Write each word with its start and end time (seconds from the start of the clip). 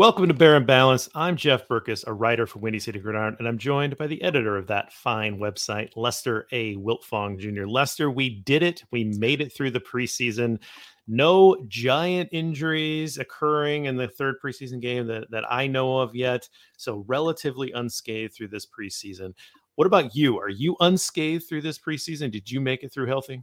Welcome 0.00 0.28
to 0.28 0.34
Bear 0.34 0.56
and 0.56 0.66
Balanced. 0.66 1.10
I'm 1.14 1.36
Jeff 1.36 1.68
Berckes, 1.68 2.06
a 2.06 2.12
writer 2.14 2.46
for 2.46 2.58
Windy 2.58 2.78
City 2.78 2.98
Gridiron, 2.98 3.36
and 3.38 3.46
I'm 3.46 3.58
joined 3.58 3.98
by 3.98 4.06
the 4.06 4.22
editor 4.22 4.56
of 4.56 4.66
that 4.68 4.94
fine 4.94 5.38
website, 5.38 5.90
Lester 5.94 6.46
A. 6.52 6.74
Wiltfong 6.76 7.38
Jr. 7.38 7.66
Lester, 7.66 8.10
we 8.10 8.40
did 8.40 8.62
it. 8.62 8.82
We 8.92 9.04
made 9.04 9.42
it 9.42 9.52
through 9.52 9.72
the 9.72 9.80
preseason. 9.80 10.58
No 11.06 11.66
giant 11.68 12.30
injuries 12.32 13.18
occurring 13.18 13.84
in 13.84 13.98
the 13.98 14.08
third 14.08 14.36
preseason 14.42 14.80
game 14.80 15.06
that, 15.08 15.30
that 15.32 15.44
I 15.52 15.66
know 15.66 15.98
of 15.98 16.14
yet. 16.14 16.48
So, 16.78 17.04
relatively 17.06 17.70
unscathed 17.72 18.34
through 18.34 18.48
this 18.48 18.66
preseason. 18.66 19.34
What 19.74 19.86
about 19.86 20.16
you? 20.16 20.38
Are 20.38 20.48
you 20.48 20.78
unscathed 20.80 21.46
through 21.46 21.60
this 21.60 21.78
preseason? 21.78 22.30
Did 22.30 22.50
you 22.50 22.62
make 22.62 22.84
it 22.84 22.90
through 22.90 23.08
healthy? 23.08 23.42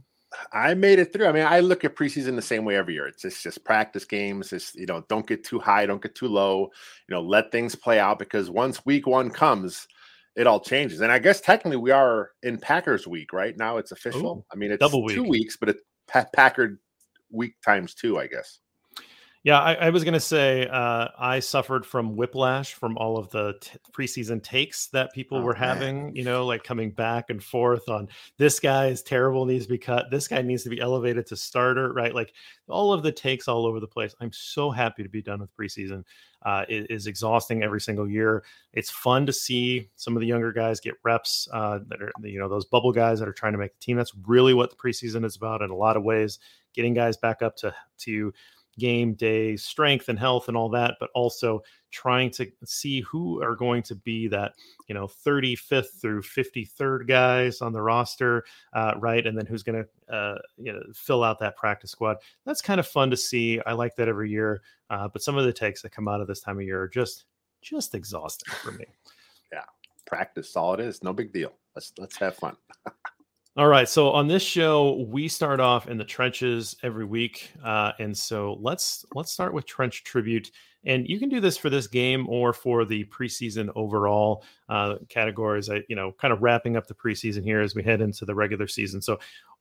I 0.52 0.74
made 0.74 0.98
it 0.98 1.12
through. 1.12 1.26
I 1.26 1.32
mean, 1.32 1.46
I 1.46 1.60
look 1.60 1.84
at 1.84 1.96
preseason 1.96 2.36
the 2.36 2.42
same 2.42 2.64
way 2.64 2.76
every 2.76 2.94
year. 2.94 3.06
It's 3.06 3.22
just, 3.22 3.42
just 3.42 3.64
practice 3.64 4.04
games. 4.04 4.52
It's 4.52 4.74
you 4.74 4.86
know, 4.86 5.04
don't 5.08 5.26
get 5.26 5.44
too 5.44 5.58
high, 5.58 5.86
don't 5.86 6.02
get 6.02 6.14
too 6.14 6.28
low. 6.28 6.70
You 7.08 7.14
know, 7.14 7.22
let 7.22 7.50
things 7.50 7.74
play 7.74 7.98
out 7.98 8.18
because 8.18 8.50
once 8.50 8.84
week 8.84 9.06
one 9.06 9.30
comes, 9.30 9.88
it 10.36 10.46
all 10.46 10.60
changes. 10.60 11.00
And 11.00 11.10
I 11.10 11.18
guess 11.18 11.40
technically 11.40 11.78
we 11.78 11.90
are 11.90 12.30
in 12.42 12.58
Packers 12.58 13.06
week 13.06 13.32
right 13.32 13.56
now. 13.56 13.78
It's 13.78 13.92
official. 13.92 14.38
Ooh, 14.38 14.44
I 14.52 14.56
mean, 14.56 14.70
it's 14.70 14.80
double 14.80 15.02
week. 15.02 15.16
two 15.16 15.24
weeks, 15.24 15.56
but 15.56 15.70
it's 15.70 15.82
pa- 16.06 16.28
Packard 16.34 16.78
week 17.30 17.54
times 17.64 17.94
two, 17.94 18.18
I 18.18 18.26
guess. 18.26 18.60
Yeah, 19.44 19.60
I, 19.60 19.74
I 19.74 19.90
was 19.90 20.02
going 20.02 20.14
to 20.14 20.20
say 20.20 20.66
uh, 20.66 21.08
I 21.16 21.38
suffered 21.38 21.86
from 21.86 22.16
whiplash 22.16 22.74
from 22.74 22.98
all 22.98 23.16
of 23.16 23.30
the 23.30 23.54
t- 23.60 23.78
preseason 23.92 24.42
takes 24.42 24.88
that 24.88 25.12
people 25.12 25.38
Oh, 25.38 25.42
were 25.42 25.52
man. 25.52 25.62
having, 25.62 26.16
you 26.16 26.24
know, 26.24 26.44
like 26.44 26.64
coming 26.64 26.90
back 26.90 27.30
and 27.30 27.42
forth 27.42 27.88
on 27.88 28.08
this 28.36 28.58
guy 28.58 28.86
is 28.88 29.00
terrible, 29.00 29.46
needs 29.46 29.64
to 29.66 29.70
be 29.70 29.78
cut. 29.78 30.10
This 30.10 30.26
guy 30.26 30.42
needs 30.42 30.64
to 30.64 30.70
be 30.70 30.80
elevated 30.80 31.26
to 31.26 31.36
starter, 31.36 31.92
right? 31.92 32.14
Like 32.14 32.32
all 32.68 32.92
of 32.92 33.02
the 33.04 33.12
takes 33.12 33.46
all 33.46 33.64
over 33.64 33.78
the 33.78 33.86
place. 33.86 34.14
I'm 34.20 34.32
so 34.32 34.70
happy 34.70 35.04
to 35.04 35.08
be 35.08 35.22
done 35.22 35.40
with 35.40 35.56
preseason. 35.56 36.02
Uh, 36.42 36.64
it 36.68 36.90
is 36.90 37.06
exhausting 37.06 37.62
every 37.62 37.80
single 37.80 38.08
year. 38.08 38.44
It's 38.72 38.90
fun 38.90 39.24
to 39.26 39.32
see 39.32 39.88
some 39.94 40.16
of 40.16 40.20
the 40.20 40.26
younger 40.26 40.52
guys 40.52 40.80
get 40.80 40.94
reps 41.04 41.48
uh, 41.52 41.78
that 41.88 42.02
are, 42.02 42.12
you 42.22 42.40
know, 42.40 42.48
those 42.48 42.64
bubble 42.64 42.92
guys 42.92 43.20
that 43.20 43.28
are 43.28 43.32
trying 43.32 43.52
to 43.52 43.58
make 43.58 43.72
the 43.72 43.80
team. 43.80 43.96
That's 43.96 44.14
really 44.26 44.52
what 44.52 44.70
the 44.70 44.76
preseason 44.76 45.24
is 45.24 45.36
about 45.36 45.62
in 45.62 45.70
a 45.70 45.76
lot 45.76 45.96
of 45.96 46.02
ways, 46.02 46.38
getting 46.74 46.92
guys 46.92 47.16
back 47.16 47.40
up 47.40 47.56
to, 47.58 47.72
to, 47.98 48.32
game 48.78 49.14
day 49.14 49.56
strength 49.56 50.08
and 50.08 50.18
health 50.18 50.48
and 50.48 50.56
all 50.56 50.68
that, 50.70 50.94
but 51.00 51.10
also 51.14 51.62
trying 51.90 52.30
to 52.30 52.50
see 52.64 53.00
who 53.00 53.42
are 53.42 53.56
going 53.56 53.82
to 53.82 53.94
be 53.94 54.28
that, 54.28 54.52
you 54.88 54.94
know, 54.94 55.06
35th 55.06 56.00
through 56.00 56.22
53rd 56.22 57.06
guys 57.06 57.60
on 57.60 57.72
the 57.72 57.80
roster, 57.80 58.44
uh, 58.72 58.92
right? 58.98 59.26
And 59.26 59.36
then 59.36 59.46
who's 59.46 59.62
going 59.62 59.84
to, 59.84 60.14
uh, 60.14 60.38
you 60.56 60.72
know, 60.72 60.82
fill 60.94 61.24
out 61.24 61.38
that 61.40 61.56
practice 61.56 61.90
squad. 61.90 62.18
That's 62.44 62.62
kind 62.62 62.80
of 62.80 62.86
fun 62.86 63.10
to 63.10 63.16
see. 63.16 63.60
I 63.66 63.72
like 63.72 63.96
that 63.96 64.08
every 64.08 64.30
year. 64.30 64.62
Uh, 64.90 65.08
but 65.08 65.22
some 65.22 65.36
of 65.36 65.44
the 65.44 65.52
takes 65.52 65.82
that 65.82 65.92
come 65.92 66.08
out 66.08 66.20
of 66.20 66.26
this 66.26 66.40
time 66.40 66.58
of 66.58 66.64
year 66.64 66.82
are 66.82 66.88
just, 66.88 67.24
just 67.62 67.94
exhausting 67.94 68.54
for 68.62 68.72
me. 68.72 68.84
Yeah. 69.52 69.64
Practice, 70.06 70.56
all 70.56 70.74
it 70.74 70.80
is. 70.80 71.02
No 71.02 71.12
big 71.12 71.32
deal. 71.32 71.52
Let's 71.74 71.92
let's 71.98 72.16
have 72.16 72.34
fun. 72.34 72.56
All 73.58 73.66
right. 73.66 73.88
So 73.88 74.12
on 74.12 74.28
this 74.28 74.44
show, 74.44 75.04
we 75.08 75.26
start 75.26 75.58
off 75.58 75.88
in 75.88 75.98
the 75.98 76.04
trenches 76.04 76.76
every 76.84 77.04
week, 77.04 77.50
uh, 77.64 77.90
and 77.98 78.16
so 78.16 78.56
let's 78.60 79.04
let's 79.16 79.32
start 79.32 79.52
with 79.52 79.66
trench 79.66 80.04
tribute. 80.04 80.52
And 80.84 81.08
you 81.08 81.18
can 81.18 81.28
do 81.28 81.40
this 81.40 81.56
for 81.56 81.68
this 81.68 81.88
game 81.88 82.28
or 82.28 82.52
for 82.52 82.84
the 82.84 83.04
preseason 83.06 83.68
overall 83.74 84.44
uh, 84.68 84.98
categories. 85.08 85.68
I, 85.68 85.82
you 85.88 85.96
know, 85.96 86.12
kind 86.12 86.32
of 86.32 86.40
wrapping 86.40 86.76
up 86.76 86.86
the 86.86 86.94
preseason 86.94 87.42
here 87.42 87.60
as 87.60 87.74
we 87.74 87.82
head 87.82 88.00
into 88.00 88.24
the 88.24 88.32
regular 88.32 88.68
season. 88.68 89.02
So, 89.02 89.18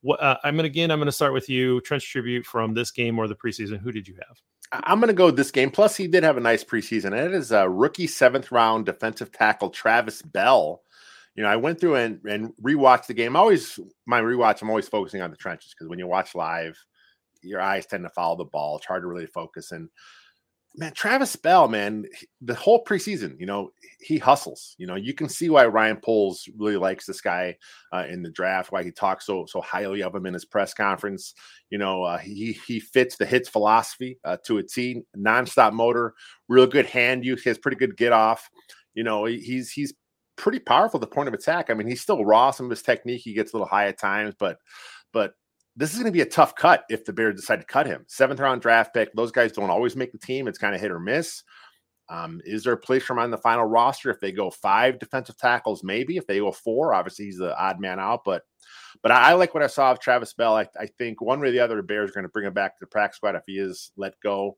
uh, 0.07 0.35
I'm 0.43 0.55
gonna 0.55 0.67
again, 0.67 0.91
I'm 0.91 0.99
gonna 0.99 1.11
start 1.11 1.33
with 1.33 1.49
you. 1.49 1.81
Trench 1.81 2.07
tribute 2.07 2.45
from 2.45 2.75
this 2.75 2.91
game 2.91 3.17
or 3.17 3.27
the 3.27 3.33
preseason. 3.33 3.79
Who 3.79 3.91
did 3.91 4.07
you 4.07 4.13
have? 4.27 4.37
I'm 4.71 4.99
going 4.99 5.07
to 5.07 5.13
go 5.13 5.31
this 5.31 5.49
game. 5.49 5.71
Plus, 5.71 5.95
he 5.95 6.07
did 6.07 6.23
have 6.23 6.35
a 6.35 6.41
nice 6.41 6.61
preseason. 6.61 7.05
And 7.05 7.15
it 7.15 7.33
is 7.33 7.53
a 7.53 7.69
rookie 7.69 8.05
seventh 8.05 8.51
round 8.51 8.85
defensive 8.85 9.31
tackle, 9.31 9.69
Travis 9.69 10.21
Bell. 10.21 10.81
You 11.37 11.43
know, 11.43 11.49
I 11.49 11.55
went 11.55 11.79
through 11.79 11.95
and, 11.95 12.19
and 12.25 12.51
rewatched 12.61 13.05
the 13.05 13.13
game. 13.13 13.35
I 13.35 13.39
always, 13.39 13.79
my 14.07 14.19
rewatch, 14.19 14.61
I'm 14.61 14.69
always 14.69 14.89
focusing 14.89 15.21
on 15.21 15.29
the 15.29 15.37
trenches 15.37 15.73
because 15.73 15.87
when 15.87 15.99
you 15.99 16.07
watch 16.07 16.33
live, 16.33 16.77
your 17.43 17.61
eyes 17.61 17.85
tend 17.85 18.03
to 18.03 18.09
follow 18.09 18.35
the 18.35 18.45
ball. 18.45 18.77
It's 18.77 18.87
hard 18.87 19.03
to 19.03 19.07
really 19.07 19.27
focus. 19.27 19.71
And 19.71 19.89
man, 20.75 20.93
Travis 20.93 21.35
Bell, 21.35 21.67
man, 21.67 22.05
the 22.41 22.55
whole 22.55 22.83
preseason, 22.83 23.39
you 23.39 23.45
know, 23.45 23.71
he 23.99 24.17
hustles. 24.17 24.75
You 24.79 24.87
know, 24.87 24.95
you 24.95 25.13
can 25.13 25.29
see 25.29 25.49
why 25.49 25.65
Ryan 25.65 25.97
Poles 25.97 26.47
really 26.57 26.77
likes 26.77 27.05
this 27.05 27.21
guy 27.21 27.57
uh, 27.93 28.05
in 28.09 28.21
the 28.21 28.31
draft, 28.31 28.71
why 28.71 28.83
he 28.83 28.91
talks 28.91 29.25
so 29.25 29.45
so 29.47 29.61
highly 29.61 30.03
of 30.03 30.15
him 30.15 30.25
in 30.25 30.33
his 30.33 30.45
press 30.45 30.73
conference. 30.73 31.33
You 31.69 31.77
know, 31.77 32.03
uh, 32.03 32.17
he 32.17 32.53
he 32.65 32.79
fits 32.79 33.15
the 33.15 33.25
hits 33.25 33.49
philosophy 33.49 34.19
uh, 34.23 34.37
to 34.45 34.57
a 34.59 34.63
T, 34.63 35.03
nonstop 35.15 35.73
motor, 35.73 36.13
real 36.47 36.67
good 36.67 36.85
hand 36.85 37.25
use, 37.25 37.43
has 37.45 37.57
pretty 37.57 37.77
good 37.77 37.97
get 37.97 38.11
off. 38.11 38.49
You 38.93 39.03
know, 39.03 39.25
he's 39.25 39.71
he's 39.71 39.93
pretty 40.37 40.59
powerful 40.59 40.99
at 40.99 41.01
the 41.01 41.13
point 41.13 41.27
of 41.27 41.33
attack. 41.33 41.69
I 41.69 41.73
mean, 41.73 41.87
he's 41.87 42.01
still 42.01 42.23
raw. 42.23 42.51
Some 42.51 42.67
of 42.67 42.69
his 42.69 42.81
technique, 42.81 43.21
he 43.23 43.33
gets 43.33 43.51
a 43.51 43.55
little 43.55 43.67
high 43.67 43.87
at 43.87 43.99
times, 43.99 44.35
but 44.39 44.57
but 45.11 45.33
this 45.75 45.91
is 45.91 45.97
going 45.97 46.11
to 46.11 46.11
be 46.11 46.21
a 46.21 46.25
tough 46.25 46.55
cut 46.55 46.85
if 46.89 47.05
the 47.05 47.13
Bears 47.13 47.35
decide 47.35 47.59
to 47.59 47.65
cut 47.65 47.85
him. 47.85 48.03
Seventh 48.07 48.39
round 48.39 48.61
draft 48.61 48.93
pick. 48.93 49.13
Those 49.13 49.31
guys 49.31 49.51
don't 49.51 49.69
always 49.69 49.95
make 49.95 50.11
the 50.11 50.17
team. 50.17 50.47
It's 50.47 50.57
kind 50.57 50.73
of 50.73 50.81
hit 50.81 50.91
or 50.91 50.99
miss. 50.99 51.43
Um, 52.09 52.41
is 52.45 52.63
there 52.63 52.73
a 52.73 52.77
place 52.77 53.03
for 53.03 53.13
him 53.13 53.19
on 53.19 53.31
the 53.31 53.37
final 53.37 53.65
roster 53.65 54.09
if 54.09 54.19
they 54.19 54.31
go 54.31 54.49
five 54.49 54.97
defensive 54.97 55.37
tackles? 55.37 55.83
Maybe 55.83 56.17
if 56.17 56.25
they 56.25 56.39
go 56.39 56.51
four, 56.51 56.93
obviously 56.93 57.25
he's 57.25 57.37
the 57.37 57.55
odd 57.61 57.79
man 57.79 57.99
out. 57.99 58.21
But 58.25 58.43
but 59.03 59.11
I, 59.11 59.31
I 59.31 59.33
like 59.33 59.53
what 59.53 59.63
I 59.63 59.67
saw 59.67 59.91
of 59.91 59.99
Travis 59.99 60.33
Bell. 60.33 60.55
I, 60.55 60.67
I 60.79 60.87
think 60.97 61.21
one 61.21 61.39
way 61.39 61.49
or 61.49 61.51
the 61.51 61.59
other, 61.59 61.75
the 61.75 61.83
Bears 61.83 62.09
are 62.09 62.13
going 62.13 62.23
to 62.23 62.29
bring 62.29 62.47
him 62.47 62.53
back 62.53 62.73
to 62.73 62.79
the 62.81 62.87
practice 62.87 63.17
squad 63.17 63.35
if 63.35 63.43
he 63.45 63.59
is 63.59 63.91
let 63.97 64.13
go. 64.23 64.57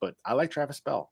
But 0.00 0.14
I 0.24 0.34
like 0.34 0.50
Travis 0.50 0.80
Bell. 0.80 1.10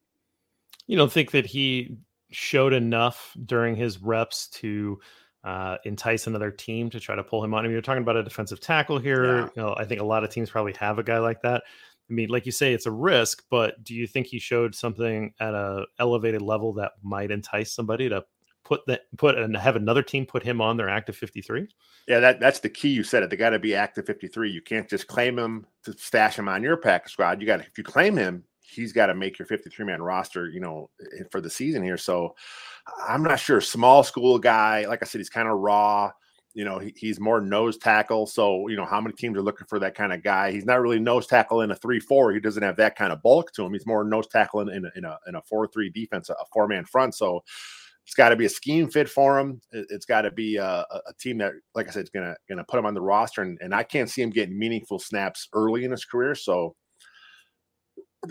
You 0.86 0.96
don't 0.96 1.12
think 1.12 1.32
that 1.32 1.46
he 1.46 1.96
showed 2.30 2.72
enough 2.72 3.34
during 3.46 3.76
his 3.76 4.02
reps 4.02 4.48
to 4.48 5.00
uh, 5.44 5.76
entice 5.84 6.26
another 6.26 6.50
team 6.50 6.90
to 6.90 7.00
try 7.00 7.16
to 7.16 7.24
pull 7.24 7.44
him 7.44 7.54
on? 7.54 7.60
I 7.60 7.62
mean, 7.62 7.72
you're 7.72 7.82
talking 7.82 8.02
about 8.02 8.16
a 8.16 8.22
defensive 8.22 8.60
tackle 8.60 8.98
here. 8.98 9.24
Yeah. 9.24 9.48
You 9.56 9.62
know, 9.62 9.74
I 9.76 9.84
think 9.84 10.00
a 10.00 10.04
lot 10.04 10.24
of 10.24 10.30
teams 10.30 10.50
probably 10.50 10.74
have 10.74 10.98
a 10.98 11.02
guy 11.02 11.18
like 11.18 11.42
that. 11.42 11.62
I 12.10 12.12
mean, 12.12 12.30
like 12.30 12.46
you 12.46 12.52
say, 12.52 12.72
it's 12.72 12.86
a 12.86 12.90
risk, 12.90 13.44
but 13.50 13.82
do 13.84 13.94
you 13.94 14.06
think 14.06 14.26
he 14.26 14.38
showed 14.38 14.74
something 14.74 15.34
at 15.40 15.54
a 15.54 15.84
elevated 15.98 16.40
level 16.40 16.72
that 16.74 16.92
might 17.02 17.30
entice 17.30 17.72
somebody 17.72 18.08
to 18.08 18.24
put 18.64 18.80
that 18.86 19.02
put 19.16 19.38
and 19.38 19.56
have 19.56 19.76
another 19.76 20.02
team 20.02 20.26
put 20.26 20.42
him 20.42 20.60
on 20.60 20.76
their 20.76 20.88
active 20.88 21.16
53? 21.16 21.68
Yeah, 22.06 22.20
that, 22.20 22.40
that's 22.40 22.60
the 22.60 22.70
key. 22.70 22.88
You 22.88 23.04
said 23.04 23.22
it. 23.22 23.30
They 23.30 23.36
got 23.36 23.50
to 23.50 23.58
be 23.58 23.74
active 23.74 24.06
53. 24.06 24.50
You 24.50 24.62
can't 24.62 24.88
just 24.88 25.06
claim 25.06 25.38
him 25.38 25.66
to 25.84 25.92
stash 25.98 26.38
him 26.38 26.48
on 26.48 26.62
your 26.62 26.78
practice 26.78 27.12
squad. 27.12 27.40
You 27.40 27.46
got 27.46 27.58
to, 27.58 27.64
if 27.64 27.76
you 27.76 27.84
claim 27.84 28.16
him, 28.16 28.44
he's 28.68 28.92
got 28.92 29.06
to 29.06 29.14
make 29.14 29.38
your 29.38 29.46
53 29.46 29.84
man 29.86 30.02
roster, 30.02 30.48
you 30.48 30.60
know, 30.60 30.90
eh, 31.18 31.24
for 31.30 31.40
the 31.40 31.50
season 31.50 31.82
here. 31.82 31.96
So 31.96 32.34
I'm 33.06 33.22
not 33.22 33.40
sure. 33.40 33.60
Small 33.60 34.02
school 34.02 34.38
guy, 34.38 34.86
like 34.86 35.02
I 35.02 35.06
said, 35.06 35.18
he's 35.18 35.30
kind 35.30 35.48
of 35.48 35.58
raw. 35.58 36.10
You 36.54 36.64
know, 36.64 36.78
he, 36.78 36.92
he's 36.96 37.20
more 37.20 37.40
nose 37.40 37.76
tackle. 37.76 38.26
So, 38.26 38.68
you 38.68 38.76
know, 38.76 38.84
how 38.84 39.00
many 39.00 39.14
teams 39.14 39.36
are 39.36 39.42
looking 39.42 39.66
for 39.68 39.78
that 39.78 39.94
kind 39.94 40.12
of 40.12 40.22
guy? 40.24 40.50
He's 40.50 40.64
not 40.64 40.80
really 40.80 40.98
nose 40.98 41.26
tackle 41.26 41.60
in 41.60 41.70
a 41.70 41.76
3 41.76 42.00
4. 42.00 42.32
He 42.32 42.40
doesn't 42.40 42.62
have 42.62 42.76
that 42.76 42.96
kind 42.96 43.12
of 43.12 43.22
bulk 43.22 43.52
to 43.52 43.64
him. 43.64 43.72
He's 43.72 43.86
more 43.86 44.02
nose 44.04 44.26
tackle 44.26 44.60
in, 44.60 44.68
in, 44.70 44.84
a, 44.86 44.90
in 44.96 45.04
a, 45.04 45.18
in 45.28 45.34
a 45.36 45.42
4 45.42 45.68
3 45.68 45.90
defense, 45.90 46.30
a 46.30 46.34
four 46.52 46.66
man 46.66 46.84
front. 46.84 47.14
So, 47.14 47.44
it's 48.08 48.14
got 48.14 48.30
to 48.30 48.36
be 48.36 48.46
a 48.46 48.48
scheme 48.48 48.88
fit 48.88 49.06
for 49.08 49.38
him. 49.38 49.60
It- 49.70 49.86
It's 49.90 50.06
got 50.06 50.22
to 50.22 50.30
be 50.30 50.56
a, 50.56 50.64
a 50.90 51.00
a 51.08 51.14
team 51.20 51.36
that, 51.38 51.52
like 51.74 51.88
I 51.88 51.90
said, 51.90 52.04
is 52.04 52.10
gonna 52.10 52.34
gonna 52.48 52.64
put 52.64 52.78
him 52.78 52.86
on 52.86 52.94
the 52.94 53.02
roster, 53.02 53.42
and, 53.42 53.58
and 53.60 53.74
I 53.74 53.82
can't 53.82 54.08
see 54.08 54.22
him 54.22 54.30
getting 54.30 54.58
meaningful 54.58 54.98
snaps 54.98 55.46
early 55.52 55.84
in 55.84 55.90
his 55.90 56.06
career. 56.06 56.34
So 56.34 56.74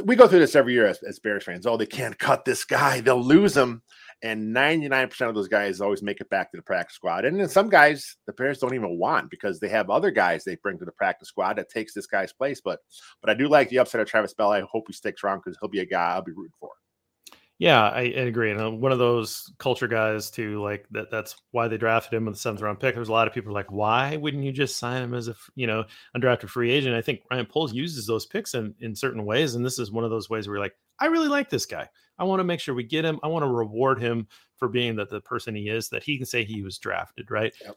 we 0.05 0.15
go 0.15 0.27
through 0.27 0.39
this 0.39 0.55
every 0.55 0.73
year 0.73 0.87
as, 0.87 1.01
as 1.03 1.19
Bears 1.19 1.43
fans. 1.43 1.65
Oh, 1.65 1.77
they 1.77 1.85
can't 1.85 2.17
cut 2.17 2.45
this 2.45 2.63
guy; 2.65 3.01
they'll 3.01 3.23
lose 3.23 3.55
him. 3.55 3.81
And 4.23 4.55
99% 4.55 5.29
of 5.29 5.35
those 5.35 5.47
guys 5.47 5.79
always 5.79 6.01
make 6.01 6.21
it 6.21 6.29
back 6.31 6.49
to 6.49 6.57
the 6.57 6.63
practice 6.63 6.95
squad. 6.95 7.23
And 7.23 7.39
then 7.39 7.47
some 7.47 7.69
guys 7.69 8.15
the 8.25 8.33
Bears 8.33 8.57
don't 8.57 8.73
even 8.73 8.97
want 8.97 9.29
because 9.29 9.59
they 9.59 9.67
have 9.69 9.91
other 9.91 10.09
guys 10.09 10.43
they 10.43 10.55
bring 10.55 10.79
to 10.79 10.85
the 10.85 10.91
practice 10.91 11.27
squad 11.27 11.57
that 11.57 11.69
takes 11.69 11.93
this 11.93 12.07
guy's 12.07 12.33
place. 12.33 12.59
But 12.63 12.79
but 13.21 13.29
I 13.29 13.35
do 13.35 13.47
like 13.47 13.69
the 13.69 13.77
upset 13.79 14.01
of 14.01 14.07
Travis 14.07 14.33
Bell. 14.33 14.51
I 14.51 14.61
hope 14.61 14.85
he 14.87 14.93
sticks 14.93 15.23
around 15.23 15.41
because 15.43 15.57
he'll 15.61 15.69
be 15.69 15.81
a 15.81 15.85
guy 15.85 16.13
I'll 16.13 16.23
be 16.23 16.31
rooting 16.31 16.53
for. 16.59 16.71
Yeah, 17.59 17.81
I, 17.81 18.01
I 18.01 18.25
agree. 18.27 18.51
And 18.51 18.61
I'm 18.61 18.81
one 18.81 18.91
of 18.91 18.99
those 18.99 19.51
culture 19.57 19.87
guys 19.87 20.29
too. 20.29 20.61
Like 20.61 20.85
that. 20.91 21.09
That's 21.09 21.35
why 21.51 21.67
they 21.67 21.77
drafted 21.77 22.13
him 22.13 22.25
with 22.25 22.35
the 22.35 22.39
seventh 22.39 22.61
round 22.61 22.79
pick. 22.79 22.93
There's 22.93 23.09
a 23.09 23.13
lot 23.13 23.27
of 23.27 23.33
people 23.33 23.51
like, 23.51 23.71
why 23.71 24.15
wouldn't 24.17 24.43
you 24.43 24.51
just 24.51 24.77
sign 24.77 25.01
him 25.01 25.13
as 25.15 25.27
a 25.27 25.35
you 25.55 25.65
know 25.65 25.85
undrafted 26.15 26.49
free 26.49 26.71
agent? 26.71 26.95
I 26.95 27.01
think 27.01 27.21
Ryan 27.31 27.47
Poles 27.47 27.73
uses 27.73 28.05
those 28.05 28.27
picks 28.27 28.53
in 28.53 28.75
in 28.79 28.95
certain 28.95 29.25
ways, 29.25 29.55
and 29.55 29.65
this 29.65 29.79
is 29.79 29.91
one 29.91 30.03
of 30.03 30.11
those 30.11 30.29
ways 30.29 30.47
where 30.47 30.57
you're 30.57 30.63
like, 30.63 30.75
I 30.99 31.07
really 31.07 31.29
like 31.29 31.49
this 31.49 31.65
guy. 31.65 31.89
I 32.19 32.25
want 32.25 32.41
to 32.41 32.43
make 32.43 32.59
sure 32.59 32.75
we 32.75 32.83
get 32.83 33.05
him. 33.05 33.19
I 33.23 33.27
want 33.27 33.43
to 33.43 33.49
reward 33.49 33.99
him 33.99 34.27
for 34.57 34.67
being 34.67 34.95
that 34.97 35.09
the 35.09 35.21
person 35.21 35.55
he 35.55 35.69
is, 35.69 35.89
that 35.89 36.03
he 36.03 36.17
can 36.17 36.25
say 36.27 36.43
he 36.43 36.61
was 36.61 36.77
drafted, 36.77 37.31
right? 37.31 37.53
Yep 37.63 37.75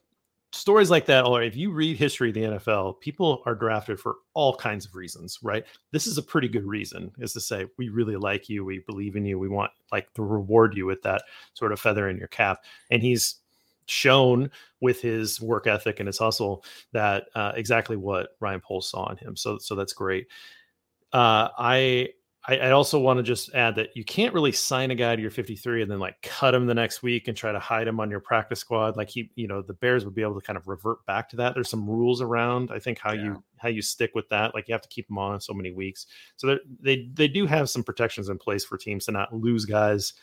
stories 0.52 0.90
like 0.90 1.06
that 1.06 1.24
or 1.24 1.42
if 1.42 1.56
you 1.56 1.70
read 1.70 1.96
history 1.96 2.28
of 2.28 2.34
the 2.34 2.42
NFL, 2.42 3.00
people 3.00 3.42
are 3.46 3.54
drafted 3.54 4.00
for 4.00 4.16
all 4.34 4.56
kinds 4.56 4.84
of 4.84 4.94
reasons, 4.94 5.38
right? 5.42 5.64
This 5.92 6.06
is 6.06 6.18
a 6.18 6.22
pretty 6.22 6.48
good 6.48 6.66
reason 6.66 7.12
is 7.18 7.32
to 7.34 7.40
say 7.40 7.66
we 7.78 7.88
really 7.88 8.16
like 8.16 8.48
you, 8.48 8.64
we 8.64 8.80
believe 8.80 9.16
in 9.16 9.24
you, 9.24 9.38
we 9.38 9.48
want 9.48 9.70
like 9.92 10.12
to 10.14 10.22
reward 10.22 10.76
you 10.76 10.86
with 10.86 11.02
that 11.02 11.22
sort 11.54 11.72
of 11.72 11.80
feather 11.80 12.08
in 12.08 12.16
your 12.16 12.28
cap. 12.28 12.64
And 12.90 13.02
he's 13.02 13.36
shown 13.86 14.50
with 14.80 15.00
his 15.00 15.40
work 15.40 15.66
ethic 15.66 16.00
and 16.00 16.06
his 16.06 16.18
hustle 16.18 16.64
that 16.92 17.24
uh, 17.34 17.52
exactly 17.54 17.96
what 17.96 18.30
Ryan 18.40 18.60
Poles 18.60 18.88
saw 18.88 19.10
in 19.10 19.16
him. 19.18 19.36
So 19.36 19.58
so 19.58 19.74
that's 19.74 19.92
great. 19.92 20.26
Uh, 21.12 21.48
I 21.58 22.10
I, 22.48 22.56
I 22.56 22.70
also 22.70 22.98
want 22.98 23.18
to 23.18 23.22
just 23.22 23.52
add 23.54 23.76
that 23.76 23.90
you 23.94 24.02
can't 24.02 24.32
really 24.32 24.52
sign 24.52 24.90
a 24.90 24.94
guy 24.94 25.14
to 25.14 25.20
your 25.20 25.30
53 25.30 25.82
and 25.82 25.90
then 25.90 25.98
like 25.98 26.20
cut 26.22 26.54
him 26.54 26.66
the 26.66 26.74
next 26.74 27.02
week 27.02 27.28
and 27.28 27.36
try 27.36 27.52
to 27.52 27.58
hide 27.58 27.86
him 27.86 28.00
on 28.00 28.10
your 28.10 28.20
practice 28.20 28.60
squad. 28.60 28.96
Like 28.96 29.10
he, 29.10 29.30
you 29.34 29.46
know, 29.46 29.60
the 29.60 29.74
Bears 29.74 30.06
would 30.06 30.14
be 30.14 30.22
able 30.22 30.40
to 30.40 30.46
kind 30.46 30.56
of 30.56 30.66
revert 30.66 31.04
back 31.04 31.28
to 31.30 31.36
that. 31.36 31.54
There's 31.54 31.68
some 31.68 31.88
rules 31.88 32.22
around. 32.22 32.70
I 32.72 32.78
think 32.78 32.98
how 32.98 33.12
yeah. 33.12 33.24
you 33.24 33.44
how 33.58 33.68
you 33.68 33.82
stick 33.82 34.12
with 34.14 34.26
that. 34.30 34.54
Like 34.54 34.68
you 34.68 34.72
have 34.72 34.80
to 34.82 34.88
keep 34.88 35.06
them 35.08 35.18
on 35.18 35.40
so 35.40 35.52
many 35.52 35.70
weeks. 35.70 36.06
So 36.36 36.58
they 36.80 37.10
they 37.12 37.28
do 37.28 37.46
have 37.46 37.68
some 37.68 37.84
protections 37.84 38.30
in 38.30 38.38
place 38.38 38.64
for 38.64 38.78
teams 38.78 39.04
to 39.04 39.12
not 39.12 39.34
lose 39.34 39.66
guys 39.66 40.14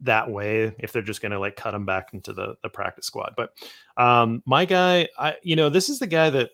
that 0.00 0.30
way 0.30 0.74
if 0.78 0.92
they're 0.92 1.00
just 1.00 1.22
going 1.22 1.32
to 1.32 1.40
like 1.40 1.56
cut 1.56 1.70
them 1.70 1.86
back 1.86 2.12
into 2.12 2.34
the 2.34 2.56
the 2.62 2.68
practice 2.68 3.06
squad. 3.06 3.32
But 3.34 3.54
um 3.96 4.42
my 4.44 4.66
guy, 4.66 5.08
I 5.18 5.36
you 5.42 5.56
know, 5.56 5.70
this 5.70 5.88
is 5.88 6.00
the 6.00 6.06
guy 6.06 6.28
that 6.28 6.50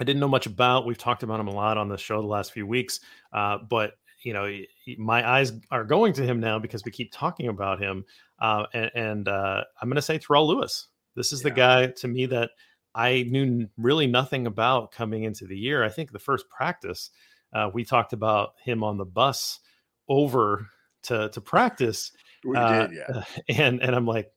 I 0.00 0.04
didn't 0.04 0.20
know 0.20 0.28
much 0.28 0.46
about. 0.46 0.86
We've 0.86 0.96
talked 0.96 1.22
about 1.22 1.38
him 1.38 1.48
a 1.48 1.54
lot 1.54 1.76
on 1.76 1.88
the 1.88 1.98
show 1.98 2.20
the 2.20 2.26
last 2.26 2.52
few 2.52 2.66
weeks, 2.66 3.00
uh, 3.32 3.58
but 3.58 3.94
you 4.26 4.32
know, 4.32 4.52
my 4.98 5.26
eyes 5.26 5.52
are 5.70 5.84
going 5.84 6.12
to 6.14 6.26
him 6.26 6.40
now 6.40 6.58
because 6.58 6.84
we 6.84 6.90
keep 6.90 7.12
talking 7.12 7.46
about 7.46 7.80
him. 7.80 8.04
Uh, 8.40 8.64
and, 8.74 8.90
and 8.96 9.28
uh, 9.28 9.62
I'm 9.80 9.88
going 9.88 9.94
to 9.94 10.02
say 10.02 10.18
Terrell 10.18 10.48
Lewis. 10.48 10.88
This 11.14 11.32
is 11.32 11.42
yeah. 11.42 11.44
the 11.44 11.50
guy 11.52 11.86
to 11.86 12.08
me 12.08 12.26
that 12.26 12.50
I 12.92 13.24
knew 13.30 13.68
really 13.78 14.08
nothing 14.08 14.48
about 14.48 14.90
coming 14.90 15.22
into 15.22 15.46
the 15.46 15.56
year. 15.56 15.84
I 15.84 15.90
think 15.90 16.10
the 16.10 16.18
first 16.18 16.50
practice, 16.50 17.10
uh, 17.52 17.70
we 17.72 17.84
talked 17.84 18.12
about 18.12 18.54
him 18.64 18.82
on 18.82 18.98
the 18.98 19.04
bus 19.04 19.60
over 20.08 20.66
to 21.04 21.28
to 21.28 21.40
practice. 21.40 22.10
We 22.44 22.56
uh, 22.56 22.88
did, 22.88 22.96
yeah. 22.96 23.24
And 23.56 23.80
and 23.80 23.94
I'm 23.94 24.06
like, 24.06 24.32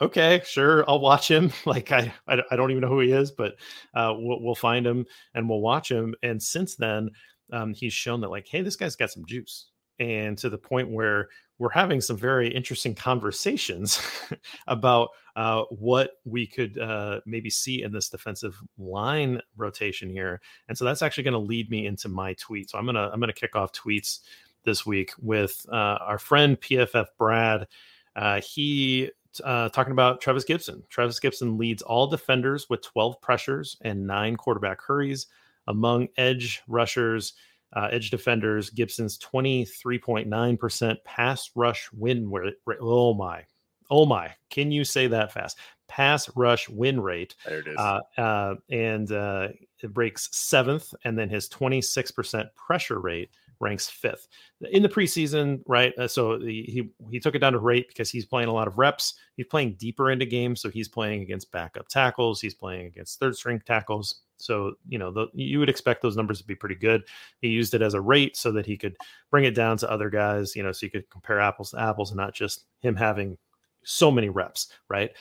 okay, 0.00 0.40
sure, 0.44 0.88
I'll 0.88 1.00
watch 1.00 1.28
him. 1.28 1.50
Like 1.66 1.90
I 1.90 2.14
I, 2.28 2.54
don't 2.54 2.70
even 2.70 2.82
know 2.82 2.88
who 2.88 3.00
he 3.00 3.10
is, 3.10 3.32
but 3.32 3.56
uh, 3.92 4.14
we'll, 4.16 4.40
we'll 4.40 4.54
find 4.54 4.86
him 4.86 5.04
and 5.34 5.48
we'll 5.48 5.60
watch 5.60 5.90
him. 5.90 6.14
And 6.22 6.40
since 6.40 6.76
then, 6.76 7.10
um, 7.52 7.74
he's 7.74 7.92
shown 7.92 8.20
that 8.20 8.30
like, 8.30 8.46
hey, 8.48 8.62
this 8.62 8.76
guy's 8.76 8.96
got 8.96 9.10
some 9.10 9.24
juice, 9.26 9.70
and 9.98 10.36
to 10.38 10.50
the 10.50 10.58
point 10.58 10.90
where 10.90 11.28
we're 11.58 11.70
having 11.70 12.00
some 12.00 12.16
very 12.16 12.48
interesting 12.48 12.92
conversations 12.94 14.00
about 14.66 15.10
uh, 15.36 15.62
what 15.70 16.10
we 16.24 16.44
could 16.44 16.76
uh, 16.78 17.20
maybe 17.24 17.48
see 17.48 17.82
in 17.82 17.92
this 17.92 18.08
defensive 18.08 18.60
line 18.78 19.40
rotation 19.56 20.10
here. 20.10 20.40
And 20.68 20.76
so 20.76 20.84
that's 20.84 21.02
actually 21.02 21.22
going 21.22 21.32
to 21.32 21.38
lead 21.38 21.70
me 21.70 21.86
into 21.86 22.08
my 22.08 22.34
tweet. 22.34 22.68
So 22.68 22.78
I'm 22.78 22.86
gonna 22.86 23.10
I'm 23.12 23.20
gonna 23.20 23.32
kick 23.32 23.54
off 23.54 23.72
tweets 23.72 24.20
this 24.64 24.84
week 24.84 25.12
with 25.20 25.64
uh, 25.70 25.98
our 26.00 26.18
friend 26.18 26.60
PFF 26.60 27.06
Brad. 27.16 27.68
Uh, 28.16 28.40
he 28.40 29.10
uh, 29.44 29.68
talking 29.68 29.92
about 29.92 30.20
Trevis 30.20 30.44
Gipson. 30.44 30.82
Trevis 30.88 31.20
Gipson 31.20 31.58
leads 31.58 31.82
all 31.82 32.06
defenders 32.06 32.68
with 32.68 32.82
12 32.82 33.20
pressures 33.20 33.76
and 33.82 34.06
nine 34.06 34.36
quarterback 34.36 34.80
hurries. 34.82 35.26
Among 35.68 36.08
edge 36.16 36.62
rushers, 36.66 37.34
uh, 37.74 37.88
edge 37.90 38.10
defenders, 38.10 38.70
Gipson's 38.70 39.18
23.9% 39.18 40.96
pass 41.04 41.50
rush 41.54 41.88
win 41.92 42.30
rate. 42.30 42.54
Oh 42.80 43.14
my. 43.14 43.44
Oh 43.90 44.06
my. 44.06 44.32
Can 44.50 44.72
you 44.72 44.84
say 44.84 45.06
that 45.06 45.32
fast? 45.32 45.58
Pass 45.88 46.28
rush 46.34 46.68
win 46.68 47.00
rate. 47.00 47.34
There 47.46 47.60
it 47.60 47.68
is. 47.68 47.76
Uh, 47.76 48.00
uh, 48.18 48.54
and 48.70 49.12
uh, 49.12 49.48
it 49.82 49.92
breaks 49.92 50.28
seventh. 50.36 50.92
And 51.04 51.18
then 51.18 51.28
his 51.28 51.48
26% 51.48 52.46
pressure 52.54 52.98
rate 52.98 53.30
ranks 53.62 53.88
fifth 53.88 54.28
in 54.72 54.82
the 54.82 54.88
preseason, 54.88 55.62
right? 55.66 55.96
Uh, 55.96 56.08
so 56.08 56.38
he, 56.38 56.90
he 57.10 57.20
took 57.20 57.34
it 57.34 57.38
down 57.38 57.52
to 57.52 57.58
rate 57.58 57.88
because 57.88 58.10
he's 58.10 58.26
playing 58.26 58.48
a 58.48 58.52
lot 58.52 58.68
of 58.68 58.76
reps. 58.76 59.14
He's 59.36 59.46
playing 59.46 59.74
deeper 59.74 60.10
into 60.10 60.26
games, 60.26 60.60
so 60.60 60.68
he's 60.68 60.88
playing 60.88 61.22
against 61.22 61.52
backup 61.52 61.88
tackles. 61.88 62.40
He's 62.40 62.54
playing 62.54 62.86
against 62.86 63.18
third 63.18 63.36
string 63.36 63.62
tackles. 63.64 64.22
So 64.36 64.74
you 64.88 64.98
know 64.98 65.12
the, 65.12 65.28
you 65.32 65.60
would 65.60 65.70
expect 65.70 66.02
those 66.02 66.16
numbers 66.16 66.40
to 66.40 66.46
be 66.46 66.56
pretty 66.56 66.74
good. 66.74 67.04
He 67.40 67.48
used 67.48 67.74
it 67.74 67.82
as 67.82 67.94
a 67.94 68.00
rate 68.00 68.36
so 68.36 68.50
that 68.52 68.66
he 68.66 68.76
could 68.76 68.96
bring 69.30 69.44
it 69.44 69.54
down 69.54 69.76
to 69.78 69.90
other 69.90 70.10
guys. 70.10 70.56
You 70.56 70.64
know, 70.64 70.72
so 70.72 70.84
you 70.84 70.90
could 70.90 71.08
compare 71.08 71.40
apples 71.40 71.70
to 71.70 71.80
apples 71.80 72.10
and 72.10 72.18
not 72.18 72.34
just 72.34 72.66
him 72.80 72.96
having 72.96 73.38
so 73.84 74.10
many 74.10 74.28
reps, 74.28 74.72
right? 74.88 75.12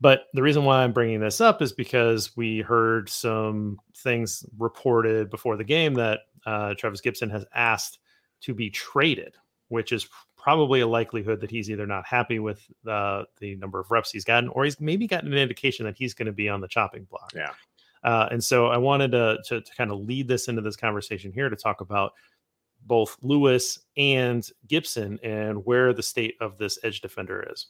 But 0.00 0.24
the 0.34 0.42
reason 0.42 0.64
why 0.64 0.82
I'm 0.82 0.92
bringing 0.92 1.20
this 1.20 1.40
up 1.40 1.62
is 1.62 1.72
because 1.72 2.36
we 2.36 2.60
heard 2.60 3.08
some 3.08 3.78
things 3.98 4.44
reported 4.58 5.30
before 5.30 5.56
the 5.56 5.62
game 5.62 5.94
that 5.94 6.22
uh, 6.46 6.74
Trevis 6.74 7.00
Gipson 7.00 7.30
has 7.30 7.44
asked 7.54 7.98
to 8.42 8.54
be 8.54 8.70
traded, 8.70 9.36
which 9.68 9.92
is 9.92 10.08
probably 10.36 10.80
a 10.80 10.86
likelihood 10.86 11.40
that 11.40 11.50
he's 11.50 11.70
either 11.70 11.86
not 11.86 12.04
happy 12.04 12.38
with 12.38 12.60
uh, 12.88 13.22
the 13.38 13.54
number 13.56 13.78
of 13.78 13.90
reps 13.90 14.10
he's 14.10 14.24
gotten, 14.24 14.48
or 14.50 14.64
he's 14.64 14.80
maybe 14.80 15.06
gotten 15.06 15.32
an 15.32 15.38
indication 15.38 15.86
that 15.86 15.96
he's 15.96 16.14
going 16.14 16.26
to 16.26 16.32
be 16.32 16.48
on 16.48 16.60
the 16.60 16.68
chopping 16.68 17.04
block. 17.04 17.32
Yeah. 17.34 17.50
Uh, 18.02 18.28
and 18.32 18.42
so 18.42 18.66
I 18.66 18.78
wanted 18.78 19.12
to, 19.12 19.38
to, 19.46 19.60
to 19.60 19.74
kind 19.76 19.92
of 19.92 20.00
lead 20.00 20.26
this 20.26 20.48
into 20.48 20.60
this 20.60 20.76
conversation 20.76 21.32
here 21.32 21.48
to 21.48 21.54
talk 21.54 21.80
about 21.80 22.12
both 22.84 23.16
Lewis 23.22 23.78
and 23.96 24.48
Gipson 24.66 25.18
and 25.22 25.64
where 25.64 25.92
the 25.92 26.02
state 26.02 26.34
of 26.40 26.58
this 26.58 26.80
edge 26.82 27.00
defender 27.00 27.46
is. 27.52 27.68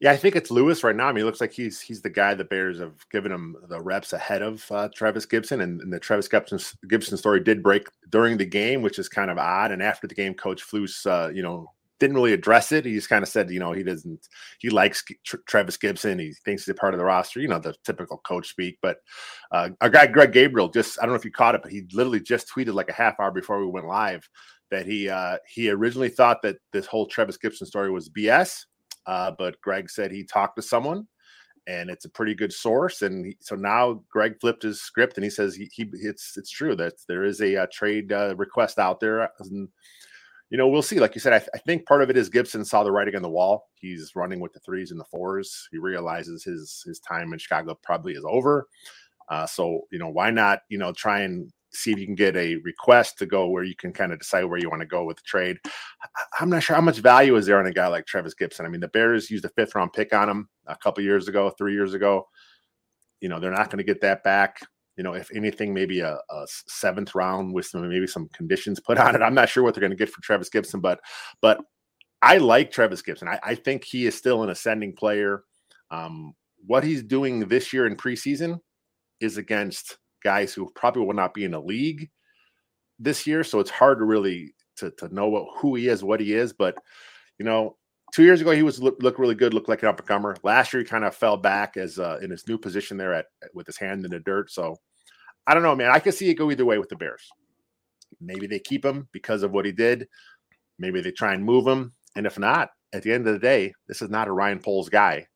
Yeah, 0.00 0.12
I 0.12 0.16
think 0.16 0.34
it's 0.34 0.50
Lewis 0.50 0.82
right 0.82 0.96
now. 0.96 1.08
I 1.08 1.12
mean, 1.12 1.22
it 1.22 1.26
looks 1.26 1.42
like 1.42 1.52
he's 1.52 1.78
he's 1.78 2.00
the 2.00 2.08
guy 2.08 2.32
the 2.32 2.44
Bears 2.44 2.78
have 2.78 3.06
given 3.10 3.30
him 3.30 3.54
the 3.68 3.80
reps 3.80 4.14
ahead 4.14 4.40
of 4.40 4.64
uh, 4.70 4.88
Trevis 4.94 5.26
Gipson, 5.26 5.62
and, 5.62 5.82
and, 5.82 5.92
the 5.92 6.00
Travis 6.00 6.26
Gibson 6.26 6.58
Gipson 6.86 7.18
story 7.18 7.40
did 7.40 7.62
break 7.62 7.86
during 8.08 8.38
the 8.38 8.46
game, 8.46 8.80
which 8.80 8.98
is 8.98 9.10
kind 9.10 9.30
of 9.30 9.36
odd. 9.36 9.72
And 9.72 9.82
after 9.82 10.06
the 10.06 10.14
game, 10.14 10.32
Coach 10.32 10.64
Flus, 10.64 11.04
uh, 11.04 11.30
you 11.30 11.42
know, 11.42 11.70
didn't 11.98 12.16
really 12.16 12.32
address 12.32 12.72
it. 12.72 12.86
He 12.86 12.94
just 12.94 13.10
kind 13.10 13.22
of 13.22 13.28
said, 13.28 13.50
you 13.50 13.60
know, 13.60 13.72
he 13.72 13.82
doesn't, 13.82 14.26
he 14.58 14.70
likes 14.70 15.04
Trevis 15.46 15.76
Gipson, 15.76 16.18
He 16.18 16.32
thinks 16.46 16.64
he's 16.64 16.72
a 16.72 16.74
part 16.74 16.94
of 16.94 16.98
the 16.98 17.04
roster, 17.04 17.40
you 17.40 17.48
know, 17.48 17.58
the 17.58 17.74
typical 17.84 18.16
coach 18.26 18.48
speak. 18.48 18.78
But 18.80 18.96
uh, 19.52 19.68
our 19.82 19.90
guy 19.90 20.06
Greg 20.06 20.32
Gabriel 20.32 20.70
just, 20.70 20.98
I 20.98 21.02
don't 21.02 21.12
know 21.12 21.18
if 21.18 21.26
you 21.26 21.30
caught 21.30 21.54
it, 21.54 21.62
but 21.62 21.70
he 21.70 21.82
literally 21.92 22.20
just 22.20 22.48
tweeted 22.48 22.72
like 22.72 22.88
a 22.88 22.94
half 22.94 23.20
hour 23.20 23.30
before 23.30 23.60
we 23.60 23.66
went 23.66 23.86
live 23.86 24.26
that 24.70 24.86
he 24.86 25.08
uh, 25.08 25.36
he 25.46 25.68
originally 25.68 26.08
thought 26.08 26.42
that 26.42 26.56
this 26.72 26.86
whole 26.86 27.06
Trevis 27.06 27.36
Gipson 27.36 27.66
story 27.66 27.90
was 27.90 28.08
BS 28.08 28.64
uh, 29.10 29.32
but 29.36 29.60
Greg 29.60 29.90
said 29.90 30.12
he 30.12 30.22
talked 30.22 30.54
to 30.54 30.62
someone 30.62 31.04
and 31.66 31.90
it's 31.90 32.04
a 32.04 32.10
pretty 32.10 32.32
good 32.32 32.52
source. 32.52 33.02
And 33.02 33.26
he, 33.26 33.36
so 33.40 33.56
now 33.56 34.04
Greg 34.08 34.36
flipped 34.40 34.62
his 34.62 34.80
script 34.80 35.16
and 35.16 35.24
he 35.24 35.30
says 35.30 35.56
he, 35.56 35.68
he 35.72 35.90
it's 35.94 36.36
it's 36.36 36.50
true 36.50 36.76
that 36.76 36.92
there 37.08 37.24
is 37.24 37.40
a, 37.40 37.56
a 37.56 37.66
trade 37.66 38.12
uh, 38.12 38.36
request 38.36 38.78
out 38.78 39.00
there. 39.00 39.28
And, 39.40 39.68
you 40.48 40.58
know, 40.58 40.68
we'll 40.68 40.80
see. 40.80 41.00
Like 41.00 41.16
you 41.16 41.20
said, 41.20 41.32
I, 41.32 41.38
th- 41.40 41.50
I, 41.52 41.58
think 41.58 41.86
part 41.86 42.02
of 42.02 42.10
it 42.10 42.16
is 42.16 42.30
Gipson 42.30 42.64
saw 42.64 42.84
the 42.84 42.92
writing 42.92 43.16
on 43.16 43.22
the 43.22 43.28
wall. 43.28 43.68
He's 43.74 44.12
running 44.14 44.38
with 44.38 44.52
the 44.52 44.60
threes 44.60 44.92
and 44.92 45.00
the 45.00 45.04
fours. 45.04 45.68
He 45.72 45.78
realizes 45.78 46.44
his 46.44 46.84
his 46.86 47.00
time 47.00 47.32
in 47.32 47.40
Chicago 47.40 47.76
probably 47.82 48.12
is 48.12 48.24
over. 48.28 48.68
Uh, 49.28 49.46
so 49.46 49.88
you 49.90 49.98
know, 49.98 50.08
why 50.08 50.30
not 50.30 50.60
you 50.68 50.78
know 50.78 50.92
try 50.92 51.22
and 51.22 51.52
see 51.72 51.92
if 51.92 51.98
you 51.98 52.06
can 52.06 52.14
get 52.14 52.36
a 52.36 52.56
request 52.56 53.18
to 53.18 53.26
go 53.26 53.48
where 53.48 53.64
you 53.64 53.76
can 53.76 53.92
kind 53.92 54.12
of 54.12 54.18
decide 54.18 54.44
where 54.44 54.58
you 54.58 54.68
want 54.68 54.80
to 54.80 54.86
go 54.86 55.04
with 55.04 55.16
the 55.16 55.22
trade. 55.24 55.56
I'm 56.40 56.50
not 56.50 56.62
sure 56.62 56.76
how 56.76 56.82
much 56.82 56.98
value 56.98 57.36
is 57.36 57.46
there 57.46 57.58
on 57.58 57.66
a 57.66 57.72
guy 57.72 57.86
like 57.86 58.06
Trevis 58.06 58.34
Gipson. 58.34 58.64
I 58.64 58.68
mean, 58.68 58.80
the 58.80 58.88
Bears 58.88 59.30
used 59.30 59.44
a 59.44 59.50
fifth 59.50 59.74
round 59.74 59.92
pick 59.92 60.12
on 60.12 60.28
him 60.28 60.48
a 60.66 60.76
couple 60.76 61.04
years 61.04 61.28
ago, 61.28 61.50
three 61.50 61.74
years 61.74 61.94
ago. 61.94 62.26
You 63.20 63.28
know, 63.28 63.38
they're 63.38 63.50
not 63.50 63.70
going 63.70 63.78
to 63.78 63.84
get 63.84 64.00
that 64.00 64.24
back. 64.24 64.60
You 64.96 65.04
know, 65.04 65.14
if 65.14 65.30
anything, 65.34 65.72
maybe 65.72 66.00
a, 66.00 66.14
a, 66.14 66.46
seventh 66.46 67.14
round 67.14 67.54
with 67.54 67.66
some 67.66 67.88
maybe 67.88 68.06
some 68.06 68.28
conditions 68.34 68.80
put 68.80 68.98
on 68.98 69.14
it. 69.14 69.22
I'm 69.22 69.34
not 69.34 69.48
sure 69.48 69.62
what 69.62 69.74
they're 69.74 69.80
going 69.80 69.92
to 69.92 69.96
get 69.96 70.10
for 70.10 70.20
Trevis 70.20 70.50
Gipson, 70.50 70.82
but 70.82 71.00
but 71.40 71.60
I 72.22 72.38
like 72.38 72.70
Trevis 72.70 73.02
Gipson. 73.02 73.28
I, 73.28 73.38
I 73.42 73.54
think 73.54 73.84
he 73.84 74.06
is 74.06 74.14
still 74.14 74.42
an 74.42 74.50
ascending 74.50 74.94
player. 74.94 75.44
Um, 75.90 76.34
what 76.66 76.84
he's 76.84 77.02
doing 77.02 77.48
this 77.48 77.72
year 77.72 77.86
in 77.86 77.96
preseason 77.96 78.58
is 79.20 79.38
against 79.38 79.98
guys 80.22 80.52
who 80.52 80.70
probably 80.74 81.04
will 81.04 81.14
not 81.14 81.34
be 81.34 81.44
in 81.44 81.52
the 81.52 81.60
league 81.60 82.10
this 82.98 83.26
year. 83.26 83.42
So 83.44 83.60
it's 83.60 83.70
hard 83.70 83.98
to 83.98 84.04
really 84.04 84.54
to, 84.76 84.90
to 84.92 85.14
know 85.14 85.28
what, 85.28 85.46
who 85.56 85.74
he 85.74 85.88
is, 85.88 86.04
what 86.04 86.20
he 86.20 86.34
is. 86.34 86.52
But 86.52 86.76
you 87.38 87.44
know, 87.44 87.76
two 88.12 88.22
years 88.22 88.40
ago 88.40 88.50
he 88.50 88.62
was 88.62 88.82
look, 88.82 89.18
really 89.18 89.34
good, 89.34 89.54
looked 89.54 89.68
like 89.68 89.82
an 89.82 89.88
up 89.88 89.98
and 89.98 90.08
comer. 90.08 90.36
Last 90.42 90.72
year 90.72 90.82
he 90.82 90.88
kind 90.88 91.04
of 91.04 91.14
fell 91.14 91.36
back 91.36 91.76
as 91.76 91.98
uh, 91.98 92.18
in 92.22 92.30
his 92.30 92.46
new 92.46 92.58
position 92.58 92.96
there 92.96 93.14
at 93.14 93.26
with 93.54 93.66
his 93.66 93.78
hand 93.78 94.04
in 94.04 94.10
the 94.10 94.20
dirt. 94.20 94.50
So 94.50 94.76
I 95.46 95.54
don't 95.54 95.62
know, 95.62 95.74
man. 95.74 95.90
I 95.90 95.98
can 95.98 96.12
see 96.12 96.28
it 96.30 96.34
go 96.34 96.50
either 96.50 96.64
way 96.64 96.78
with 96.78 96.88
the 96.88 96.96
Bears. 96.96 97.28
Maybe 98.20 98.46
they 98.46 98.58
keep 98.58 98.84
him 98.84 99.08
because 99.12 99.42
of 99.42 99.52
what 99.52 99.64
he 99.64 99.72
did. 99.72 100.06
Maybe 100.78 101.00
they 101.00 101.12
try 101.12 101.34
and 101.34 101.44
move 101.44 101.66
him, 101.66 101.92
and 102.16 102.26
if 102.26 102.38
not, 102.38 102.70
at 102.92 103.02
the 103.02 103.12
end 103.12 103.26
of 103.26 103.34
the 103.34 103.38
day, 103.38 103.72
this 103.86 104.02
is 104.02 104.10
not 104.10 104.28
a 104.28 104.32
Ryan 104.32 104.58
Poles 104.58 104.88
guy. 104.88 105.26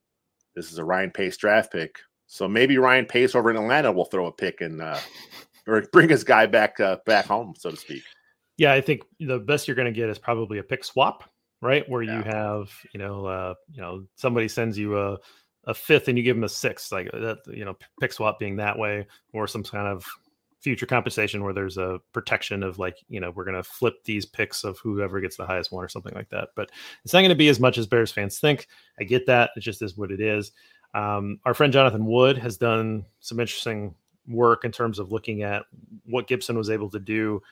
This 0.56 0.72
is 0.72 0.78
a 0.78 0.84
Ryan 0.84 1.10
Pace 1.10 1.36
draft 1.36 1.72
pick. 1.72 1.98
So 2.26 2.48
maybe 2.48 2.78
Ryan 2.78 3.06
Pace 3.06 3.34
over 3.34 3.50
in 3.50 3.56
Atlanta 3.56 3.92
will 3.92 4.06
throw 4.06 4.26
a 4.26 4.32
pick 4.32 4.60
and 4.60 4.80
uh, 4.80 4.98
or 5.66 5.82
bring 5.92 6.08
his 6.08 6.24
guy 6.24 6.46
back 6.46 6.80
uh, 6.80 6.98
back 7.06 7.26
home, 7.26 7.54
so 7.56 7.70
to 7.70 7.76
speak. 7.76 8.02
Yeah, 8.56 8.72
I 8.72 8.80
think 8.80 9.02
the 9.20 9.38
best 9.38 9.66
you're 9.66 9.74
going 9.74 9.92
to 9.92 10.00
get 10.00 10.08
is 10.08 10.18
probably 10.18 10.58
a 10.58 10.62
pick 10.62 10.84
swap, 10.84 11.24
right? 11.60 11.88
Where 11.88 12.02
yeah. 12.02 12.18
you 12.18 12.22
have, 12.22 12.70
you 12.92 12.98
know, 12.98 13.26
uh, 13.26 13.54
you 13.70 13.80
know, 13.80 14.04
somebody 14.16 14.48
sends 14.48 14.78
you 14.78 14.98
a 14.98 15.18
a 15.66 15.74
fifth 15.74 16.08
and 16.08 16.18
you 16.18 16.24
give 16.24 16.36
them 16.36 16.44
a 16.44 16.48
sixth, 16.48 16.92
like 16.92 17.10
that, 17.12 17.38
you 17.46 17.64
know, 17.64 17.76
pick 18.00 18.12
swap 18.12 18.38
being 18.38 18.56
that 18.56 18.78
way, 18.78 19.06
or 19.32 19.46
some 19.46 19.62
kind 19.62 19.88
of 19.88 20.06
future 20.60 20.86
compensation 20.86 21.44
where 21.44 21.52
there's 21.52 21.76
a 21.76 22.00
protection 22.12 22.62
of 22.62 22.78
like, 22.78 22.96
you 23.08 23.20
know, 23.20 23.30
we're 23.30 23.44
going 23.44 23.56
to 23.56 23.62
flip 23.62 24.02
these 24.04 24.24
picks 24.24 24.64
of 24.64 24.78
whoever 24.78 25.20
gets 25.20 25.36
the 25.36 25.46
highest 25.46 25.72
one 25.72 25.84
or 25.84 25.88
something 25.88 26.14
like 26.14 26.28
that. 26.30 26.48
But 26.56 26.70
it's 27.04 27.12
not 27.12 27.20
going 27.20 27.28
to 27.28 27.34
be 27.34 27.48
as 27.48 27.60
much 27.60 27.76
as 27.76 27.86
Bears 27.86 28.12
fans 28.12 28.38
think. 28.38 28.66
I 28.98 29.04
get 29.04 29.26
that. 29.26 29.50
It 29.56 29.60
just 29.60 29.82
is 29.82 29.96
what 29.96 30.10
it 30.10 30.20
is. 30.20 30.52
Um, 30.94 31.40
our 31.44 31.54
friend 31.54 31.72
Jonathan 31.72 32.06
Wood 32.06 32.38
has 32.38 32.56
done 32.56 33.04
some 33.20 33.40
interesting 33.40 33.94
work 34.26 34.64
in 34.64 34.72
terms 34.72 34.98
of 34.98 35.12
looking 35.12 35.42
at 35.42 35.64
what 36.06 36.28
Gipson 36.28 36.56
was 36.56 36.70
able 36.70 36.88
to 36.90 36.98
do 36.98 37.42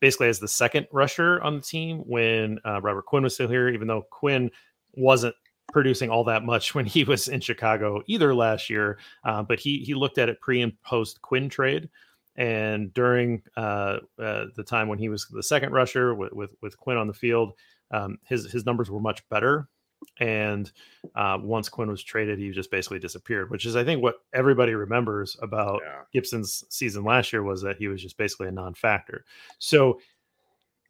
basically 0.00 0.28
as 0.28 0.38
the 0.38 0.48
second 0.48 0.86
rusher 0.92 1.40
on 1.42 1.56
the 1.56 1.62
team 1.62 1.98
when 2.06 2.58
uh, 2.64 2.80
Robert 2.80 3.06
Quinn 3.06 3.22
was 3.22 3.34
still 3.34 3.48
here, 3.48 3.68
even 3.68 3.86
though 3.86 4.02
Quinn 4.10 4.50
wasn't 4.94 5.34
producing 5.72 6.10
all 6.10 6.24
that 6.24 6.44
much 6.44 6.74
when 6.74 6.86
he 6.86 7.04
was 7.04 7.28
in 7.28 7.40
Chicago 7.40 8.02
either 8.06 8.34
last 8.34 8.70
year. 8.70 8.98
Uh, 9.24 9.42
but 9.42 9.58
he 9.58 9.78
he 9.78 9.94
looked 9.94 10.18
at 10.18 10.28
it 10.28 10.40
pre 10.40 10.62
and 10.62 10.80
post 10.82 11.22
Quinn 11.22 11.48
trade, 11.48 11.88
and 12.36 12.92
during 12.94 13.42
uh, 13.56 13.98
uh, 14.18 14.46
the 14.56 14.64
time 14.66 14.88
when 14.88 14.98
he 14.98 15.08
was 15.08 15.26
the 15.30 15.42
second 15.42 15.72
rusher 15.72 16.14
with 16.14 16.32
with, 16.32 16.54
with 16.62 16.76
Quinn 16.76 16.96
on 16.96 17.06
the 17.06 17.14
field, 17.14 17.52
um, 17.90 18.18
his 18.24 18.50
his 18.50 18.66
numbers 18.66 18.90
were 18.90 19.00
much 19.00 19.26
better. 19.28 19.68
And 20.18 20.70
uh, 21.14 21.38
once 21.42 21.68
Quinn 21.68 21.90
was 21.90 22.02
traded, 22.02 22.38
he 22.38 22.50
just 22.50 22.70
basically 22.70 22.98
disappeared, 22.98 23.50
which 23.50 23.66
is, 23.66 23.76
I 23.76 23.84
think, 23.84 24.02
what 24.02 24.16
everybody 24.32 24.74
remembers 24.74 25.36
about 25.42 25.80
yeah. 25.84 26.02
Gipson's 26.12 26.64
season 26.70 27.04
last 27.04 27.32
year 27.32 27.42
was 27.42 27.62
that 27.62 27.76
he 27.76 27.88
was 27.88 28.02
just 28.02 28.16
basically 28.16 28.48
a 28.48 28.52
non-factor. 28.52 29.24
So 29.58 30.00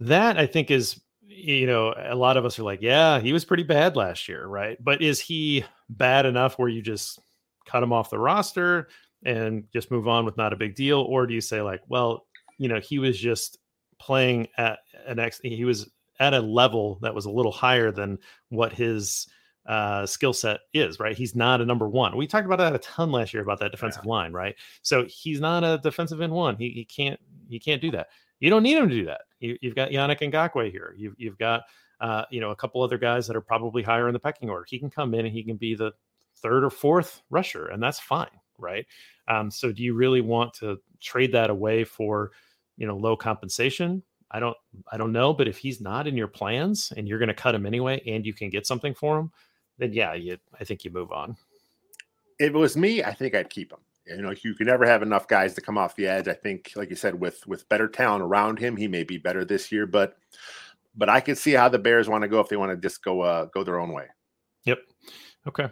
that 0.01 0.39
I 0.39 0.47
think 0.47 0.71
is, 0.71 1.01
you 1.27 1.67
know, 1.67 1.93
a 1.99 2.15
lot 2.15 2.37
of 2.37 2.45
us 2.45 2.59
are 2.59 2.63
like, 2.63 2.83
yeah, 2.83 3.19
he 3.19 3.33
was 3.33 3.45
pretty 3.45 3.65
bad 3.65 3.97
last 3.97 4.29
year, 4.29 4.47
right? 4.47 4.83
But 4.83 5.03
is 5.03 5.21
he 5.21 5.65
bad 5.89 6.25
enough 6.25 6.59
where 6.59 6.69
you 6.69 6.83
just 6.83 7.19
cut 7.67 7.83
him 7.83 7.93
off 7.93 8.11
the 8.11 8.19
roster 8.19 8.89
and 9.25 9.65
just 9.73 9.91
move 9.91 10.07
on 10.07 10.25
with 10.25 10.37
not 10.37 10.53
a 10.53 10.57
big 10.57 10.77
deal, 10.77 11.01
or 11.01 11.27
do 11.27 11.35
you 11.35 11.41
say 11.41 11.61
like, 11.63 11.81
well, 11.89 12.27
you 12.59 12.69
know, 12.69 12.79
he 12.79 12.99
was 12.99 13.19
just 13.19 13.59
playing 13.99 14.47
at 14.57 14.79
an 15.07 15.19
ex, 15.19 15.41
he 15.43 15.65
was 15.65 15.91
at 16.19 16.35
a 16.35 16.41
level 16.41 16.99
that 17.03 17.15
was 17.15 17.27
a 17.27 17.31
little 17.31 17.53
higher 17.53 17.91
than 17.91 18.19
what 18.49 18.73
his 18.73 19.27
uh, 19.67 20.07
skill 20.07 20.33
set 20.33 20.61
is, 20.73 21.01
right? 21.01 21.17
He's 21.17 21.35
not 21.35 21.61
a 21.61 21.67
number 21.67 21.89
one. 21.89 22.17
We 22.17 22.27
talked 22.27 22.47
about 22.47 22.59
that 22.59 22.75
a 22.75 22.79
ton 22.79 23.11
last 23.11 23.35
year 23.35 23.43
about 23.43 23.61
that 23.61 23.73
defensive 23.73 24.05
yeah. 24.05 24.11
line, 24.11 24.33
right? 24.33 24.55
So 24.83 25.05
he's 25.09 25.41
not 25.41 25.65
a 25.65 25.79
defensive 25.83 26.21
end 26.21 26.33
one. 26.33 26.57
He, 26.57 26.71
he 26.71 26.85
can't 26.85 27.19
he 27.49 27.59
can't 27.59 27.83
do 27.83 27.91
that. 27.93 28.09
You 28.39 28.51
don't 28.51 28.63
need 28.63 28.77
him 28.77 28.89
to 28.89 28.95
do 28.95 29.05
that. 29.07 29.23
You, 29.41 29.59
have 29.65 29.75
got 29.75 29.91
Yannick 29.91 30.21
Ngakoue 30.21 30.71
here. 30.71 30.95
You've 30.97 31.15
you've 31.17 31.39
got 31.39 31.63
uh, 32.01 32.25
you 32.31 32.41
know 32.41 32.51
a 32.51 32.57
couple 32.57 32.83
other 32.83 32.99
guys 32.99 33.27
that 33.27 33.37
are 33.37 33.41
probably 33.41 33.83
higher 33.83 34.09
in 34.09 34.13
the 34.13 34.21
pecking 34.21 34.51
order. 34.51 34.65
He 34.69 34.79
can 34.79 34.91
come 34.91 35.15
in 35.15 35.27
and 35.27 35.35
he 35.35 35.43
can 35.43 35.57
be 35.57 35.75
the 35.75 35.93
third 36.37 36.65
or 36.65 36.71
fourth 36.71 37.23
rusher, 37.31 37.67
and 37.67 37.83
that's 37.83 37.99
fine, 37.99 38.29
right? 38.59 38.87
Um, 39.29 39.51
so 39.51 39.73
do 39.73 39.83
you 39.83 39.95
really 39.95 40.21
want 40.21 40.55
to 40.55 40.79
trade 41.01 41.33
that 41.33 41.51
away 41.51 41.85
for 41.85 42.31
you 42.77 42.87
know 42.87 42.97
low 42.97 43.17
compensation? 43.17 44.03
I 44.37 44.41
don't 44.41 44.57
I 44.93 44.99
don't 44.99 45.13
know, 45.13 45.33
but 45.33 45.49
if 45.49 45.57
he's 45.57 45.81
not 45.81 46.07
in 46.07 46.15
your 46.15 46.29
plans 46.29 46.93
and 46.95 47.09
you're 47.09 47.19
going 47.19 47.29
to 47.29 47.35
cut 47.35 47.55
him 47.55 47.65
anyway, 47.65 48.03
and 48.07 48.27
you 48.27 48.35
can 48.35 48.51
get 48.51 48.67
something 48.67 48.93
for 48.93 49.19
him, 49.19 49.33
then 49.79 49.95
yeah, 49.95 50.13
you 50.13 50.37
I 50.61 50.65
think 50.65 50.85
you 50.85 50.91
move 50.91 51.11
on. 51.11 51.39
If 52.39 52.53
it 52.53 52.59
was 52.59 52.77
me, 52.77 53.03
I 53.03 53.15
think 53.15 53.35
I'd 53.35 53.49
keep 53.49 53.73
him. 53.73 53.79
You 54.07 54.21
know, 54.21 54.35
you 54.43 54.55
can 54.55 54.67
never 54.67 54.85
have 54.85 55.03
enough 55.03 55.27
guys 55.27 55.55
to 55.55 55.63
come 55.63 55.79
off 55.79 55.97
the 55.97 56.07
edge. 56.07 56.29
I 56.29 56.35
think, 56.35 56.73
like 56.77 56.91
you 56.91 56.97
said, 56.97 57.19
with 57.19 57.47
with 57.47 57.67
better 57.71 57.89
talent 57.89 58.23
around 58.23 58.59
him, 58.59 58.77
he 58.77 58.89
may 58.89 59.05
be 59.05 59.17
better 59.17 59.43
this 59.43 59.73
year. 59.73 59.87
But 59.87 60.19
but 60.95 61.09
I 61.09 61.21
could 61.21 61.39
see 61.39 61.53
how 61.53 61.71
the 61.71 61.79
Bears 61.79 62.07
want 62.07 62.21
to 62.23 62.29
go 62.29 62.39
if 62.41 62.51
they 62.51 62.59
want 62.59 62.73
to 62.73 62.77
just 62.77 63.03
go 63.03 63.23
uh, 63.23 63.47
go 63.47 63.65
their 63.65 63.81
own 63.81 63.91
way. 63.91 64.09
Yep. 64.65 64.81
Okay. 65.49 65.69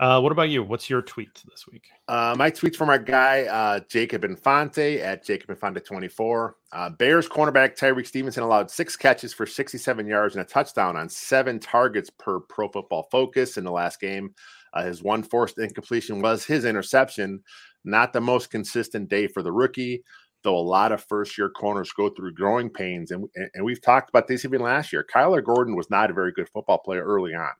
Uh, 0.00 0.20
what 0.20 0.30
about 0.30 0.48
you? 0.48 0.62
What's 0.62 0.88
your 0.88 1.02
tweet 1.02 1.42
this 1.50 1.66
week? 1.66 1.88
Uh, 2.06 2.32
my 2.38 2.50
tweet's 2.50 2.76
from 2.76 2.88
our 2.88 3.00
guy, 3.00 3.42
uh, 3.42 3.80
Jacob 3.88 4.24
Infante 4.24 5.02
at 5.02 5.24
Jacob 5.24 5.50
Infante 5.50 5.80
24. 5.80 6.54
Uh, 6.70 6.90
Bears 6.90 7.28
cornerback 7.28 7.76
Tyrique 7.76 8.06
Stevenson 8.06 8.44
allowed 8.44 8.70
six 8.70 8.96
catches 8.96 9.34
for 9.34 9.44
67 9.44 10.06
yards 10.06 10.36
and 10.36 10.44
a 10.44 10.48
touchdown 10.48 10.96
on 10.96 11.08
seven 11.08 11.58
targets 11.58 12.10
per 12.10 12.38
pro 12.38 12.68
football 12.68 13.08
focus 13.10 13.56
in 13.56 13.64
the 13.64 13.72
last 13.72 14.00
game. 14.00 14.32
Uh, 14.72 14.84
his 14.84 15.02
one 15.02 15.24
forced 15.24 15.58
incompletion 15.58 16.22
was 16.22 16.44
his 16.44 16.64
interception. 16.64 17.42
Not 17.84 18.12
the 18.12 18.20
most 18.20 18.50
consistent 18.50 19.08
day 19.08 19.26
for 19.26 19.42
the 19.42 19.52
rookie, 19.52 20.04
though 20.44 20.56
a 20.56 20.60
lot 20.60 20.92
of 20.92 21.02
first 21.02 21.36
year 21.36 21.50
corners 21.50 21.90
go 21.90 22.08
through 22.10 22.34
growing 22.34 22.70
pains. 22.70 23.10
And, 23.10 23.26
and 23.54 23.64
we've 23.64 23.82
talked 23.82 24.10
about 24.10 24.28
this 24.28 24.44
even 24.44 24.60
last 24.60 24.92
year. 24.92 25.04
Kyler 25.12 25.42
Gordon 25.42 25.74
was 25.74 25.90
not 25.90 26.10
a 26.10 26.14
very 26.14 26.30
good 26.30 26.48
football 26.50 26.78
player 26.78 27.02
early 27.02 27.34
on 27.34 27.50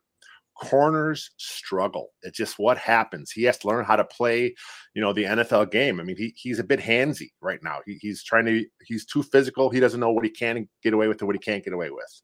corners 0.61 1.31
struggle. 1.37 2.11
It's 2.23 2.37
just 2.37 2.59
what 2.59 2.79
happens. 2.79 3.31
He 3.31 3.45
has 3.45 3.59
to 3.59 3.69
learn 3.69 3.85
how 3.85 3.97
to 3.97 4.05
play, 4.05 4.55
you 4.95 5.03
know, 5.03 5.13
the 5.13 5.25
NFL 5.25 5.71
game. 5.71 6.01
I 6.01 6.03
mean, 6.03 6.17
he, 6.17 6.35
he's 6.37 6.59
a 6.59 6.65
bit 6.65 6.81
handsy 6.81 7.31
right 7.41 7.61
now. 7.63 7.79
He, 7.87 7.99
he's 8.01 8.23
trying 8.23 8.47
to, 8.47 8.65
he's 8.83 9.07
too 9.07 9.23
physical. 9.23 9.71
He 9.71 9.81
doesn't 9.81 10.01
know 10.01 10.11
what 10.11 10.25
he 10.25 10.31
can 10.31 10.69
get 10.83 10.95
away 10.95 11.09
with 11.09 11.21
and 11.21 11.27
what 11.27 11.37
he 11.37 11.41
can't 11.41 11.65
get 11.65 11.73
away 11.73 11.91
with. 11.91 12.23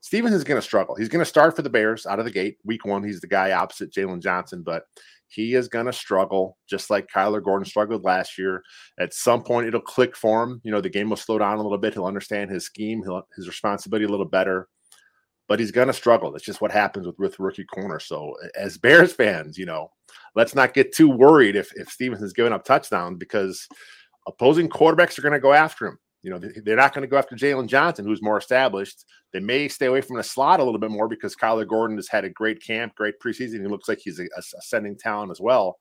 Stevenson's 0.00 0.44
going 0.44 0.58
to 0.58 0.66
struggle. 0.66 0.94
He's 0.94 1.10
going 1.10 1.20
to 1.20 1.26
start 1.26 1.54
for 1.54 1.62
the 1.62 1.70
Bears 1.70 2.06
out 2.06 2.18
of 2.18 2.24
the 2.24 2.30
gate. 2.30 2.56
Week 2.64 2.86
one, 2.86 3.04
he's 3.04 3.20
the 3.20 3.26
guy 3.26 3.52
opposite 3.52 3.92
Jaylon 3.92 4.22
Johnson, 4.22 4.62
but 4.62 4.84
he 5.28 5.54
is 5.54 5.68
going 5.68 5.86
to 5.86 5.92
struggle 5.92 6.56
just 6.68 6.88
like 6.88 7.06
Kyler 7.14 7.42
Gordon 7.42 7.66
struggled 7.66 8.04
last 8.04 8.38
year. 8.38 8.62
At 8.98 9.12
some 9.12 9.42
point, 9.42 9.66
it'll 9.66 9.80
click 9.80 10.16
for 10.16 10.42
him. 10.42 10.60
You 10.64 10.72
know, 10.72 10.80
the 10.80 10.88
game 10.88 11.10
will 11.10 11.16
slow 11.16 11.38
down 11.38 11.58
a 11.58 11.62
little 11.62 11.78
bit. 11.78 11.94
He'll 11.94 12.06
understand 12.06 12.50
his 12.50 12.64
scheme, 12.64 13.02
he'll, 13.02 13.22
his 13.36 13.46
responsibility 13.46 14.06
a 14.06 14.08
little 14.08 14.24
better 14.24 14.68
but 15.50 15.58
he's 15.58 15.72
going 15.72 15.88
to 15.88 15.92
struggle. 15.92 16.30
That's 16.30 16.44
just 16.44 16.60
what 16.60 16.70
happens 16.70 17.08
with, 17.08 17.18
with 17.18 17.40
rookie 17.40 17.64
corner. 17.64 17.98
So, 17.98 18.36
as 18.54 18.78
Bears 18.78 19.12
fans, 19.12 19.58
you 19.58 19.66
know, 19.66 19.90
let's 20.36 20.54
not 20.54 20.74
get 20.74 20.94
too 20.94 21.10
worried 21.10 21.56
if 21.56 21.72
if 21.74 21.88
Stevenson's 21.88 22.32
giving 22.32 22.52
up 22.52 22.64
touchdowns 22.64 23.18
because 23.18 23.66
opposing 24.28 24.68
quarterbacks 24.68 25.18
are 25.18 25.22
going 25.22 25.32
to 25.32 25.40
go 25.40 25.52
after 25.52 25.88
him. 25.88 25.98
You 26.22 26.30
know, 26.30 26.40
they're 26.64 26.76
not 26.76 26.94
going 26.94 27.02
to 27.02 27.08
go 27.08 27.16
after 27.16 27.34
Jaylon 27.34 27.66
Johnson, 27.66 28.04
who's 28.04 28.22
more 28.22 28.38
established. 28.38 29.04
They 29.32 29.40
may 29.40 29.66
stay 29.66 29.86
away 29.86 30.02
from 30.02 30.18
the 30.18 30.22
slot 30.22 30.60
a 30.60 30.64
little 30.64 30.78
bit 30.78 30.92
more 30.92 31.08
because 31.08 31.34
Kyler 31.34 31.66
Gordon 31.66 31.96
has 31.96 32.06
had 32.06 32.24
a 32.24 32.30
great 32.30 32.62
camp, 32.62 32.94
great 32.94 33.18
preseason. 33.18 33.60
He 33.60 33.66
looks 33.66 33.88
like 33.88 33.98
he's 33.98 34.20
a, 34.20 34.28
ascending 34.56 34.98
talent 34.98 35.32
as 35.32 35.40
well. 35.40 35.80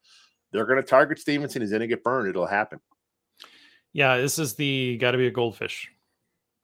They're 0.52 0.66
going 0.66 0.82
to 0.82 0.88
target 0.88 1.20
Stevenson. 1.20 1.62
He's 1.62 1.70
going 1.70 1.82
to 1.82 1.88
get 1.88 2.04
burned. 2.04 2.28
It'll 2.28 2.48
happen. 2.48 2.80
Yeah, 3.94 4.18
this 4.18 4.40
is 4.40 4.56
the 4.56 4.98
got 4.98 5.12
to 5.12 5.20
be 5.20 5.28
a 5.28 5.32
goldfish 5.32 5.92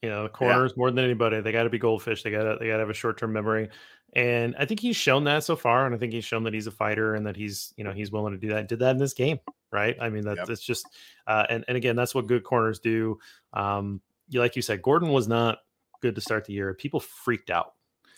you 0.02 0.10
know, 0.10 0.24
the 0.24 0.30
corners 0.30 0.72
yeah. 0.72 0.80
more 0.80 0.92
than 0.92 1.04
anybody. 1.04 1.42
They 1.42 1.52
got 1.52 1.64
to 1.64 1.70
be 1.70 1.80
goldfish. 1.80 2.24
They 2.24 2.32
got 2.32 2.44
to 2.44 2.58
they 2.60 2.68
got 2.68 2.74
to 2.74 2.80
have 2.80 2.90
a 2.90 2.94
short 2.94 3.18
term 3.18 3.34
memory, 3.34 3.70
and 4.14 4.56
I 4.58 4.66
think 4.66 4.80
he's 4.80 4.96
shown 4.96 5.24
that 5.26 5.44
so 5.44 5.56
far. 5.56 5.86
And 5.86 5.96
I 5.96 5.98
think 5.98 6.14
he's 6.14 6.26
shown 6.26 6.44
that 6.44 6.54
he's 6.54 6.68
a 6.68 6.72
fighter 6.72 7.16
and 7.16 7.26
that 7.26 7.36
he's 7.36 7.74
you 7.78 7.84
know 7.84 7.92
he's 7.92 8.12
willing 8.12 8.34
to 8.34 8.40
do 8.40 8.50
that. 8.50 8.68
Did 8.68 8.80
that 8.80 8.92
in 8.92 8.98
this 8.98 9.14
game, 9.14 9.40
right? 9.72 9.96
I 10.00 10.10
mean, 10.10 10.24
that's 10.24 10.38
yep. 10.40 10.50
it's 10.50 10.64
just 10.64 10.86
uh, 11.28 11.46
and 11.50 11.66
and 11.68 11.78
again, 11.78 11.96
that's 11.96 12.14
what 12.14 12.28
good 12.28 12.44
corners 12.44 12.80
do. 12.80 13.20
Um, 13.54 14.02
you 14.30 14.40
like 14.40 14.56
you 14.56 14.62
said, 14.62 14.82
Gordon 14.82 15.10
was 15.10 15.28
not 15.28 15.60
good 16.02 16.16
to 16.16 16.22
start 16.22 16.46
the 16.46 16.54
year. 16.54 16.74
People 16.74 17.00
freaked 17.00 17.50
out. 17.50 17.74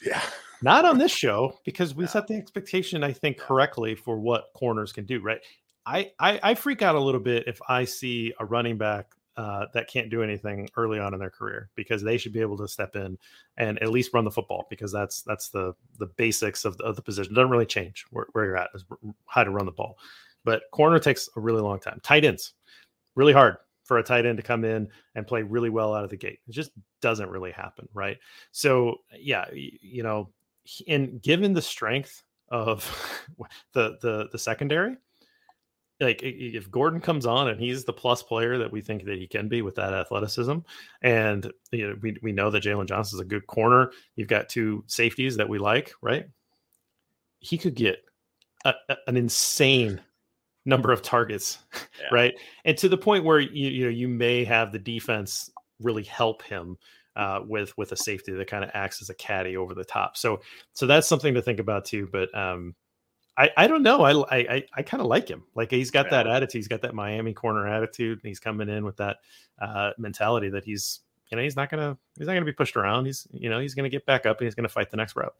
Yeah. 0.05 0.21
Not 0.61 0.85
on 0.85 0.97
this 0.97 1.11
show 1.11 1.59
because 1.65 1.93
we 1.93 2.07
set 2.07 2.27
the 2.27 2.35
expectation, 2.35 3.03
I 3.03 3.13
think, 3.13 3.37
correctly 3.37 3.93
for 3.95 4.19
what 4.19 4.45
corners 4.55 4.91
can 4.91 5.05
do. 5.05 5.19
Right. 5.21 5.39
I, 5.85 6.11
I 6.19 6.39
I 6.43 6.55
freak 6.55 6.81
out 6.81 6.95
a 6.95 6.99
little 6.99 7.21
bit 7.21 7.45
if 7.47 7.59
I 7.69 7.85
see 7.85 8.33
a 8.39 8.45
running 8.45 8.77
back 8.77 9.11
uh, 9.37 9.67
that 9.73 9.87
can't 9.87 10.09
do 10.09 10.23
anything 10.23 10.67
early 10.75 10.99
on 10.99 11.13
in 11.13 11.19
their 11.19 11.29
career 11.29 11.69
because 11.75 12.01
they 12.01 12.17
should 12.17 12.33
be 12.33 12.41
able 12.41 12.57
to 12.57 12.67
step 12.67 12.95
in 12.95 13.17
and 13.57 13.81
at 13.83 13.91
least 13.91 14.13
run 14.13 14.25
the 14.25 14.31
football 14.31 14.65
because 14.69 14.91
that's 14.91 15.21
that's 15.21 15.49
the 15.49 15.73
the 15.99 16.07
basics 16.17 16.65
of 16.65 16.75
the, 16.77 16.83
of 16.83 16.95
the 16.95 17.01
position. 17.01 17.31
It 17.31 17.35
doesn't 17.35 17.51
really 17.51 17.67
change 17.67 18.05
where, 18.09 18.25
where 18.31 18.45
you're 18.45 18.57
at 18.57 18.71
is 18.73 18.83
how 19.27 19.43
to 19.43 19.51
run 19.51 19.67
the 19.67 19.71
ball. 19.71 19.99
But 20.43 20.63
corner 20.71 20.97
takes 20.97 21.29
a 21.35 21.39
really 21.39 21.61
long 21.61 21.79
time. 21.79 21.99
Tight 22.03 22.25
ends, 22.25 22.53
really 23.15 23.33
hard 23.33 23.57
for 23.83 23.99
a 23.99 24.03
tight 24.03 24.25
end 24.25 24.37
to 24.37 24.43
come 24.43 24.65
in 24.65 24.87
and 25.15 25.27
play 25.27 25.43
really 25.43 25.69
well 25.69 25.93
out 25.93 26.03
of 26.03 26.09
the 26.09 26.17
gate. 26.17 26.39
It 26.47 26.51
just 26.51 26.71
doesn't 27.01 27.29
really 27.29 27.51
happen, 27.51 27.87
right? 27.93 28.17
So 28.51 29.01
yeah, 29.15 29.45
you 29.53 30.01
know, 30.01 30.29
and 30.87 31.21
given 31.21 31.53
the 31.53 31.61
strength 31.61 32.23
of 32.49 32.83
the 33.73 33.97
the 34.01 34.29
the 34.31 34.39
secondary, 34.39 34.97
like 35.99 36.21
if 36.23 36.69
Gordon 36.69 37.01
comes 37.01 37.25
on 37.25 37.47
and 37.49 37.59
he's 37.59 37.83
the 37.83 37.93
plus 37.93 38.21
player 38.21 38.57
that 38.59 38.71
we 38.71 38.81
think 38.81 39.05
that 39.05 39.17
he 39.17 39.27
can 39.27 39.47
be 39.47 39.61
with 39.61 39.75
that 39.75 39.93
athleticism, 39.93 40.57
and 41.01 41.51
you 41.71 41.87
know, 41.87 41.95
we 42.01 42.17
we 42.21 42.31
know 42.31 42.51
that 42.51 42.63
Jaylon 42.63 42.87
Johnson 42.87 43.17
is 43.17 43.21
a 43.21 43.25
good 43.25 43.47
corner. 43.47 43.91
You've 44.15 44.27
got 44.27 44.49
two 44.49 44.83
safeties 44.87 45.37
that 45.37 45.49
we 45.49 45.57
like, 45.57 45.93
right? 46.01 46.25
He 47.39 47.57
could 47.57 47.75
get 47.75 48.03
a, 48.65 48.73
a, 48.89 48.97
an 49.07 49.17
insane 49.17 50.01
number 50.65 50.91
of 50.91 51.01
targets, 51.01 51.59
yeah. 51.73 52.07
right? 52.11 52.33
And 52.65 52.77
to 52.77 52.89
the 52.89 52.97
point 52.97 53.23
where 53.23 53.39
you 53.39 53.69
you 53.69 53.83
know 53.85 53.91
you 53.91 54.07
may 54.07 54.43
have 54.43 54.71
the 54.71 54.79
defense 54.79 55.49
really 55.79 56.03
help 56.03 56.43
him 56.43 56.77
uh, 57.15 57.41
with 57.47 57.75
with 57.77 57.91
a 57.91 57.97
safety 57.97 58.31
that 58.33 58.47
kind 58.47 58.63
of 58.63 58.69
acts 58.75 59.01
as 59.01 59.09
a 59.09 59.15
caddy 59.15 59.57
over 59.57 59.73
the 59.73 59.83
top. 59.83 60.15
So 60.15 60.41
so 60.73 60.85
that's 60.85 61.07
something 61.07 61.33
to 61.33 61.41
think 61.41 61.59
about 61.59 61.85
too. 61.85 62.07
But 62.11 62.35
um, 62.37 62.75
I, 63.37 63.51
I 63.55 63.67
don't 63.67 63.83
know. 63.83 64.01
I 64.01 64.35
I 64.35 64.63
I 64.73 64.81
kind 64.81 64.99
of 64.99 65.07
like 65.07 65.27
him. 65.27 65.43
Like 65.53 65.69
he's 65.69 65.91
got 65.91 66.07
yeah. 66.07 66.23
that 66.23 66.27
attitude. 66.27 66.59
He's 66.59 66.67
got 66.67 66.81
that 66.81 66.95
Miami 66.95 67.33
corner 67.33 67.67
attitude, 67.67 68.19
and 68.23 68.27
he's 68.27 68.39
coming 68.39 68.67
in 68.67 68.83
with 68.83 68.97
that 68.97 69.17
uh, 69.61 69.91
mentality 69.97 70.49
that 70.49 70.63
he's 70.63 71.01
you 71.29 71.37
know 71.37 71.43
he's 71.43 71.55
not 71.55 71.69
gonna 71.69 71.97
he's 72.17 72.25
not 72.27 72.33
gonna 72.33 72.45
be 72.45 72.53
pushed 72.53 72.75
around. 72.75 73.05
He's 73.05 73.27
you 73.31 73.49
know 73.49 73.59
he's 73.59 73.75
gonna 73.75 73.89
get 73.89 74.05
back 74.05 74.25
up 74.25 74.39
and 74.39 74.47
he's 74.47 74.55
gonna 74.55 74.69
fight 74.69 74.89
the 74.89 74.97
next 74.97 75.15
route. 75.15 75.35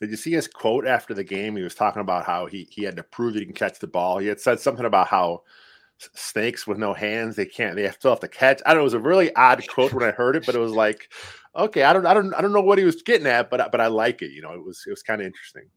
Did 0.00 0.10
you 0.10 0.16
see 0.16 0.32
his 0.32 0.48
quote 0.48 0.86
after 0.86 1.14
the 1.14 1.24
game? 1.24 1.56
He 1.56 1.62
was 1.62 1.74
talking 1.74 2.00
about 2.00 2.26
how 2.26 2.46
he 2.46 2.68
he 2.70 2.82
had 2.82 2.96
to 2.96 3.04
prove 3.04 3.34
that 3.34 3.40
he 3.40 3.46
can 3.46 3.54
catch 3.54 3.78
the 3.78 3.86
ball. 3.86 4.18
He 4.18 4.26
had 4.26 4.40
said 4.40 4.58
something 4.58 4.84
about 4.84 5.06
how 5.06 5.42
snakes 5.98 6.66
with 6.66 6.76
no 6.76 6.92
hands 6.92 7.36
they 7.36 7.46
can't 7.46 7.74
they 7.74 7.88
still 7.90 8.10
have 8.10 8.20
to 8.20 8.28
catch. 8.28 8.60
I 8.66 8.70
don't 8.70 8.78
know. 8.78 8.82
It 8.82 8.84
was 8.84 8.94
a 8.94 9.00
really 9.00 9.34
odd 9.36 9.66
quote 9.68 9.92
when 9.92 10.04
I 10.04 10.10
heard 10.10 10.34
it, 10.34 10.44
but 10.44 10.56
it 10.56 10.58
was 10.60 10.72
like, 10.72 11.10
okay, 11.54 11.84
I 11.84 11.92
don't 11.92 12.06
I 12.06 12.12
don't 12.12 12.34
I 12.34 12.40
don't 12.40 12.52
know 12.52 12.60
what 12.60 12.78
he 12.78 12.84
was 12.84 13.02
getting 13.02 13.28
at, 13.28 13.50
but 13.50 13.70
but 13.70 13.80
I 13.80 13.86
like 13.86 14.20
it. 14.20 14.32
You 14.32 14.42
know, 14.42 14.52
it 14.52 14.64
was 14.64 14.82
it 14.84 14.90
was 14.90 15.02
kind 15.02 15.20
of 15.20 15.26
interesting. 15.28 15.68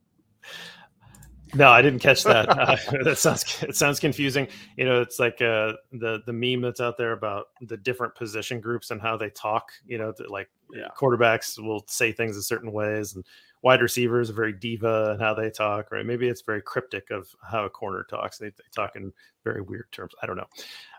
No, 1.54 1.70
I 1.70 1.82
didn't 1.82 2.00
catch 2.00 2.24
that. 2.24 2.50
Uh, 2.60 2.76
that 3.04 3.18
sounds 3.18 3.64
it 3.64 3.76
sounds 3.76 4.00
confusing. 4.00 4.48
You 4.76 4.86
know, 4.86 5.02
it's 5.02 5.20
like 5.20 5.42
uh, 5.42 5.74
the 5.92 6.22
the 6.26 6.34
meme 6.34 6.62
that's 6.62 6.82
out 6.82 6.98
there 6.98 7.14
about 7.14 7.48
the 7.62 7.78
different 7.78 8.16
position 8.16 8.60
groups 8.60 8.92
and 8.92 9.02
how 9.02 9.18
they 9.18 9.30
talk. 9.30 9.72
You 9.86 9.98
know, 9.98 10.14
like 10.28 10.50
yeah. 10.74 10.88
quarterbacks 10.98 11.58
will 11.58 11.86
say 11.88 12.12
things 12.12 12.36
in 12.36 12.42
certain 12.42 12.72
ways, 12.72 13.16
and 13.16 13.26
wide 13.62 13.82
receivers 13.82 14.30
are 14.30 14.34
very 14.34 14.54
diva 14.54 15.12
and 15.12 15.22
how 15.22 15.34
they 15.34 15.50
talk. 15.50 15.92
Right? 15.92 16.06
Maybe 16.06 16.28
it's 16.28 16.42
very 16.42 16.62
cryptic 16.62 17.12
of 17.12 17.34
how 17.42 17.66
a 17.66 17.70
corner 17.70 18.06
talks. 18.10 18.38
They, 18.38 18.50
they 18.50 18.64
talk 18.76 18.96
in 18.96 19.14
very 19.44 19.62
weird 19.62 19.92
terms. 19.92 20.14
I 20.22 20.26
don't 20.26 20.38
know. 20.38 20.50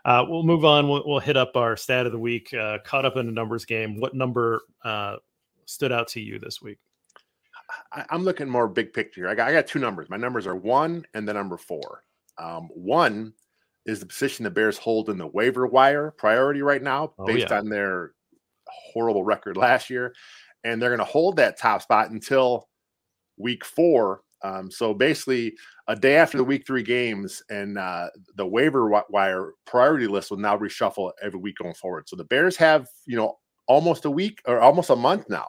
Uh, 0.03 0.25
we'll 0.27 0.43
move 0.43 0.65
on. 0.65 0.89
We'll, 0.89 1.03
we'll, 1.05 1.19
hit 1.19 1.37
up 1.37 1.55
our 1.55 1.77
stat 1.77 2.05
of 2.05 2.11
the 2.11 2.19
week. 2.19 2.53
Uh, 2.53 2.79
caught 2.83 3.05
up 3.05 3.17
in 3.17 3.27
a 3.27 3.31
numbers 3.31 3.65
game. 3.65 3.99
What 3.99 4.15
number 4.15 4.63
uh, 4.83 5.17
stood 5.65 5.91
out 5.91 6.07
to 6.09 6.19
you 6.21 6.39
this 6.39 6.61
week? 6.61 6.79
I, 7.91 8.05
am 8.09 8.23
looking 8.23 8.49
more 8.49 8.67
big 8.67 8.93
picture. 8.93 9.27
I 9.27 9.35
got 9.35 9.49
I 9.49 9.53
got 9.53 9.67
two 9.67 9.79
numbers. 9.79 10.09
My 10.09 10.17
numbers 10.17 10.47
are 10.47 10.55
one 10.55 11.05
and 11.13 11.27
the 11.27 11.33
number 11.33 11.57
four. 11.57 12.03
Um, 12.37 12.69
one 12.73 13.33
is 13.85 13.99
the 13.99 14.05
position 14.05 14.43
the 14.43 14.51
Bears 14.51 14.77
hold 14.77 15.09
in 15.09 15.17
the 15.17 15.27
waiver 15.27 15.67
wire 15.67 16.13
priority 16.17 16.61
right 16.61 16.81
now, 16.81 17.13
oh, 17.17 17.25
based 17.25 17.49
yeah. 17.49 17.59
on 17.59 17.69
their 17.69 18.13
horrible 18.67 19.23
record 19.23 19.57
last 19.57 19.89
year, 19.89 20.13
and 20.63 20.81
they're 20.81 20.89
going 20.89 20.99
to 20.99 21.05
hold 21.05 21.35
that 21.37 21.57
top 21.57 21.81
spot 21.81 22.11
until 22.11 22.67
week 23.37 23.65
four. 23.65 24.21
Um, 24.43 24.71
so 24.71 24.93
basically, 24.93 25.55
a 25.87 25.95
day 25.95 26.15
after 26.15 26.37
the 26.37 26.43
week 26.43 26.65
three 26.65 26.83
games, 26.83 27.43
and 27.49 27.77
uh, 27.77 28.07
the 28.35 28.45
waiver 28.45 29.03
wire 29.09 29.53
priority 29.65 30.07
list 30.07 30.31
will 30.31 30.37
now 30.37 30.57
reshuffle 30.57 31.11
every 31.21 31.39
week 31.39 31.57
going 31.57 31.75
forward. 31.75 32.09
So 32.09 32.15
the 32.15 32.23
Bears 32.23 32.55
have, 32.57 32.87
you 33.05 33.17
know, 33.17 33.37
almost 33.67 34.05
a 34.05 34.11
week 34.11 34.41
or 34.47 34.59
almost 34.59 34.89
a 34.89 34.95
month 34.95 35.29
now 35.29 35.47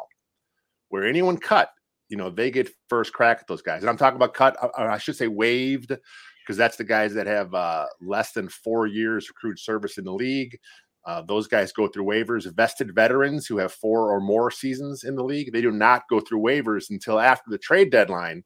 where 0.90 1.04
anyone 1.04 1.38
cut 1.38 1.70
you 2.12 2.18
know, 2.18 2.28
they 2.28 2.50
get 2.50 2.68
first 2.90 3.14
crack 3.14 3.38
at 3.40 3.46
those 3.48 3.62
guys. 3.62 3.82
And 3.82 3.88
I'm 3.88 3.96
talking 3.96 4.16
about 4.16 4.34
cut, 4.34 4.54
uh, 4.62 4.68
uh, 4.78 4.82
I 4.82 4.98
should 4.98 5.16
say 5.16 5.28
waived, 5.28 5.88
because 5.88 6.58
that's 6.58 6.76
the 6.76 6.84
guys 6.84 7.14
that 7.14 7.26
have 7.26 7.54
uh, 7.54 7.86
less 8.02 8.32
than 8.32 8.50
four 8.50 8.86
years 8.86 9.24
of 9.24 9.30
accrued 9.30 9.58
service 9.58 9.96
in 9.96 10.04
the 10.04 10.12
league. 10.12 10.58
Uh, 11.06 11.22
those 11.22 11.48
guys 11.48 11.72
go 11.72 11.88
through 11.88 12.04
waivers. 12.04 12.54
Vested 12.54 12.94
veterans 12.94 13.46
who 13.46 13.56
have 13.56 13.72
four 13.72 14.14
or 14.14 14.20
more 14.20 14.50
seasons 14.50 15.04
in 15.04 15.16
the 15.16 15.24
league, 15.24 15.52
they 15.52 15.62
do 15.62 15.72
not 15.72 16.02
go 16.10 16.20
through 16.20 16.40
waivers 16.40 16.90
until 16.90 17.18
after 17.18 17.50
the 17.50 17.58
trade 17.58 17.90
deadline. 17.90 18.44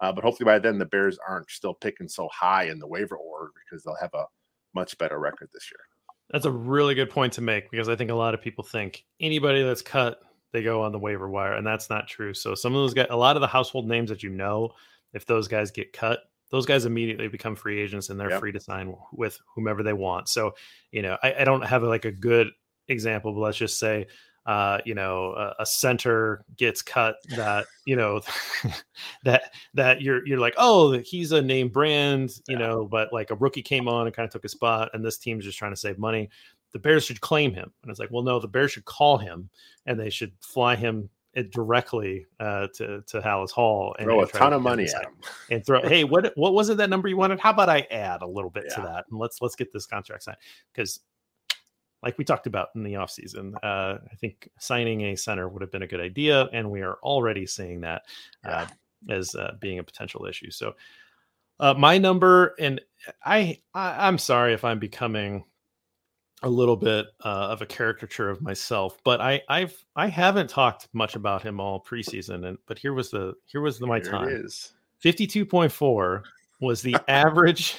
Uh, 0.00 0.12
but 0.12 0.22
hopefully 0.22 0.44
by 0.44 0.60
then 0.60 0.78
the 0.78 0.86
Bears 0.86 1.18
aren't 1.28 1.50
still 1.50 1.74
picking 1.74 2.08
so 2.08 2.28
high 2.32 2.64
in 2.64 2.78
the 2.78 2.86
waiver 2.86 3.16
order 3.16 3.50
because 3.64 3.82
they'll 3.82 3.96
have 4.00 4.14
a 4.14 4.24
much 4.76 4.96
better 4.98 5.18
record 5.18 5.48
this 5.52 5.68
year. 5.72 5.80
That's 6.30 6.46
a 6.46 6.50
really 6.52 6.94
good 6.94 7.10
point 7.10 7.32
to 7.34 7.40
make 7.40 7.68
because 7.68 7.88
I 7.88 7.96
think 7.96 8.10
a 8.12 8.14
lot 8.14 8.32
of 8.32 8.40
people 8.40 8.62
think 8.62 9.04
anybody 9.20 9.64
that's 9.64 9.82
cut 9.82 10.20
they 10.52 10.62
go 10.62 10.82
on 10.82 10.92
the 10.92 10.98
waiver 10.98 11.28
wire, 11.28 11.54
and 11.54 11.66
that's 11.66 11.90
not 11.90 12.08
true. 12.08 12.34
So 12.34 12.54
some 12.54 12.74
of 12.74 12.82
those 12.82 12.94
guys, 12.94 13.06
a 13.10 13.16
lot 13.16 13.36
of 13.36 13.40
the 13.40 13.46
household 13.46 13.88
names 13.88 14.10
that 14.10 14.22
you 14.22 14.30
know, 14.30 14.72
if 15.12 15.26
those 15.26 15.48
guys 15.48 15.70
get 15.70 15.92
cut, 15.92 16.20
those 16.52 16.66
guys 16.66 16.84
immediately 16.84 17.28
become 17.28 17.56
free 17.56 17.80
agents 17.80 18.10
and 18.10 18.20
they're 18.20 18.30
yep. 18.30 18.40
free 18.40 18.52
to 18.52 18.60
sign 18.60 18.94
with 19.12 19.40
whomever 19.54 19.82
they 19.82 19.94
want. 19.94 20.28
So, 20.28 20.54
you 20.92 21.00
know, 21.02 21.16
I, 21.22 21.34
I 21.40 21.44
don't 21.44 21.64
have 21.64 21.82
like 21.82 22.04
a 22.04 22.12
good 22.12 22.48
example, 22.88 23.32
but 23.32 23.40
let's 23.40 23.56
just 23.56 23.78
say, 23.78 24.06
uh, 24.44 24.78
you 24.84 24.94
know, 24.94 25.32
a, 25.32 25.62
a, 25.62 25.66
center 25.66 26.44
gets 26.56 26.82
cut 26.82 27.14
that, 27.36 27.64
you 27.86 27.96
know, 27.96 28.20
that, 29.24 29.52
that 29.72 30.02
you're, 30.02 30.26
you're 30.26 30.38
like, 30.38 30.54
oh, 30.58 30.98
he's 30.98 31.32
a 31.32 31.40
name 31.40 31.68
brand, 31.68 32.30
you 32.48 32.58
yeah. 32.58 32.66
know, 32.66 32.84
but 32.84 33.12
like 33.12 33.30
a 33.30 33.36
rookie 33.36 33.62
came 33.62 33.88
on 33.88 34.06
and 34.06 34.14
kind 34.14 34.26
of 34.26 34.32
took 34.32 34.44
a 34.44 34.48
spot 34.48 34.90
and 34.92 35.04
this 35.04 35.16
team's 35.16 35.44
just 35.44 35.58
trying 35.58 35.72
to 35.72 35.76
save 35.76 35.96
money 35.96 36.28
the 36.72 36.78
Bears 36.78 37.04
should 37.04 37.20
claim 37.20 37.54
him. 37.54 37.72
And 37.82 37.90
it's 37.90 38.00
like, 38.00 38.10
well, 38.10 38.22
no, 38.22 38.38
the 38.38 38.48
Bears 38.48 38.72
should 38.72 38.84
call 38.84 39.18
him 39.18 39.50
and 39.86 39.98
they 39.98 40.10
should 40.10 40.32
fly 40.40 40.74
him 40.74 41.08
eh, 41.36 41.44
directly 41.50 42.26
uh, 42.40 42.68
to 42.74 43.02
to 43.06 43.20
Halas 43.20 43.50
Hall 43.50 43.94
and 43.98 44.06
throw 44.06 44.22
a 44.22 44.26
ton 44.26 44.52
of 44.52 44.62
money 44.62 44.84
at 44.84 45.04
him 45.04 45.14
and 45.50 45.64
throw. 45.64 45.82
hey, 45.88 46.04
what 46.04 46.32
what 46.36 46.54
was 46.54 46.68
it 46.68 46.78
that 46.78 46.90
number 46.90 47.08
you 47.08 47.16
wanted? 47.16 47.40
How 47.40 47.50
about 47.50 47.68
I 47.68 47.86
add 47.90 48.22
a 48.22 48.26
little 48.26 48.50
bit 48.50 48.64
yeah. 48.68 48.74
to 48.76 48.80
that 48.82 49.04
and 49.10 49.18
let's 49.18 49.40
let's 49.40 49.56
get 49.56 49.72
this 49.72 49.86
contract 49.86 50.24
signed 50.24 50.38
because. 50.72 51.00
Like 52.04 52.18
we 52.18 52.24
talked 52.24 52.48
about 52.48 52.70
in 52.74 52.82
the 52.82 52.94
offseason, 52.94 53.54
uh, 53.62 53.98
I 54.10 54.14
think 54.20 54.48
signing 54.58 55.02
a 55.02 55.16
center 55.16 55.48
would 55.48 55.62
have 55.62 55.70
been 55.70 55.84
a 55.84 55.86
good 55.86 56.00
idea, 56.00 56.48
and 56.52 56.68
we 56.68 56.82
are 56.82 56.98
already 57.00 57.46
seeing 57.46 57.82
that 57.82 58.02
uh, 58.44 58.66
as 59.08 59.36
uh, 59.36 59.52
being 59.60 59.78
a 59.78 59.84
potential 59.84 60.26
issue. 60.26 60.50
So, 60.50 60.74
uh, 61.60 61.74
my 61.74 61.98
number, 61.98 62.56
and 62.58 62.80
I, 63.24 63.60
I, 63.72 64.08
I'm 64.08 64.18
sorry 64.18 64.52
if 64.52 64.64
I'm 64.64 64.80
becoming 64.80 65.44
a 66.42 66.48
little 66.48 66.76
bit 66.76 67.06
uh, 67.24 67.48
of 67.50 67.62
a 67.62 67.66
caricature 67.66 68.28
of 68.28 68.42
myself, 68.42 68.98
but 69.04 69.20
I 69.20 69.42
I've 69.48 69.84
I 69.96 70.08
haven't 70.08 70.50
talked 70.50 70.88
much 70.92 71.14
about 71.14 71.42
him 71.42 71.60
all 71.60 71.82
preseason, 71.82 72.46
and 72.46 72.58
but 72.66 72.78
here 72.78 72.94
was 72.94 73.10
the 73.10 73.34
here 73.46 73.60
was 73.60 73.78
the 73.78 73.86
my 73.86 74.00
here 74.00 74.10
time. 74.10 74.48
Fifty 74.98 75.26
two 75.26 75.46
point 75.46 75.72
four 75.72 76.24
was 76.60 76.82
the 76.82 76.96
average 77.08 77.76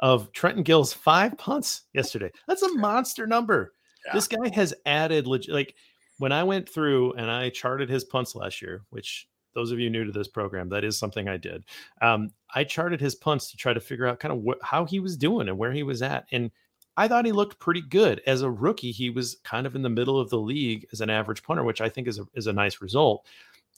of 0.00 0.32
Trenton 0.32 0.62
Gill's 0.62 0.92
five 0.92 1.36
punts 1.38 1.82
yesterday. 1.92 2.30
That's 2.46 2.62
a 2.62 2.74
monster 2.74 3.26
number. 3.26 3.74
Yeah. 4.06 4.14
This 4.14 4.28
guy 4.28 4.48
has 4.54 4.74
added 4.86 5.26
legit 5.26 5.54
like 5.54 5.74
when 6.18 6.32
I 6.32 6.44
went 6.44 6.68
through 6.68 7.12
and 7.14 7.30
I 7.30 7.50
charted 7.50 7.88
his 7.88 8.04
punts 8.04 8.34
last 8.34 8.62
year, 8.62 8.82
which 8.90 9.28
those 9.54 9.72
of 9.72 9.80
you 9.80 9.90
new 9.90 10.04
to 10.04 10.12
this 10.12 10.28
program, 10.28 10.68
that 10.68 10.84
is 10.84 10.98
something 10.98 11.28
I 11.28 11.36
did. 11.36 11.64
Um, 12.00 12.30
I 12.54 12.64
charted 12.64 13.00
his 13.00 13.14
punts 13.14 13.50
to 13.50 13.56
try 13.56 13.72
to 13.72 13.80
figure 13.80 14.06
out 14.06 14.20
kind 14.20 14.32
of 14.32 14.40
what, 14.40 14.58
how 14.62 14.84
he 14.84 15.00
was 15.00 15.16
doing 15.16 15.48
and 15.48 15.58
where 15.58 15.72
he 15.72 15.82
was 15.82 16.02
at, 16.02 16.26
and 16.32 16.50
I 16.98 17.06
thought 17.06 17.24
he 17.24 17.30
looked 17.30 17.60
pretty 17.60 17.80
good 17.80 18.20
as 18.26 18.42
a 18.42 18.50
rookie. 18.50 18.90
He 18.90 19.08
was 19.08 19.36
kind 19.44 19.68
of 19.68 19.76
in 19.76 19.82
the 19.82 19.88
middle 19.88 20.18
of 20.18 20.30
the 20.30 20.38
league 20.40 20.84
as 20.92 21.00
an 21.00 21.10
average 21.10 21.44
punter, 21.44 21.62
which 21.62 21.80
I 21.80 21.88
think 21.88 22.08
is 22.08 22.18
a, 22.18 22.26
is 22.34 22.48
a 22.48 22.52
nice 22.52 22.80
result. 22.80 23.24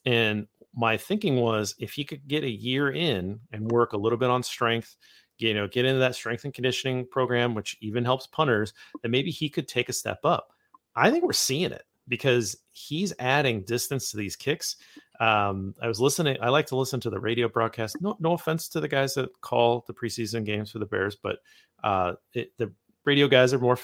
And 0.06 0.46
my 0.74 0.96
thinking 0.96 1.36
was 1.36 1.74
if 1.78 1.92
he 1.92 2.02
could 2.02 2.26
get 2.26 2.44
a 2.44 2.50
year 2.50 2.90
in 2.90 3.38
and 3.52 3.70
work 3.70 3.92
a 3.92 3.98
little 3.98 4.16
bit 4.16 4.30
on 4.30 4.42
strength, 4.42 4.96
you 5.36 5.52
know, 5.52 5.68
get 5.68 5.84
into 5.84 5.98
that 6.00 6.14
strength 6.14 6.46
and 6.46 6.54
conditioning 6.54 7.06
program, 7.10 7.54
which 7.54 7.76
even 7.82 8.06
helps 8.06 8.26
punters, 8.26 8.72
then 9.02 9.10
maybe 9.10 9.30
he 9.30 9.50
could 9.50 9.68
take 9.68 9.90
a 9.90 9.92
step 9.92 10.20
up. 10.24 10.54
I 10.96 11.10
think 11.10 11.22
we're 11.22 11.34
seeing 11.34 11.72
it 11.72 11.84
because 12.08 12.56
he's 12.72 13.12
adding 13.18 13.64
distance 13.64 14.10
to 14.10 14.16
these 14.16 14.34
kicks. 14.34 14.76
Um, 15.20 15.74
I 15.82 15.88
was 15.88 16.00
listening. 16.00 16.38
I 16.40 16.48
like 16.48 16.66
to 16.68 16.76
listen 16.76 17.00
to 17.00 17.10
the 17.10 17.20
radio 17.20 17.50
broadcast. 17.50 18.00
No, 18.00 18.16
no 18.18 18.32
offense 18.32 18.66
to 18.70 18.80
the 18.80 18.88
guys 18.88 19.12
that 19.14 19.28
call 19.42 19.84
the 19.86 19.92
preseason 19.92 20.46
games 20.46 20.70
for 20.70 20.78
the 20.78 20.86
Bears, 20.86 21.16
but 21.22 21.40
uh, 21.84 22.14
it, 22.32 22.52
the 22.56 22.72
radio 23.04 23.28
guys 23.28 23.52
are 23.52 23.58
more 23.58 23.78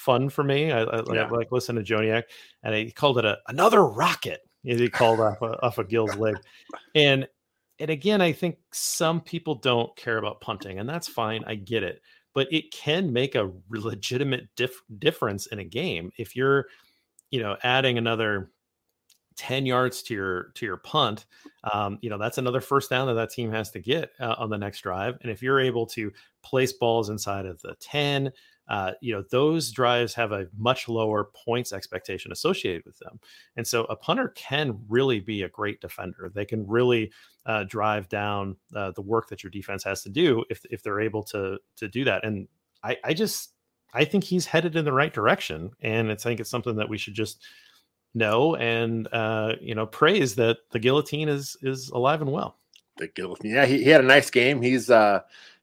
fun 0.00 0.28
for 0.28 0.42
me. 0.42 0.72
I, 0.72 0.82
I, 0.82 1.02
yeah. 1.12 1.22
I 1.24 1.28
like 1.28 1.52
listen 1.52 1.76
to 1.76 1.82
Joniak, 1.82 2.24
and 2.62 2.74
he 2.74 2.90
called 2.90 3.18
it 3.18 3.24
a 3.24 3.38
another 3.48 3.84
rocket. 3.84 4.40
He 4.62 4.88
called 4.88 5.20
off 5.20 5.40
a, 5.40 5.62
off 5.62 5.78
a 5.78 5.84
Gill's 5.84 6.16
leg, 6.16 6.36
and 6.94 7.26
and 7.78 7.90
again, 7.90 8.20
I 8.20 8.32
think 8.32 8.58
some 8.72 9.20
people 9.20 9.54
don't 9.54 9.94
care 9.96 10.18
about 10.18 10.40
punting, 10.40 10.78
and 10.78 10.88
that's 10.88 11.08
fine. 11.08 11.42
I 11.46 11.54
get 11.54 11.82
it, 11.82 12.02
but 12.34 12.52
it 12.52 12.70
can 12.70 13.12
make 13.12 13.34
a 13.34 13.50
legitimate 13.70 14.48
dif- 14.56 14.82
difference 14.98 15.46
in 15.46 15.60
a 15.60 15.64
game 15.64 16.12
if 16.18 16.36
you're, 16.36 16.66
you 17.30 17.40
know, 17.40 17.56
adding 17.62 17.96
another 17.98 18.50
10 19.36 19.64
yards 19.64 20.02
to 20.02 20.12
your 20.12 20.50
to 20.54 20.66
your 20.66 20.76
punt 20.76 21.24
um, 21.72 21.98
you 22.02 22.10
know 22.10 22.18
that's 22.18 22.36
another 22.36 22.60
first 22.60 22.90
down 22.90 23.06
that 23.06 23.14
that 23.14 23.30
team 23.30 23.50
has 23.50 23.70
to 23.70 23.78
get 23.78 24.10
uh, 24.20 24.34
on 24.36 24.50
the 24.50 24.58
next 24.58 24.82
drive 24.82 25.16
and 25.22 25.30
if 25.30 25.42
you're 25.42 25.60
able 25.60 25.86
to 25.86 26.12
place 26.42 26.74
balls 26.74 27.08
inside 27.08 27.46
of 27.46 27.58
the 27.62 27.74
10 27.80 28.30
uh, 28.70 28.92
you 29.00 29.12
know, 29.12 29.24
those 29.32 29.72
drives 29.72 30.14
have 30.14 30.30
a 30.30 30.46
much 30.56 30.88
lower 30.88 31.28
points 31.44 31.72
expectation 31.72 32.30
associated 32.30 32.84
with 32.86 32.96
them. 33.00 33.18
And 33.56 33.66
so 33.66 33.82
a 33.86 33.96
punter 33.96 34.28
can 34.28 34.78
really 34.88 35.18
be 35.18 35.42
a 35.42 35.48
great 35.48 35.80
defender. 35.80 36.30
They 36.32 36.44
can 36.44 36.64
really 36.68 37.10
uh, 37.44 37.64
drive 37.64 38.08
down 38.08 38.56
uh, 38.74 38.92
the 38.92 39.02
work 39.02 39.28
that 39.28 39.42
your 39.42 39.50
defense 39.50 39.82
has 39.82 40.04
to 40.04 40.08
do 40.08 40.44
if, 40.50 40.64
if 40.70 40.84
they're 40.84 41.00
able 41.00 41.24
to, 41.24 41.58
to 41.76 41.88
do 41.88 42.04
that. 42.04 42.24
And 42.24 42.46
I, 42.84 42.96
I 43.02 43.12
just, 43.12 43.54
I 43.92 44.04
think 44.04 44.22
he's 44.22 44.46
headed 44.46 44.76
in 44.76 44.84
the 44.84 44.92
right 44.92 45.12
direction. 45.12 45.72
And 45.80 46.12
I 46.12 46.14
think 46.14 46.38
it's 46.38 46.48
something 46.48 46.76
that 46.76 46.88
we 46.88 46.96
should 46.96 47.14
just 47.14 47.42
know 48.14 48.54
and, 48.54 49.08
uh, 49.12 49.54
you 49.60 49.74
know, 49.74 49.86
praise 49.86 50.36
that 50.36 50.58
the 50.70 50.78
guillotine 50.78 51.28
is, 51.28 51.56
is 51.60 51.88
alive 51.88 52.22
and 52.22 52.30
well. 52.30 52.56
The 52.98 53.08
guillotine. 53.08 53.50
Yeah. 53.50 53.66
He, 53.66 53.82
he 53.82 53.90
had 53.90 54.04
a 54.04 54.06
nice 54.06 54.30
game. 54.30 54.62
He's, 54.62 54.90
uh, 54.90 55.22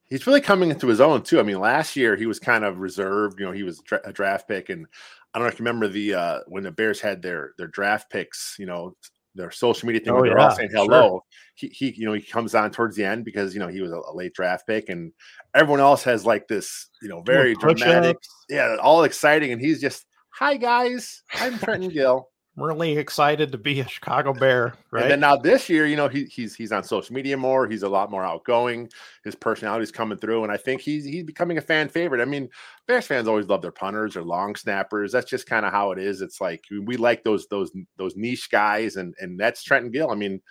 he's 0.09 0.25
really 0.25 0.41
coming 0.41 0.69
into 0.69 0.87
his 0.87 1.01
own 1.01 1.23
too. 1.23 1.39
I 1.39 1.43
mean, 1.43 1.59
last 1.59 1.95
year 1.95 2.15
he 2.15 2.25
was 2.25 2.39
kind 2.39 2.63
of 2.63 2.79
reserved. 2.79 3.39
You 3.39 3.45
know, 3.45 3.51
he 3.51 3.63
was 3.63 3.81
a 4.03 4.13
draft 4.13 4.47
pick, 4.47 4.69
and 4.69 4.85
I 5.33 5.39
don't 5.39 5.45
know 5.45 5.51
if 5.51 5.59
you 5.59 5.65
remember 5.65 5.87
the 5.87 6.13
uh, 6.13 6.39
when 6.47 6.63
the 6.63 6.71
Bears 6.71 6.99
had 6.99 7.21
their 7.21 7.53
their 7.57 7.67
draft 7.67 8.09
picks. 8.09 8.55
You 8.57 8.65
know, 8.65 8.95
their 9.35 9.51
social 9.51 9.87
media 9.87 10.01
thing. 10.01 10.13
Oh, 10.13 10.21
they're 10.21 10.37
yeah, 10.37 10.49
all 10.49 10.55
saying 10.55 10.69
hello. 10.73 11.09
Sure. 11.09 11.21
He, 11.55 11.67
he, 11.67 11.99
you 11.99 12.05
know, 12.05 12.13
he 12.13 12.21
comes 12.21 12.55
on 12.55 12.71
towards 12.71 12.95
the 12.95 13.05
end 13.05 13.23
because 13.23 13.53
you 13.53 13.59
know 13.59 13.67
he 13.67 13.81
was 13.81 13.91
a, 13.91 13.97
a 13.97 14.13
late 14.13 14.33
draft 14.33 14.67
pick, 14.67 14.89
and 14.89 15.11
everyone 15.53 15.79
else 15.79 16.03
has 16.03 16.25
like 16.25 16.47
this, 16.47 16.89
you 17.01 17.09
know, 17.09 17.21
very 17.21 17.55
dramatic, 17.55 18.17
yeah, 18.49 18.77
all 18.81 19.03
exciting, 19.03 19.51
and 19.51 19.61
he's 19.61 19.79
just, 19.79 20.05
"Hi 20.31 20.57
guys, 20.57 21.23
I'm 21.35 21.57
Trenton 21.59 21.91
Gill." 21.91 22.29
Really 22.57 22.97
excited 22.97 23.51
to 23.51 23.57
be 23.57 23.79
a 23.79 23.87
Chicago 23.87 24.33
Bear, 24.33 24.73
right? 24.91 25.03
And 25.03 25.11
then 25.11 25.19
now 25.19 25.37
this 25.37 25.69
year, 25.69 25.85
you 25.85 25.95
know, 25.95 26.07
he, 26.07 26.25
he's 26.25 26.55
he's 26.55 26.71
on 26.71 26.83
social 26.83 27.13
media 27.15 27.37
more. 27.37 27.67
He's 27.67 27.83
a 27.83 27.89
lot 27.89 28.11
more 28.11 28.25
outgoing. 28.25 28.89
His 29.23 29.35
personality's 29.35 29.91
coming 29.91 30.17
through, 30.17 30.43
and 30.43 30.51
I 30.51 30.57
think 30.57 30.81
he's 30.81 31.05
he's 31.05 31.23
becoming 31.23 31.57
a 31.57 31.61
fan 31.61 31.87
favorite. 31.87 32.21
I 32.21 32.25
mean, 32.25 32.49
Bears 32.87 33.05
fans 33.05 33.27
always 33.27 33.47
love 33.47 33.61
their 33.61 33.71
punters 33.71 34.17
or 34.17 34.23
long 34.23 34.55
snappers. 34.55 35.11
That's 35.11 35.29
just 35.29 35.45
kind 35.45 35.65
of 35.65 35.71
how 35.71 35.91
it 35.91 35.99
is. 35.99 36.21
It's 36.21 36.41
like 36.41 36.63
we 36.69 36.97
like 36.97 37.23
those 37.23 37.47
those 37.47 37.71
those 37.97 38.15
niche 38.15 38.49
guys, 38.49 38.95
and 38.95 39.13
and 39.19 39.39
that's 39.39 39.63
Trenton 39.63 39.91
Gill. 39.91 40.11
I 40.11 40.15
mean, 40.15 40.41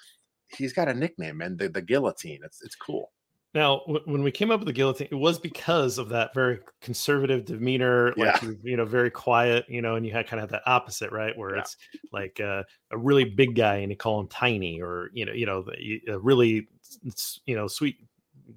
he's 0.48 0.72
got 0.72 0.88
a 0.88 0.94
nickname, 0.94 1.40
and 1.40 1.58
the, 1.58 1.68
the 1.68 1.82
guillotine. 1.82 2.40
It's 2.44 2.62
it's 2.62 2.76
cool. 2.76 3.10
Now, 3.56 3.78
w- 3.86 4.02
when 4.04 4.22
we 4.22 4.30
came 4.30 4.50
up 4.50 4.60
with 4.60 4.66
the 4.66 4.72
guillotine, 4.74 5.08
it 5.10 5.14
was 5.14 5.38
because 5.38 5.96
of 5.96 6.10
that 6.10 6.34
very 6.34 6.58
conservative 6.82 7.46
demeanor, 7.46 8.12
like 8.18 8.42
yeah. 8.42 8.50
you 8.62 8.76
know, 8.76 8.84
very 8.84 9.10
quiet, 9.10 9.64
you 9.66 9.80
know, 9.80 9.94
and 9.94 10.04
you 10.04 10.12
had 10.12 10.26
kind 10.26 10.42
of 10.42 10.50
that 10.50 10.60
opposite, 10.66 11.10
right, 11.10 11.34
where 11.38 11.54
yeah. 11.54 11.62
it's 11.62 11.78
like 12.12 12.38
uh, 12.38 12.64
a 12.90 12.98
really 12.98 13.24
big 13.24 13.56
guy 13.56 13.76
and 13.76 13.90
you 13.90 13.96
call 13.96 14.20
him 14.20 14.28
tiny, 14.28 14.82
or 14.82 15.08
you 15.14 15.24
know, 15.24 15.32
you 15.32 15.46
know, 15.46 15.64
a 16.06 16.18
really 16.18 16.68
you 17.46 17.56
know 17.56 17.66
sweet 17.66 17.96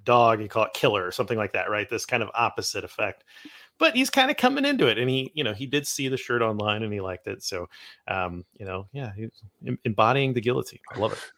dog, 0.04 0.42
you 0.42 0.48
call 0.48 0.64
it 0.64 0.74
killer 0.74 1.06
or 1.06 1.12
something 1.12 1.38
like 1.38 1.54
that, 1.54 1.70
right? 1.70 1.88
This 1.88 2.04
kind 2.04 2.22
of 2.22 2.28
opposite 2.34 2.84
effect. 2.84 3.24
But 3.78 3.96
he's 3.96 4.10
kind 4.10 4.30
of 4.30 4.36
coming 4.36 4.66
into 4.66 4.86
it, 4.86 4.98
and 4.98 5.08
he, 5.08 5.32
you 5.34 5.44
know, 5.44 5.54
he 5.54 5.64
did 5.64 5.86
see 5.86 6.08
the 6.08 6.18
shirt 6.18 6.42
online 6.42 6.82
and 6.82 6.92
he 6.92 7.00
liked 7.00 7.26
it. 7.26 7.42
So, 7.42 7.70
um, 8.06 8.44
you 8.58 8.66
know, 8.66 8.86
yeah, 8.92 9.12
he's 9.16 9.30
embodying 9.86 10.34
the 10.34 10.42
guillotine. 10.42 10.80
I 10.94 10.98
love 10.98 11.14
it. 11.14 11.32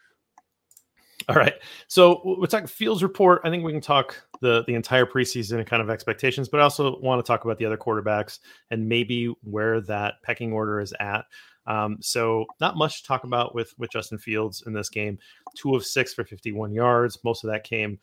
All 1.28 1.37
right. 1.37 1.54
So 1.88 2.20
we'll 2.24 2.46
talk 2.46 2.68
Fields 2.68 3.02
report. 3.02 3.42
I 3.44 3.50
think 3.50 3.64
we 3.64 3.72
can 3.72 3.80
talk 3.80 4.16
the 4.40 4.64
the 4.66 4.74
entire 4.74 5.06
preseason 5.06 5.58
and 5.58 5.66
kind 5.66 5.82
of 5.82 5.90
expectations, 5.90 6.48
but 6.48 6.61
I 6.61 6.64
also 6.64 6.98
want 7.00 7.24
to 7.24 7.26
talk 7.26 7.44
about 7.44 7.58
the 7.58 7.66
other 7.66 7.76
quarterbacks 7.76 8.40
and 8.70 8.88
maybe 8.88 9.35
where 9.42 9.80
that 9.82 10.14
pecking 10.22 10.52
order 10.52 10.80
is 10.80 10.94
at. 11.00 11.24
Um, 11.66 11.98
so 12.00 12.46
not 12.61 12.76
much 12.76 13.02
to 13.02 13.08
talk 13.08 13.24
about 13.24 13.54
with 13.54 13.74
with 13.78 13.90
Justin 13.90 14.18
Fields 14.18 14.64
in 14.66 14.72
this 14.72 14.88
game. 14.88 15.18
Two 15.56 15.74
of 15.74 15.85
six 15.85 16.12
for 16.12 16.24
51 16.24 16.72
yards. 16.72 17.18
Most 17.24 17.44
of 17.44 17.50
that 17.50 17.64
came 17.64 17.98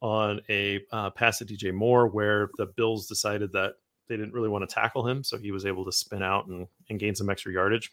on 0.00 0.40
a 0.48 0.80
uh, 0.90 1.10
pass 1.10 1.40
at 1.40 1.48
DJ 1.48 1.72
Moore, 1.72 2.08
where 2.08 2.50
the 2.58 2.66
Bills 2.66 3.06
decided 3.06 3.52
that 3.52 3.74
they 4.08 4.16
didn't 4.16 4.34
really 4.34 4.48
want 4.48 4.68
to 4.68 4.74
tackle 4.74 5.06
him, 5.06 5.22
so 5.22 5.38
he 5.38 5.52
was 5.52 5.64
able 5.64 5.84
to 5.84 5.92
spin 5.92 6.22
out 6.22 6.46
and, 6.46 6.66
and 6.90 6.98
gain 6.98 7.14
some 7.14 7.30
extra 7.30 7.52
yardage. 7.52 7.92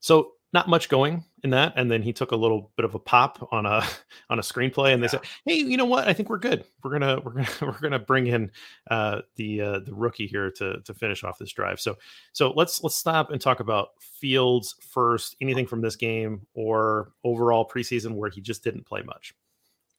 So 0.00 0.32
not 0.52 0.68
much 0.68 0.88
going 0.88 1.24
in 1.44 1.50
that 1.50 1.72
and 1.76 1.90
then 1.90 2.02
he 2.02 2.12
took 2.12 2.32
a 2.32 2.36
little 2.36 2.72
bit 2.76 2.84
of 2.84 2.94
a 2.94 2.98
pop 2.98 3.48
on 3.52 3.66
a 3.66 3.84
on 4.30 4.38
a 4.38 4.42
screenplay 4.42 4.92
and 4.92 5.02
they 5.02 5.06
yeah. 5.06 5.10
said 5.10 5.20
hey 5.44 5.56
you 5.56 5.76
know 5.76 5.84
what? 5.84 6.08
I 6.08 6.12
think 6.12 6.30
we're 6.30 6.38
good. 6.38 6.64
We're 6.82 6.92
gonna 6.92 7.20
we're 7.20 7.32
gonna 7.32 7.48
we're 7.62 7.80
gonna 7.80 7.98
bring 7.98 8.26
in 8.26 8.50
uh 8.90 9.20
the 9.36 9.60
uh 9.60 9.78
the 9.80 9.94
rookie 9.94 10.26
here 10.26 10.50
to 10.52 10.80
to 10.80 10.94
finish 10.94 11.24
off 11.24 11.38
this 11.38 11.52
drive. 11.52 11.80
So 11.80 11.96
so 12.32 12.52
let's 12.56 12.82
let's 12.82 12.96
stop 12.96 13.30
and 13.30 13.40
talk 13.40 13.60
about 13.60 13.90
fields 14.00 14.74
first. 14.80 15.36
Anything 15.40 15.66
from 15.66 15.80
this 15.80 15.96
game 15.96 16.46
or 16.54 17.12
overall 17.24 17.68
preseason 17.68 18.14
where 18.14 18.30
he 18.30 18.40
just 18.40 18.64
didn't 18.64 18.86
play 18.86 19.02
much 19.02 19.34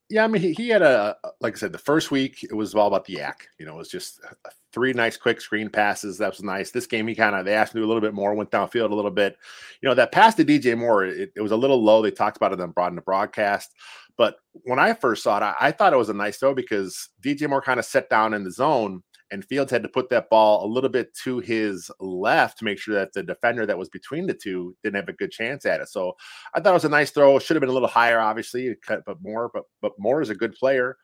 yeah, 0.10 0.24
I 0.24 0.28
mean, 0.28 0.42
he, 0.42 0.54
he 0.54 0.70
had 0.70 0.82
a 0.82 1.16
like 1.40 1.56
I 1.56 1.60
said, 1.60 1.72
the 1.72 1.78
first 1.78 2.10
week 2.10 2.44
it 2.44 2.54
was 2.54 2.74
all 2.74 2.88
about 2.88 3.06
the 3.06 3.16
YAC. 3.16 3.36
You 3.60 3.66
know, 3.66 3.76
it 3.76 3.78
was 3.78 3.90
just 3.90 4.22
uh, 4.26 4.50
three 4.74 4.92
nice 4.92 5.18
quick 5.18 5.40
screen 5.40 5.70
passes. 5.70 6.18
That 6.18 6.32
was 6.32 6.42
nice. 6.42 6.72
This 6.72 6.88
game, 6.88 7.08
he 7.08 7.14
kind 7.14 7.36
of 7.36 7.46
they 7.46 7.54
asked 7.54 7.76
him 7.76 7.84
a 7.84 7.86
little 7.86 8.02
bit 8.02 8.16
more, 8.16 8.34
went 8.34 8.50
downfield 8.50 8.92
a 8.92 8.96
little 8.96 9.12
bit. 9.12 9.38
You 9.82 9.90
know, 9.90 9.96
that 9.96 10.12
pass 10.12 10.34
to 10.36 10.46
DJ 10.46 10.76
Moore, 10.76 11.06
it, 11.06 11.32
it 11.36 11.42
was 11.42 11.52
a 11.52 11.58
little 11.58 11.84
low. 11.84 12.02
They 12.02 12.12
talked 12.12 12.38
about 12.38 12.52
it 12.52 12.60
in 12.60 12.96
the 12.96 13.02
broadcast. 13.02 13.72
But 14.18 14.38
when 14.52 14.80
I 14.80 14.94
first 14.94 15.24
saw 15.24 15.38
it, 15.38 15.44
I, 15.44 15.56
I 15.62 15.72
thought 15.72 15.94
it 15.94 15.98
was 15.98 16.10
a 16.10 16.14
nice 16.14 16.38
throw 16.38 16.56
because 16.56 17.10
DJ 17.22 17.48
Moore 17.48 17.62
kind 17.62 17.80
of 17.80 17.86
set 17.86 18.10
down 18.10 18.34
in 18.34 18.44
the 18.44 18.52
zone 18.52 19.04
and 19.32 19.46
Fields 19.46 19.72
had 19.72 19.84
to 19.84 19.90
put 19.90 20.10
that 20.10 20.30
ball 20.30 20.66
a 20.66 20.68
little 20.68 20.90
bit 20.90 21.14
to 21.24 21.40
his 21.40 21.92
left 22.00 22.58
to 22.60 22.66
make 22.66 22.80
sure 22.80 22.96
that 22.96 23.14
the 23.14 23.24
defender 23.24 23.66
that 23.66 23.78
was 23.78 23.90
between 23.90 24.26
the 24.26 24.34
two 24.34 24.76
didn't 24.84 24.96
have 24.96 25.10
a 25.10 25.14
good 25.14 25.32
chance 25.32 25.66
at 25.66 25.82
it. 25.82 25.90
So 25.90 26.14
I 26.54 26.60
thought 26.60 26.72
it 26.72 26.74
was 26.74 26.86
a 26.86 26.90
nice 26.90 27.12
throw. 27.12 27.38
Should 27.40 27.56
have 27.56 27.62
been 27.62 27.70
a 27.70 27.74
little 27.74 27.88
higher, 27.88 28.20
obviously, 28.20 28.76
but 28.88 29.22
more. 29.22 29.50
But 29.54 29.64
but 29.82 29.94
Moore 30.00 30.22
is 30.22 30.30
a 30.30 30.36
good 30.36 30.54
player. 30.54 30.98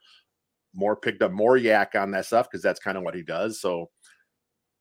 Moore 0.74 0.96
picked 0.96 1.22
up 1.22 1.32
more 1.32 1.56
YAC 1.56 1.94
on 1.94 2.10
that 2.10 2.26
stuff 2.26 2.48
because 2.50 2.62
that's 2.62 2.80
kind 2.80 2.98
of 2.98 3.04
what 3.04 3.14
he 3.14 3.22
does. 3.22 3.60
So 3.60 3.90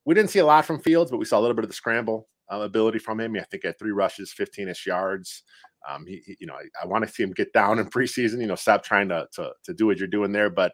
we 0.05 0.13
didn't 0.13 0.29
see 0.29 0.39
a 0.39 0.45
lot 0.45 0.65
from 0.65 0.79
Fields, 0.79 1.09
but 1.09 1.17
we 1.17 1.25
saw 1.25 1.39
a 1.39 1.41
little 1.41 1.55
bit 1.55 1.63
of 1.63 1.69
the 1.69 1.75
scramble 1.75 2.27
uh, 2.51 2.59
ability 2.59 2.99
from 2.99 3.19
him. 3.19 3.35
I 3.35 3.43
think 3.43 3.65
at 3.65 3.79
three 3.79 3.91
rushes, 3.91 4.33
15ish 4.37 4.85
yards. 4.85 5.43
Um, 5.87 6.05
he, 6.05 6.21
he, 6.25 6.37
you 6.39 6.47
know, 6.47 6.55
I, 6.55 6.83
I 6.83 6.87
want 6.87 7.05
to 7.05 7.11
see 7.11 7.23
him 7.23 7.31
get 7.31 7.53
down 7.53 7.79
in 7.79 7.89
preseason. 7.89 8.41
You 8.41 8.47
know, 8.47 8.55
stop 8.55 8.83
trying 8.83 9.09
to 9.09 9.27
to 9.33 9.51
to 9.63 9.73
do 9.73 9.85
what 9.85 9.97
you're 9.97 10.07
doing 10.07 10.31
there, 10.31 10.49
but 10.49 10.73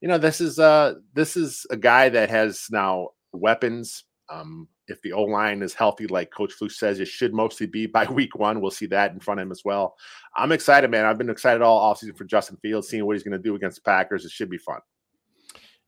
you 0.00 0.08
know, 0.08 0.18
this 0.18 0.40
is 0.40 0.58
uh 0.58 0.94
this 1.14 1.36
is 1.36 1.66
a 1.70 1.76
guy 1.76 2.08
that 2.08 2.30
has 2.30 2.66
now 2.70 3.10
weapons. 3.32 4.04
Um, 4.28 4.68
if 4.86 5.00
the 5.02 5.12
O 5.12 5.22
line 5.22 5.62
is 5.62 5.74
healthy, 5.74 6.06
like 6.06 6.30
Coach 6.30 6.52
Flus 6.58 6.72
says, 6.72 7.00
it 7.00 7.08
should 7.08 7.32
mostly 7.32 7.66
be 7.66 7.86
by 7.86 8.04
week 8.10 8.36
one. 8.36 8.60
We'll 8.60 8.70
see 8.70 8.86
that 8.86 9.12
in 9.12 9.20
front 9.20 9.40
of 9.40 9.46
him 9.46 9.52
as 9.52 9.62
well. 9.64 9.96
I'm 10.36 10.52
excited, 10.52 10.90
man. 10.90 11.04
I've 11.04 11.18
been 11.18 11.30
excited 11.30 11.62
all 11.62 11.92
offseason 11.92 12.16
for 12.16 12.24
Justin 12.24 12.56
Fields, 12.62 12.88
seeing 12.88 13.04
what 13.06 13.16
he's 13.16 13.22
going 13.22 13.32
to 13.32 13.38
do 13.38 13.54
against 13.54 13.76
the 13.76 13.82
Packers. 13.82 14.24
It 14.24 14.30
should 14.30 14.50
be 14.50 14.58
fun. 14.58 14.80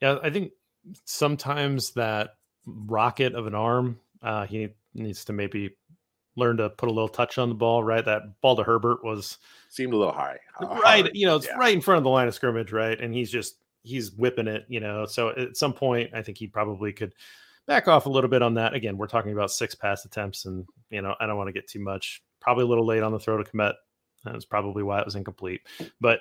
Yeah, 0.01 0.18
I 0.22 0.31
think 0.31 0.53
sometimes 1.05 1.92
that 1.92 2.31
rocket 2.66 3.35
of 3.35 3.46
an 3.46 3.55
arm, 3.55 3.98
uh, 4.22 4.46
he 4.46 4.68
needs 4.94 5.25
to 5.27 5.33
maybe 5.33 5.77
learn 6.37 6.57
to 6.57 6.70
put 6.70 6.88
a 6.88 6.92
little 6.92 7.09
touch 7.09 7.38
on 7.38 7.48
the 7.48 7.55
ball, 7.55 7.85
right? 7.85 8.05
That 8.05 8.40
ball 8.40 8.57
to 8.57 8.62
Herbert 8.62 9.05
was 9.05 9.38
seemed 9.68 9.92
a 9.92 9.96
little 9.96 10.12
high. 10.12 10.38
Uh, 10.61 10.81
right. 10.83 11.09
You 11.14 11.27
know, 11.27 11.37
it's 11.37 11.46
yeah. 11.46 11.57
right 11.57 11.75
in 11.75 11.81
front 11.81 11.98
of 11.98 12.05
the 12.05 12.11
line 12.11 12.29
of 12.29 12.35
scrimmage, 12.35 12.72
right? 12.72 12.98
And 12.98 13.14
he's 13.14 13.31
just 13.31 13.57
he's 13.83 14.12
whipping 14.12 14.49
it, 14.49 14.64
you 14.68 14.81
know. 14.81 15.07
So 15.07 15.31
at 15.31 15.57
some 15.57 15.73
point, 15.73 16.11
I 16.14 16.23
think 16.23 16.38
he 16.38 16.47
probably 16.47 16.92
could 16.92 17.14
back 17.66 17.88
off 17.88 18.07
a 18.07 18.11
little 18.11 18.31
bit 18.31 18.42
on 18.42 18.55
that. 18.55 18.75
Again, 18.75 18.97
we're 18.97 19.07
talking 19.07 19.33
about 19.33 19.51
six 19.51 19.75
pass 19.75 20.05
attempts, 20.05 20.45
and 20.45 20.66
you 20.90 21.03
know, 21.03 21.14
I 21.21 21.27
don't 21.27 21.37
want 21.37 21.49
to 21.49 21.53
get 21.53 21.68
too 21.68 21.81
much. 21.81 22.23
Probably 22.40 22.64
a 22.64 22.68
little 22.68 22.87
late 22.87 23.03
on 23.03 23.12
the 23.12 23.21
throw 23.21 23.42
to 23.42 23.51
Kmet. 23.51 23.75
That's 24.25 24.45
probably 24.45 24.83
why 24.83 25.01
it 25.01 25.05
was 25.05 25.16
incomplete. 25.16 25.62
But 26.01 26.21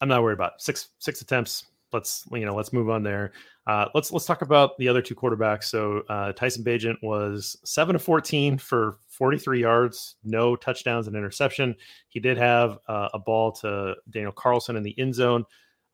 I'm 0.00 0.08
not 0.08 0.22
worried 0.22 0.34
about 0.34 0.54
it. 0.54 0.62
six 0.62 0.88
six 0.98 1.20
attempts. 1.20 1.66
Let's 1.92 2.24
you 2.32 2.46
know, 2.46 2.54
let's 2.54 2.72
move 2.72 2.88
on 2.88 3.02
there. 3.02 3.32
Uh, 3.66 3.86
let's 3.94 4.10
let's 4.10 4.24
talk 4.24 4.42
about 4.42 4.76
the 4.78 4.88
other 4.88 5.02
two 5.02 5.14
quarterbacks. 5.14 5.64
So 5.64 6.02
uh, 6.08 6.32
Tyson 6.32 6.64
Bagent 6.64 6.96
was 7.02 7.56
seven 7.64 7.92
to 7.92 7.98
fourteen 7.98 8.58
for 8.58 8.98
43 9.08 9.60
yards, 9.60 10.16
no 10.24 10.56
touchdowns 10.56 11.06
and 11.06 11.14
interception. 11.14 11.76
He 12.08 12.18
did 12.18 12.38
have 12.38 12.78
uh, 12.88 13.10
a 13.14 13.18
ball 13.18 13.52
to 13.52 13.94
Daniel 14.10 14.32
Carlson 14.32 14.74
in 14.74 14.82
the 14.82 14.98
end 14.98 15.14
zone. 15.14 15.44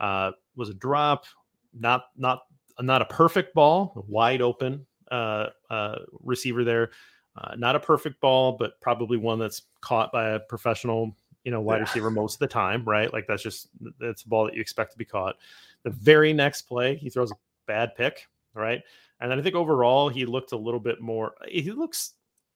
Uh, 0.00 0.32
was 0.56 0.68
a 0.68 0.74
drop, 0.74 1.24
not 1.72 2.06
not 2.16 2.42
not 2.80 3.02
a 3.02 3.06
perfect 3.06 3.54
ball, 3.54 4.04
wide 4.08 4.42
open 4.42 4.86
uh, 5.10 5.46
uh, 5.70 5.96
receiver 6.22 6.64
there. 6.64 6.90
Uh, 7.36 7.54
not 7.56 7.76
a 7.76 7.80
perfect 7.80 8.20
ball, 8.20 8.52
but 8.52 8.80
probably 8.80 9.16
one 9.16 9.38
that's 9.38 9.62
caught 9.80 10.10
by 10.10 10.30
a 10.30 10.40
professional, 10.40 11.16
you 11.44 11.52
know, 11.52 11.60
wide 11.60 11.76
yeah. 11.76 11.82
receiver 11.82 12.10
most 12.10 12.34
of 12.34 12.40
the 12.40 12.48
time, 12.48 12.84
right? 12.84 13.12
Like 13.12 13.26
that's 13.28 13.42
just 13.42 13.68
that's 14.00 14.22
a 14.22 14.28
ball 14.28 14.44
that 14.46 14.54
you 14.54 14.60
expect 14.60 14.92
to 14.92 14.98
be 14.98 15.04
caught. 15.04 15.36
The 15.84 15.90
very 15.90 16.32
next 16.32 16.62
play, 16.62 16.96
he 16.96 17.10
throws 17.10 17.30
a 17.30 17.36
bad 17.66 17.94
pick, 17.94 18.26
right? 18.54 18.82
And 19.20 19.30
then 19.30 19.38
I 19.38 19.42
think 19.42 19.54
overall 19.54 20.08
he 20.08 20.24
looked 20.24 20.52
a 20.52 20.56
little 20.56 20.80
bit 20.80 21.00
more. 21.00 21.34
He 21.46 21.70
looks 21.70 22.14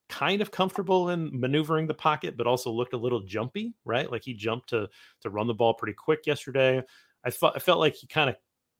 kind 0.09 0.43
of 0.43 0.51
comfortable 0.51 1.11
in 1.11 1.31
maneuvering 1.39 1.87
the 1.87 1.95
pocket, 1.95 2.37
but 2.37 2.47
also 2.47 2.71
looked 2.71 2.93
a 2.93 2.99
little 2.99 3.21
jumpy, 3.21 3.75
right? 3.85 4.11
Like 4.11 4.23
he 4.23 4.35
jumped 4.35 4.69
to 4.71 4.89
to 5.21 5.31
run 5.31 5.47
the 5.47 5.55
ball 5.55 5.75
pretty 5.75 5.95
quick 5.95 6.27
yesterday. 6.27 6.83
I 7.25 7.31
felt 7.31 7.55
I 7.57 7.59
felt 7.59 7.79
like 7.79 7.95
he 7.95 8.07
kind 8.07 8.31
of 8.31 8.37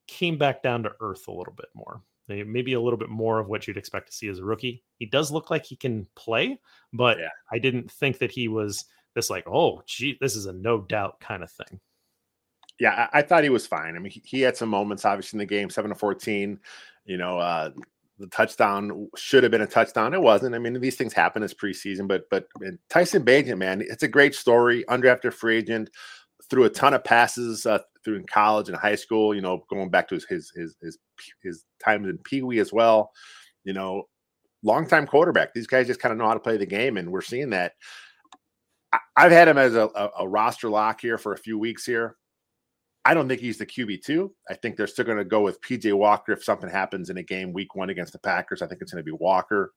came 0.07 0.37
back 0.37 0.61
down 0.61 0.83
to 0.83 0.91
earth 0.99 1.27
a 1.27 1.31
little 1.31 1.53
bit 1.53 1.69
more. 1.73 2.01
Maybe 2.27 2.73
a 2.73 2.79
little 2.79 2.97
bit 2.97 3.09
more 3.09 3.39
of 3.39 3.49
what 3.49 3.67
you'd 3.67 3.77
expect 3.77 4.07
to 4.07 4.15
see 4.15 4.29
as 4.29 4.39
a 4.39 4.45
rookie. 4.45 4.81
He 4.97 5.05
does 5.05 5.29
look 5.29 5.49
like 5.49 5.65
he 5.65 5.75
can 5.75 6.07
play, 6.15 6.57
but 6.93 7.19
yeah. 7.19 7.27
I 7.51 7.59
didn't 7.59 7.91
think 7.91 8.17
that 8.19 8.31
he 8.31 8.47
was 8.47 8.85
this 9.13 9.29
like, 9.29 9.45
oh, 9.47 9.81
gee, 9.85 10.17
this 10.21 10.35
is 10.35 10.45
a 10.45 10.53
no 10.53 10.81
doubt 10.81 11.19
kind 11.19 11.43
of 11.43 11.51
thing. 11.51 11.81
Yeah, 12.79 13.07
I, 13.13 13.19
I 13.19 13.21
thought 13.21 13.43
he 13.43 13.49
was 13.49 13.67
fine. 13.67 13.95
I 13.95 13.99
mean, 13.99 14.11
he, 14.11 14.21
he, 14.25 14.41
had 14.41 14.57
some 14.57 14.69
moments, 14.69 15.05
obviously, 15.05 15.37
in 15.37 15.39
the 15.39 15.45
game, 15.45 15.69
seven 15.69 15.89
to 15.89 15.95
fourteen. 15.95 16.59
You 17.05 17.17
know, 17.17 17.37
uh, 17.37 17.71
the 18.19 18.27
touchdown 18.27 19.09
should 19.15 19.43
have 19.43 19.51
been 19.51 19.61
a 19.61 19.67
touchdown. 19.67 20.13
It 20.13 20.21
wasn't. 20.21 20.55
I 20.55 20.59
mean, 20.59 20.79
these 20.79 20.95
things 20.95 21.13
happen 21.13 21.43
as 21.43 21.53
preseason, 21.53 22.07
but 22.07 22.29
but 22.29 22.47
Tyson 22.89 23.23
Bagent, 23.23 23.57
man, 23.57 23.81
it's 23.81 24.03
a 24.03 24.07
great 24.07 24.33
story. 24.33 24.85
Undrafted 24.89 25.33
free 25.33 25.57
agent, 25.57 25.89
threw 26.49 26.63
a 26.63 26.69
ton 26.69 26.93
of 26.93 27.03
passes 27.03 27.65
uh, 27.65 27.79
through 28.03 28.17
in 28.17 28.25
college 28.25 28.69
and 28.69 28.77
high 28.77 28.95
school. 28.95 29.33
You 29.33 29.41
know, 29.41 29.63
going 29.69 29.89
back 29.89 30.07
to 30.09 30.15
his 30.15 30.25
his 30.25 30.51
his 30.55 30.75
his, 30.81 30.97
his 31.41 31.65
times 31.83 32.07
in 32.07 32.17
Pee 32.19 32.41
Wee 32.41 32.59
as 32.59 32.73
well. 32.73 33.11
You 33.63 33.73
know, 33.73 34.03
longtime 34.63 35.07
quarterback. 35.07 35.53
These 35.53 35.67
guys 35.67 35.87
just 35.87 35.99
kind 35.99 36.11
of 36.11 36.17
know 36.17 36.27
how 36.27 36.33
to 36.33 36.39
play 36.39 36.57
the 36.57 36.65
game, 36.65 36.97
and 36.97 37.11
we're 37.11 37.21
seeing 37.21 37.51
that. 37.51 37.73
I, 39.15 39.23
have 39.23 39.31
had 39.31 39.47
him 39.47 39.57
as 39.57 39.73
a, 39.73 39.89
a, 39.95 40.09
a 40.19 40.27
roster 40.27 40.69
lock 40.69 41.01
here 41.01 41.17
for 41.17 41.33
a 41.33 41.37
few 41.37 41.57
weeks 41.57 41.83
here. 41.83 42.15
I 43.05 43.13
don't 43.13 43.27
think 43.27 43.41
he's 43.41 43.57
the 43.57 43.65
QB 43.65 44.01
two. 44.03 44.33
I 44.49 44.53
think 44.53 44.77
they're 44.77 44.87
still 44.87 45.05
going 45.05 45.17
to 45.17 45.25
go 45.25 45.41
with 45.41 45.61
PJ 45.61 45.93
Walker 45.93 46.31
if 46.31 46.43
something 46.43 46.69
happens 46.69 47.09
in 47.09 47.17
a 47.17 47.23
game 47.23 47.51
week 47.51 47.75
one 47.75 47.89
against 47.89 48.13
the 48.13 48.19
Packers. 48.19 48.61
I 48.61 48.67
think 48.67 48.81
it's 48.81 48.93
going 48.93 49.03
to 49.03 49.11
be 49.11 49.17
Walker. 49.19 49.73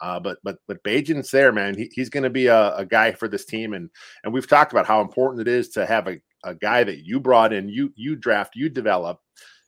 Uh, 0.00 0.20
but 0.20 0.38
but 0.44 0.58
but 0.68 0.82
Bagent's 0.84 1.30
there, 1.30 1.50
man. 1.50 1.76
He, 1.76 1.90
he's 1.92 2.08
going 2.08 2.22
to 2.22 2.30
be 2.30 2.46
a, 2.46 2.76
a, 2.76 2.86
guy 2.86 3.10
for 3.10 3.26
this 3.26 3.44
team, 3.44 3.74
and 3.74 3.90
and 4.22 4.32
we've 4.32 4.46
talked 4.46 4.70
about 4.70 4.86
how 4.86 5.00
important 5.00 5.40
it 5.40 5.48
is 5.48 5.70
to 5.70 5.86
have 5.86 6.06
a, 6.06 6.20
a 6.44 6.54
guy 6.54 6.84
that 6.84 7.04
you 7.04 7.20
brought 7.20 7.52
in, 7.52 7.68
you 7.68 7.92
you 7.96 8.16
draft, 8.16 8.56
you 8.56 8.68
develop, 8.68 9.20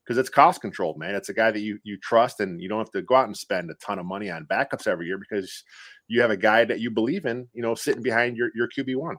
because 0.04 0.18
it's 0.18 0.28
cost 0.28 0.60
controlled, 0.60 0.98
man. 0.98 1.14
It's 1.14 1.28
a 1.28 1.34
guy 1.34 1.50
that 1.50 1.60
you 1.60 1.78
you 1.82 1.98
trust, 1.98 2.40
and 2.40 2.60
you 2.60 2.68
don't 2.68 2.78
have 2.78 2.90
to 2.92 3.02
go 3.02 3.16
out 3.16 3.26
and 3.26 3.36
spend 3.36 3.70
a 3.70 3.74
ton 3.74 3.98
of 3.98 4.06
money 4.06 4.30
on 4.30 4.46
backups 4.46 4.86
every 4.86 5.06
year 5.06 5.18
because 5.18 5.64
you 6.08 6.20
have 6.20 6.30
a 6.30 6.36
guy 6.36 6.64
that 6.64 6.80
you 6.80 6.90
believe 6.90 7.26
in, 7.26 7.48
you 7.52 7.62
know, 7.62 7.74
sitting 7.74 8.02
behind 8.02 8.36
your 8.36 8.50
your 8.54 8.68
QB 8.68 8.96
one. 8.96 9.16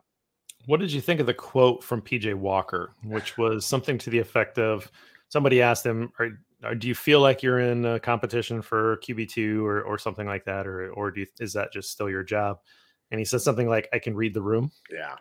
What 0.66 0.80
did 0.80 0.92
you 0.92 1.00
think 1.00 1.20
of 1.20 1.26
the 1.26 1.34
quote 1.34 1.82
from 1.82 2.02
PJ 2.02 2.34
Walker, 2.34 2.94
which 3.02 3.36
was 3.36 3.66
something 3.66 3.98
to 3.98 4.10
the 4.10 4.18
effect 4.18 4.58
of 4.58 4.90
somebody 5.28 5.60
asked 5.60 5.84
him, 5.84 6.12
or, 6.18 6.30
do 6.78 6.86
you 6.86 6.94
feel 6.94 7.20
like 7.20 7.42
you're 7.42 7.58
in 7.58 7.84
a 7.84 7.98
competition 7.98 8.62
for 8.62 8.98
QB2 8.98 9.64
or, 9.64 9.82
or 9.82 9.98
something 9.98 10.28
like 10.28 10.44
that? 10.44 10.64
Or, 10.66 10.92
or 10.92 11.10
do 11.10 11.22
you, 11.22 11.26
is 11.40 11.52
that 11.54 11.72
just 11.72 11.90
still 11.90 12.08
your 12.08 12.22
job? 12.22 12.58
And 13.10 13.18
he 13.18 13.24
said 13.24 13.40
something 13.40 13.68
like, 13.68 13.88
I 13.92 13.98
can 13.98 14.14
read 14.14 14.32
the 14.32 14.42
room. 14.42 14.70
Yeah. 14.92 15.16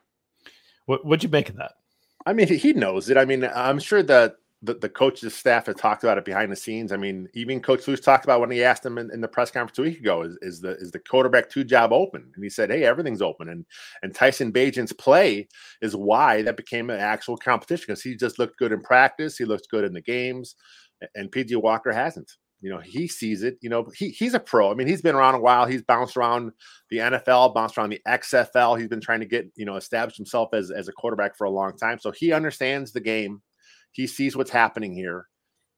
What, 0.86 1.04
what'd 1.04 1.24
you 1.24 1.30
make 1.30 1.50
of 1.50 1.56
that? 1.56 1.72
I 2.26 2.34
mean, 2.34 2.48
he 2.48 2.74
knows 2.74 3.10
it. 3.10 3.18
I 3.18 3.26
mean, 3.26 3.44
I'm 3.44 3.80
sure 3.80 4.04
that 4.04 4.36
the, 4.64 4.76
the 4.76 4.90
coach's 4.90 5.34
staff 5.34 5.66
had 5.66 5.78
talked 5.78 6.04
about 6.04 6.20
it 6.20 6.26
behind 6.26 6.52
the 6.52 6.56
scenes. 6.56 6.92
I 6.92 6.98
mean, 6.98 7.28
even 7.34 7.62
Coach 7.62 7.82
Flus 7.82 8.02
talked 8.02 8.26
about 8.26 8.42
when 8.42 8.52
he 8.52 8.64
asked 8.64 8.86
him 8.86 9.00
in, 9.00 9.12
in, 9.12 9.20
the 9.20 9.28
press 9.28 9.50
conference 9.50 9.80
a 9.80 9.82
week 9.82 10.00
ago, 10.00 10.22
is, 10.22 10.38
is 10.42 10.62
the 10.62 10.76
is 10.78 10.92
the 10.92 11.00
quarterback 11.00 11.50
two 11.50 11.64
job 11.64 11.92
open? 11.92 12.32
And 12.36 12.44
he 12.44 12.50
said, 12.50 12.70
Hey, 12.70 12.84
everything's 12.84 13.24
open. 13.24 13.50
And 13.50 13.66
and 14.04 14.14
Tyson 14.14 14.52
Bagent's 14.52 14.94
play 14.94 15.48
is 15.82 15.96
why 15.96 16.44
that 16.44 16.58
became 16.58 16.92
an 16.92 17.00
actual 17.00 17.38
competition 17.38 17.86
because 17.88 18.04
he 18.04 18.16
just 18.16 18.38
looked 18.38 18.60
good 18.60 18.72
in 18.72 18.82
practice, 18.82 19.38
he 19.38 19.46
looked 19.46 19.70
good 19.70 19.84
in 19.84 19.94
the 19.94 20.02
games, 20.02 20.56
and 21.16 21.32
PJ 21.32 21.60
Walker 21.60 21.92
hasn't. 21.92 22.32
You 22.62 22.70
know, 22.70 22.80
he 22.80 23.08
sees 23.08 23.42
it. 23.42 23.58
You 23.62 23.70
know, 23.70 23.88
he 23.96 24.10
he's 24.10 24.36
a 24.36 24.40
pro. 24.40 24.72
I 24.72 24.76
mean, 24.76 24.88
he's 24.88 25.02
been 25.02 25.16
around 25.16 25.36
a 25.36 25.40
while. 25.40 25.66
He's 25.66 25.82
bounced 25.82 26.16
around 26.16 26.52
the 26.92 26.98
NFL, 26.98 27.56
bounced 27.56 27.78
around 27.78 27.90
the 27.90 28.02
XFL. 28.08 28.78
He's 28.78 28.88
been 28.88 29.02
trying 29.02 29.22
to 29.22 29.26
get, 29.26 29.52
you 29.56 29.66
know, 29.66 29.76
establish 29.76 30.16
himself 30.16 30.50
as, 30.54 30.70
as 30.70 30.88
a 30.88 30.92
quarterback 30.92 31.36
for 31.36 31.46
a 31.46 31.50
long 31.50 31.76
time. 31.76 31.98
So 32.00 32.12
he 32.12 32.32
understands 32.32 32.94
the 32.94 33.02
game 33.02 33.42
he 33.92 34.08
sees 34.08 34.36
what's 34.36 34.52
happening 34.52 34.94
here. 34.94 35.28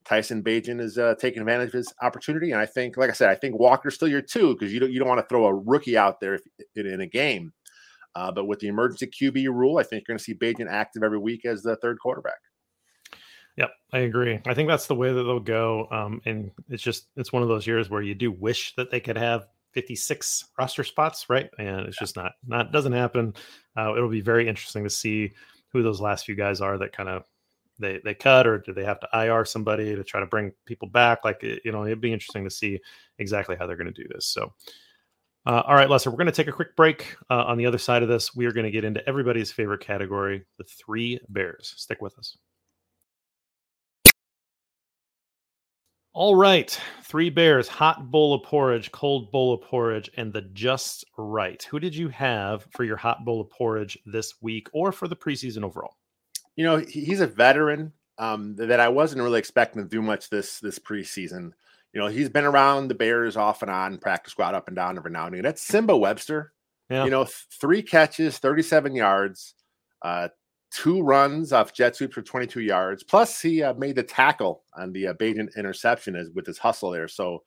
Tyson 0.06 0.44
Bagent 0.44 0.82
is 0.82 0.98
uh, 0.98 1.16
taking 1.18 1.42
advantage 1.42 1.70
of 1.70 1.74
his 1.74 1.94
opportunity, 2.02 2.52
and 2.52 2.60
I 2.60 2.66
think, 2.66 2.98
like 2.98 3.10
I 3.10 3.14
said, 3.14 3.30
I 3.30 3.36
think 3.36 3.58
Walker's 3.58 3.96
still 3.96 4.10
your 4.10 4.22
two 4.22 4.54
because 4.54 4.74
you 4.74 4.80
don't 4.80 4.92
you 4.92 5.00
don't 5.00 5.08
want 5.08 5.22
to 5.22 5.28
throw 5.28 5.46
a 5.46 5.54
rookie 5.54 5.98
out 5.98 6.20
there 6.20 6.36
if, 6.36 6.42
in 6.76 7.02
a 7.02 7.08
game. 7.08 7.54
Uh, 8.16 8.32
but 8.32 8.46
with 8.46 8.60
the 8.60 8.68
emergency 8.68 9.08
QB 9.08 9.48
rule, 9.48 9.78
I 9.78 9.84
think 9.84 10.04
you're 10.08 10.14
going 10.14 10.20
to 10.20 10.24
see 10.24 10.36
Bagent 10.36 10.70
active 10.70 11.04
every 11.04 11.18
week 11.18 11.46
as 11.46 11.64
the 11.64 11.78
third 11.78 11.98
quarterback. 12.00 12.40
Yep, 13.58 13.72
I 13.92 14.00
agree. 14.00 14.40
I 14.48 14.54
think 14.54 14.68
that's 14.68 14.88
the 14.88 14.96
way 14.96 15.14
that 15.14 15.24
they'll 15.24 15.40
go. 15.40 15.88
Um, 15.92 16.22
and 16.26 16.52
it's 16.70 16.82
just 16.82 17.08
it's 17.16 17.32
one 17.32 17.44
of 17.44 17.50
those 17.50 17.68
years 17.68 17.90
where 17.90 18.02
you 18.02 18.16
do 18.16 18.32
wish 18.32 18.74
that 18.76 18.90
they 18.90 19.00
could 19.00 19.18
have 19.18 19.48
56 19.74 20.46
roster 20.58 20.84
spots, 20.84 21.30
right? 21.30 21.50
And 21.60 21.82
it's 21.82 21.98
just 21.98 22.16
not 22.16 22.34
not 22.48 22.72
doesn't 22.72 22.94
happen. 22.94 23.34
Uh, 23.78 23.94
it'll 23.96 24.10
be 24.10 24.22
very 24.22 24.48
interesting 24.48 24.84
to 24.84 24.90
see 24.90 25.32
who 25.72 25.84
those 25.84 26.02
last 26.02 26.26
few 26.26 26.36
guys 26.36 26.62
are 26.62 26.78
that 26.80 26.96
kind 26.96 27.10
of 27.10 27.26
they 27.80 28.00
they 28.04 28.16
cut 28.16 28.48
or 28.48 28.60
do 28.60 28.74
they 28.74 28.86
have 28.86 29.00
to 29.00 29.10
IR 29.14 29.46
somebody 29.46 29.96
to 29.96 30.04
try 30.04 30.20
to 30.20 30.26
bring 30.26 30.52
people 30.66 30.88
back? 30.88 31.24
Like 31.24 31.44
you 31.44 31.72
know, 31.72 31.86
it'd 31.86 32.02
be 32.02 32.14
interesting 32.14 32.44
to 32.46 32.50
see 32.50 32.80
exactly 33.20 33.56
how 33.56 33.68
they're 33.68 33.78
going 33.78 33.94
to 33.94 34.04
do 34.04 34.08
this. 34.10 34.26
So. 34.26 34.54
Uh, 35.46 35.62
all 35.68 35.76
right, 35.76 35.90
Lester, 35.90 36.10
we're 36.10 36.16
going 36.16 36.26
to 36.26 36.32
take 36.32 36.48
a 36.48 36.54
quick 36.54 36.74
break. 36.74 37.18
Uh, 37.30 37.44
on 37.44 37.58
the 37.58 37.66
other 37.66 37.78
side 37.78 38.02
of 38.02 38.08
this, 38.08 38.34
we 38.34 38.46
are 38.46 38.54
going 38.54 38.64
to 38.64 38.72
get 38.72 38.86
into 38.86 39.06
everybody's 39.10 39.52
favorite 39.52 39.82
category 39.82 40.46
the 40.58 40.64
three 40.64 41.20
bears. 41.28 41.74
Stick 41.76 42.02
with 42.02 42.18
us. 42.18 42.38
All 46.14 46.36
right, 46.36 46.80
three 47.04 47.32
bears, 47.32 47.68
hot 47.68 48.12
bowl 48.12 48.36
of 48.36 48.44
porridge, 48.44 48.92
cold 48.92 49.32
bowl 49.32 49.54
of 49.54 49.62
porridge, 49.62 50.12
and 50.16 50.32
the 50.32 50.42
just 50.42 51.06
right. 51.18 51.62
Who 51.64 51.80
did 51.80 51.96
you 51.96 52.10
have 52.10 52.68
for 52.72 52.84
your 52.84 52.98
hot 52.98 53.26
bowl 53.26 53.42
of 53.42 53.50
porridge 53.50 53.98
this 54.06 54.36
week 54.42 54.68
or 54.74 54.92
for 54.92 55.08
the 55.08 55.16
preseason 55.16 55.64
overall? 55.64 55.96
you 56.56 56.64
know, 56.64 56.78
he's 56.78 57.22
a 57.22 57.28
veteran 57.28 57.92
um, 58.18 58.56
that 58.58 58.80
I 58.80 58.90
wasn't 58.90 59.22
really 59.22 59.40
expecting 59.40 59.82
to 59.82 59.90
do 59.90 60.02
much 60.02 60.30
this 60.30 60.60
this 60.60 60.80
preseason. 60.80 61.52
You 61.94 62.02
know, 62.02 62.08
he's 62.08 62.30
been 62.30 62.46
around 62.46 62.88
the 62.88 62.96
Bears 62.96 63.38
off 63.38 63.62
and 63.62 63.70
on, 63.70 63.98
practice 63.98 64.32
squad 64.32 64.56
up 64.56 64.68
and 64.68 64.76
down 64.76 64.98
every 64.98 65.12
now 65.12 65.26
and 65.26 65.36
again. 65.36 65.44
That's 65.44 65.62
Simba 65.62 65.96
Webster. 65.96 66.54
Yeah. 66.90 67.06
You 67.06 67.12
know, 67.12 67.28
three 67.60 67.82
catches, 67.82 68.40
37 68.40 68.96
yards, 68.96 69.56
uh, 70.02 70.30
two 70.74 71.02
runs 71.02 71.54
off 71.54 71.74
jet 71.74 71.96
sweep 71.96 72.14
for 72.14 72.22
22 72.22 72.62
yards. 72.62 73.04
Plus, 73.04 73.40
he 73.40 73.62
uh, 73.62 73.74
made 73.76 73.96
the 73.96 74.04
tackle 74.04 74.64
on 74.76 74.92
the 74.92 75.08
uh, 75.08 75.14
Bagent 75.14 75.56
interception 75.56 76.16
as, 76.16 76.30
with 76.32 76.46
his 76.46 76.58
hustle 76.58 76.92
there. 76.92 77.08
So, 77.08 77.44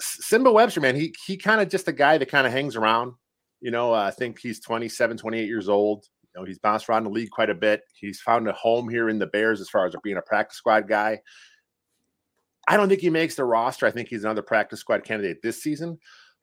Simba 0.00 0.50
Webster, 0.50 0.80
man, 0.80 0.96
he 0.96 1.14
he 1.26 1.36
kind 1.36 1.60
of 1.60 1.68
just 1.68 1.88
a 1.88 1.92
guy 1.92 2.18
that 2.18 2.30
kind 2.30 2.46
of 2.46 2.52
hangs 2.52 2.76
around. 2.76 3.12
You 3.60 3.70
know, 3.70 3.92
uh, 3.92 4.02
I 4.02 4.10
think 4.10 4.38
he's 4.40 4.60
27, 4.60 5.16
28 5.16 5.46
years 5.46 5.68
old. 5.68 6.06
You 6.34 6.40
know, 6.40 6.46
he's 6.46 6.58
bounced 6.58 6.88
around 6.88 7.04
the 7.04 7.10
league 7.10 7.30
quite 7.30 7.50
a 7.50 7.54
bit. 7.54 7.82
He's 7.94 8.20
found 8.20 8.48
a 8.48 8.52
home 8.52 8.88
here 8.88 9.08
in 9.08 9.18
the 9.18 9.26
Bears 9.26 9.60
as 9.60 9.68
far 9.68 9.86
as 9.86 9.94
being 10.02 10.16
a 10.16 10.22
practice 10.22 10.58
squad 10.58 10.88
guy. 10.88 11.20
I 12.68 12.76
don't 12.76 12.88
think 12.88 13.00
he 13.00 13.10
makes 13.10 13.34
the 13.34 13.44
roster. 13.44 13.86
I 13.86 13.90
think 13.90 14.08
he's 14.08 14.24
another 14.24 14.42
practice 14.42 14.80
squad 14.80 15.04
candidate 15.04 15.42
this 15.42 15.62
season, 15.62 15.98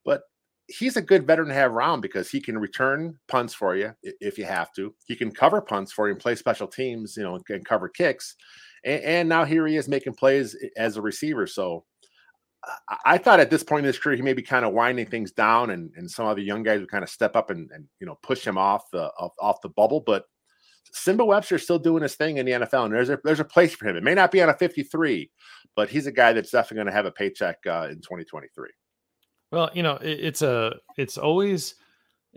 but 0.05 0.21
he's 0.69 0.97
a 0.97 1.01
good 1.01 1.25
veteran 1.25 1.49
to 1.49 1.53
have 1.53 1.71
around 1.71 2.01
because 2.01 2.29
he 2.29 2.39
can 2.39 2.57
return 2.57 3.17
punts 3.27 3.53
for 3.53 3.75
you 3.75 3.93
if 4.03 4.37
you 4.37 4.45
have 4.45 4.71
to. 4.73 4.93
He 5.05 5.15
can 5.15 5.31
cover 5.31 5.61
punts 5.61 5.91
for 5.91 6.07
you 6.07 6.13
and 6.13 6.21
play 6.21 6.35
special 6.35 6.67
teams, 6.67 7.15
you 7.17 7.23
know, 7.23 7.39
and 7.49 7.65
cover 7.65 7.89
kicks. 7.89 8.35
And, 8.83 9.03
and 9.03 9.29
now 9.29 9.45
here 9.45 9.65
he 9.67 9.75
is 9.77 9.87
making 9.87 10.13
plays 10.13 10.55
as 10.77 10.97
a 10.97 11.01
receiver. 11.01 11.47
So 11.47 11.85
I 13.05 13.17
thought 13.17 13.39
at 13.39 13.49
this 13.49 13.63
point 13.63 13.85
in 13.85 13.87
his 13.87 13.97
career, 13.97 14.15
he 14.15 14.21
may 14.21 14.33
be 14.33 14.41
kind 14.41 14.65
of 14.65 14.73
winding 14.73 15.05
things 15.05 15.31
down, 15.31 15.69
and, 15.69 15.91
and 15.95 16.11
some 16.11 16.25
other 16.25 16.41
young 16.41 16.61
guys 16.61 16.79
would 16.79 16.91
kind 16.91 17.03
of 17.03 17.09
step 17.09 17.35
up 17.35 17.49
and, 17.49 17.69
and 17.71 17.85
you 17.99 18.07
know 18.07 18.19
push 18.21 18.45
him 18.45 18.57
off 18.57 18.91
the 18.91 19.11
off, 19.17 19.31
off 19.39 19.61
the 19.61 19.69
bubble. 19.69 20.01
But 20.01 20.25
Simba 20.91 21.23
Webster 21.23 21.55
is 21.55 21.63
still 21.63 21.79
doing 21.79 22.03
his 22.03 22.15
thing 22.15 22.37
in 22.37 22.45
the 22.45 22.51
NFL, 22.53 22.85
and 22.85 22.93
there's 22.93 23.09
a 23.09 23.19
there's 23.23 23.39
a 23.39 23.45
place 23.45 23.73
for 23.73 23.87
him. 23.87 23.95
It 23.95 24.03
may 24.03 24.13
not 24.13 24.31
be 24.31 24.41
on 24.41 24.49
a 24.49 24.53
53, 24.53 25.31
but 25.75 25.89
he's 25.89 26.05
a 26.05 26.11
guy 26.11 26.33
that's 26.33 26.51
definitely 26.51 26.75
going 26.75 26.87
to 26.87 26.93
have 26.93 27.05
a 27.05 27.11
paycheck 27.11 27.57
uh, 27.65 27.87
in 27.89 28.01
2023. 28.01 28.69
Well, 29.51 29.69
you 29.73 29.83
know, 29.83 29.95
it, 29.95 30.19
it's 30.19 30.41
a 30.41 30.75
it's 30.97 31.17
always 31.17 31.75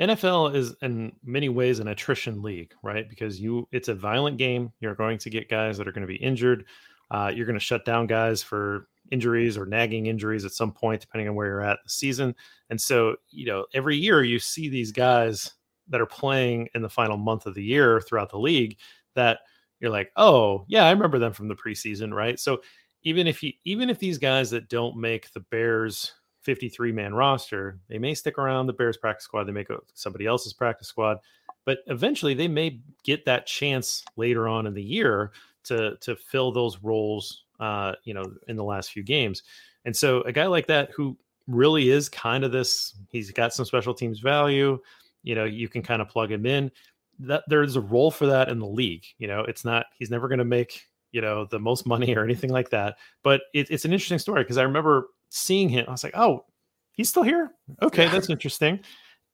NFL 0.00 0.54
is 0.54 0.74
in 0.82 1.12
many 1.22 1.48
ways 1.48 1.78
an 1.78 1.88
attrition 1.88 2.42
league, 2.42 2.72
right? 2.82 3.08
Because 3.08 3.40
you 3.40 3.68
it's 3.72 3.88
a 3.88 3.94
violent 3.94 4.38
game. 4.38 4.72
You're 4.80 4.94
going 4.94 5.18
to 5.18 5.30
get 5.30 5.48
guys 5.50 5.78
that 5.78 5.86
are 5.86 5.92
going 5.92 6.06
to 6.06 6.12
be 6.12 6.16
injured. 6.16 6.64
Uh, 7.10 7.30
you're 7.34 7.46
going 7.46 7.58
to 7.58 7.64
shut 7.64 7.84
down 7.84 8.06
guys 8.06 8.42
for 8.42 8.88
injuries 9.10 9.58
or 9.58 9.66
nagging 9.66 10.06
injuries 10.06 10.46
at 10.46 10.52
some 10.52 10.72
point, 10.72 11.02
depending 11.02 11.28
on 11.28 11.34
where 11.34 11.46
you're 11.46 11.64
at 11.64 11.78
the 11.84 11.90
season. 11.90 12.34
And 12.70 12.80
so, 12.80 13.16
you 13.30 13.44
know, 13.44 13.66
every 13.74 13.96
year 13.96 14.24
you 14.24 14.38
see 14.38 14.70
these 14.70 14.90
guys 14.90 15.52
that 15.88 16.00
are 16.00 16.06
playing 16.06 16.68
in 16.74 16.80
the 16.80 16.88
final 16.88 17.18
month 17.18 17.44
of 17.44 17.54
the 17.54 17.62
year 17.62 18.00
throughout 18.00 18.30
the 18.30 18.38
league 18.38 18.78
that 19.14 19.40
you're 19.80 19.90
like, 19.90 20.10
oh, 20.16 20.64
yeah, 20.68 20.86
I 20.86 20.90
remember 20.90 21.18
them 21.18 21.34
from 21.34 21.48
the 21.48 21.54
preseason, 21.54 22.14
right? 22.14 22.40
So 22.40 22.62
even 23.02 23.26
if 23.26 23.42
you 23.42 23.52
even 23.64 23.90
if 23.90 23.98
these 23.98 24.16
guys 24.16 24.50
that 24.50 24.70
don't 24.70 24.96
make 24.96 25.30
the 25.32 25.40
Bears 25.40 26.12
53 26.42 26.92
man 26.92 27.14
roster, 27.14 27.78
they 27.88 27.98
may 27.98 28.14
stick 28.14 28.38
around 28.38 28.66
the 28.66 28.72
Bears 28.72 28.96
practice 28.96 29.24
squad, 29.24 29.44
they 29.44 29.52
may 29.52 29.64
go 29.64 29.82
somebody 29.94 30.26
else's 30.26 30.52
practice 30.52 30.88
squad, 30.88 31.18
but 31.64 31.78
eventually 31.86 32.34
they 32.34 32.48
may 32.48 32.80
get 33.04 33.24
that 33.24 33.46
chance 33.46 34.04
later 34.16 34.48
on 34.48 34.66
in 34.66 34.74
the 34.74 34.82
year 34.82 35.32
to 35.64 35.96
to 36.00 36.16
fill 36.16 36.52
those 36.52 36.78
roles 36.82 37.44
uh, 37.62 37.94
you 38.02 38.12
know, 38.12 38.24
in 38.48 38.56
the 38.56 38.64
last 38.64 38.90
few 38.90 39.04
games. 39.04 39.44
And 39.84 39.96
so 39.96 40.22
a 40.22 40.32
guy 40.32 40.46
like 40.46 40.66
that 40.66 40.90
who 40.90 41.16
really 41.46 41.90
is 41.90 42.08
kind 42.08 42.42
of 42.42 42.50
this, 42.50 42.94
he's 43.08 43.30
got 43.30 43.54
some 43.54 43.64
special 43.64 43.94
teams 43.94 44.18
value, 44.18 44.80
you 45.22 45.36
know, 45.36 45.44
you 45.44 45.68
can 45.68 45.80
kind 45.80 46.02
of 46.02 46.08
plug 46.08 46.32
him 46.32 46.44
in. 46.44 46.72
That 47.20 47.44
there's 47.46 47.76
a 47.76 47.80
role 47.80 48.10
for 48.10 48.26
that 48.26 48.48
in 48.48 48.58
the 48.58 48.66
league. 48.66 49.04
You 49.18 49.28
know, 49.28 49.40
it's 49.40 49.64
not 49.64 49.86
he's 49.96 50.10
never 50.10 50.26
going 50.26 50.40
to 50.40 50.44
make 50.44 50.88
you 51.12 51.20
know 51.20 51.44
the 51.44 51.60
most 51.60 51.86
money 51.86 52.16
or 52.16 52.24
anything 52.24 52.50
like 52.50 52.70
that. 52.70 52.96
But 53.22 53.42
it, 53.54 53.70
it's 53.70 53.84
an 53.84 53.92
interesting 53.92 54.18
story 54.18 54.42
because 54.42 54.58
I 54.58 54.64
remember 54.64 55.10
seeing 55.32 55.68
him. 55.68 55.84
I 55.88 55.90
was 55.90 56.04
like, 56.04 56.16
oh, 56.16 56.44
he's 56.92 57.08
still 57.08 57.22
here. 57.22 57.52
Okay, 57.82 58.08
that's 58.08 58.30
interesting. 58.30 58.80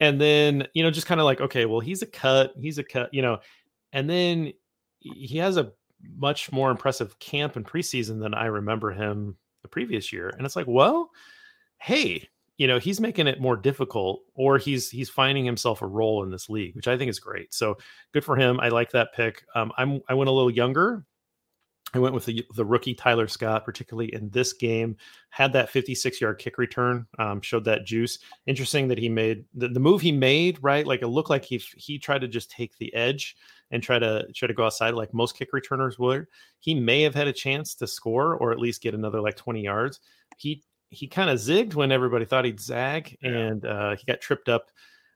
And 0.01 0.21
then 0.21 0.67
you 0.75 0.83
know, 0.83 0.91
just 0.91 1.07
kind 1.07 1.21
of 1.21 1.25
like, 1.25 1.41
okay, 1.41 1.67
well, 1.67 1.81
he's 1.81 2.03
a 2.03 2.07
cut. 2.07 2.55
He's 2.61 2.79
a 2.79 2.85
cut. 2.85 3.13
You 3.13 3.23
know, 3.23 3.41
and 3.93 4.09
then 4.09 4.53
he 5.01 5.39
has 5.39 5.57
a 5.57 5.73
much 6.17 6.53
more 6.53 6.71
impressive 6.71 7.19
camp 7.19 7.57
and 7.57 7.67
preseason 7.67 8.21
than 8.21 8.35
I 8.35 8.47
remember 8.47 8.93
him 8.93 9.37
the 9.63 9.69
previous 9.69 10.13
year. 10.13 10.29
And 10.37 10.47
it's 10.47 10.57
like, 10.57 10.67
well, 10.69 11.11
hey, 11.79 12.29
you 12.57 12.67
know, 12.67 12.79
he's 12.79 13.01
making 13.01 13.27
it 13.27 13.41
more 13.41 13.57
difficult 13.57 14.23
or 14.35 14.59
he's 14.59 14.91
he's 14.91 15.09
finding 15.09 15.45
himself 15.45 15.83
a 15.83 15.87
role 15.87 16.23
in 16.25 16.31
this 16.31 16.49
league, 16.49 16.75
which 16.75 16.89
I 16.89 16.99
think 16.99 17.09
is 17.09 17.21
great. 17.21 17.55
So 17.55 17.77
good 18.13 18.25
for 18.25 18.37
him. 18.37 18.61
I 18.61 18.69
like 18.69 18.91
that 18.91 19.15
pick. 19.15 19.45
Um, 19.55 19.73
I'm 19.79 20.01
I 20.09 20.15
went 20.15 20.29
a 20.29 20.33
little 20.33 20.51
younger. 20.51 21.05
I 21.94 21.98
went 21.98 22.14
with 22.14 22.27
the, 22.27 22.44
the 22.55 22.64
rookie 22.64 22.94
Tyler 22.94 23.29
Scott, 23.29 23.64
particularly 23.64 24.12
in 24.12 24.29
this 24.31 24.53
game. 24.53 24.96
Had 25.31 25.53
that 25.55 25.70
56 25.70 26.20
yard 26.20 26.38
kick 26.38 26.59
return, 26.59 27.07
um, 27.18 27.40
showed 27.40 27.64
that 27.64 27.87
juice. 27.87 28.18
Interesting 28.46 28.88
that 28.88 28.98
he 28.98 29.09
made 29.09 29.44
the, 29.55 29.68
the 29.68 29.81
move 29.81 30.01
he 30.01 30.12
made, 30.12 30.59
right? 30.62 30.87
Like 30.87 31.03
it 31.03 31.09
looked 31.09 31.31
like 31.31 31.44
he 31.44 31.57
he 31.77 31.98
tried 31.98 32.20
to 32.20 32.29
just 32.29 32.51
take 32.51 32.77
the 32.77 32.92
edge 32.94 33.37
and 33.70 33.83
try 33.83 33.98
to 33.98 34.27
try 34.35 34.46
to 34.48 34.55
go 34.55 34.66
outside 34.66 34.94
like 34.94 35.14
most 35.14 35.37
kick 35.37 35.53
returners 35.53 35.98
would. 35.98 36.27
He 36.61 36.74
may 36.74 37.03
have 37.03 37.14
had 37.14 37.29
a 37.29 37.33
chance 37.33 37.74
to 37.77 37.87
score 37.87 38.35
or 38.35 38.53
at 38.53 38.59
least 38.59 38.83
get 38.83 38.94
another 38.94 39.20
like 39.20 39.37
20 39.37 39.62
yards. 39.62 40.01
He 40.37 40.62
he 40.90 41.07
kind 41.07 41.31
of 41.31 41.38
zigged 41.38 41.74
when 41.74 41.92
everybody 41.92 42.24
thought 42.24 42.44
he'd 42.44 42.61
zag, 42.61 43.16
yeah. 43.22 43.31
and 43.31 43.64
uh, 43.64 43.96
he 43.96 44.05
got 44.07 44.20
tripped 44.20 44.48
up 44.48 44.70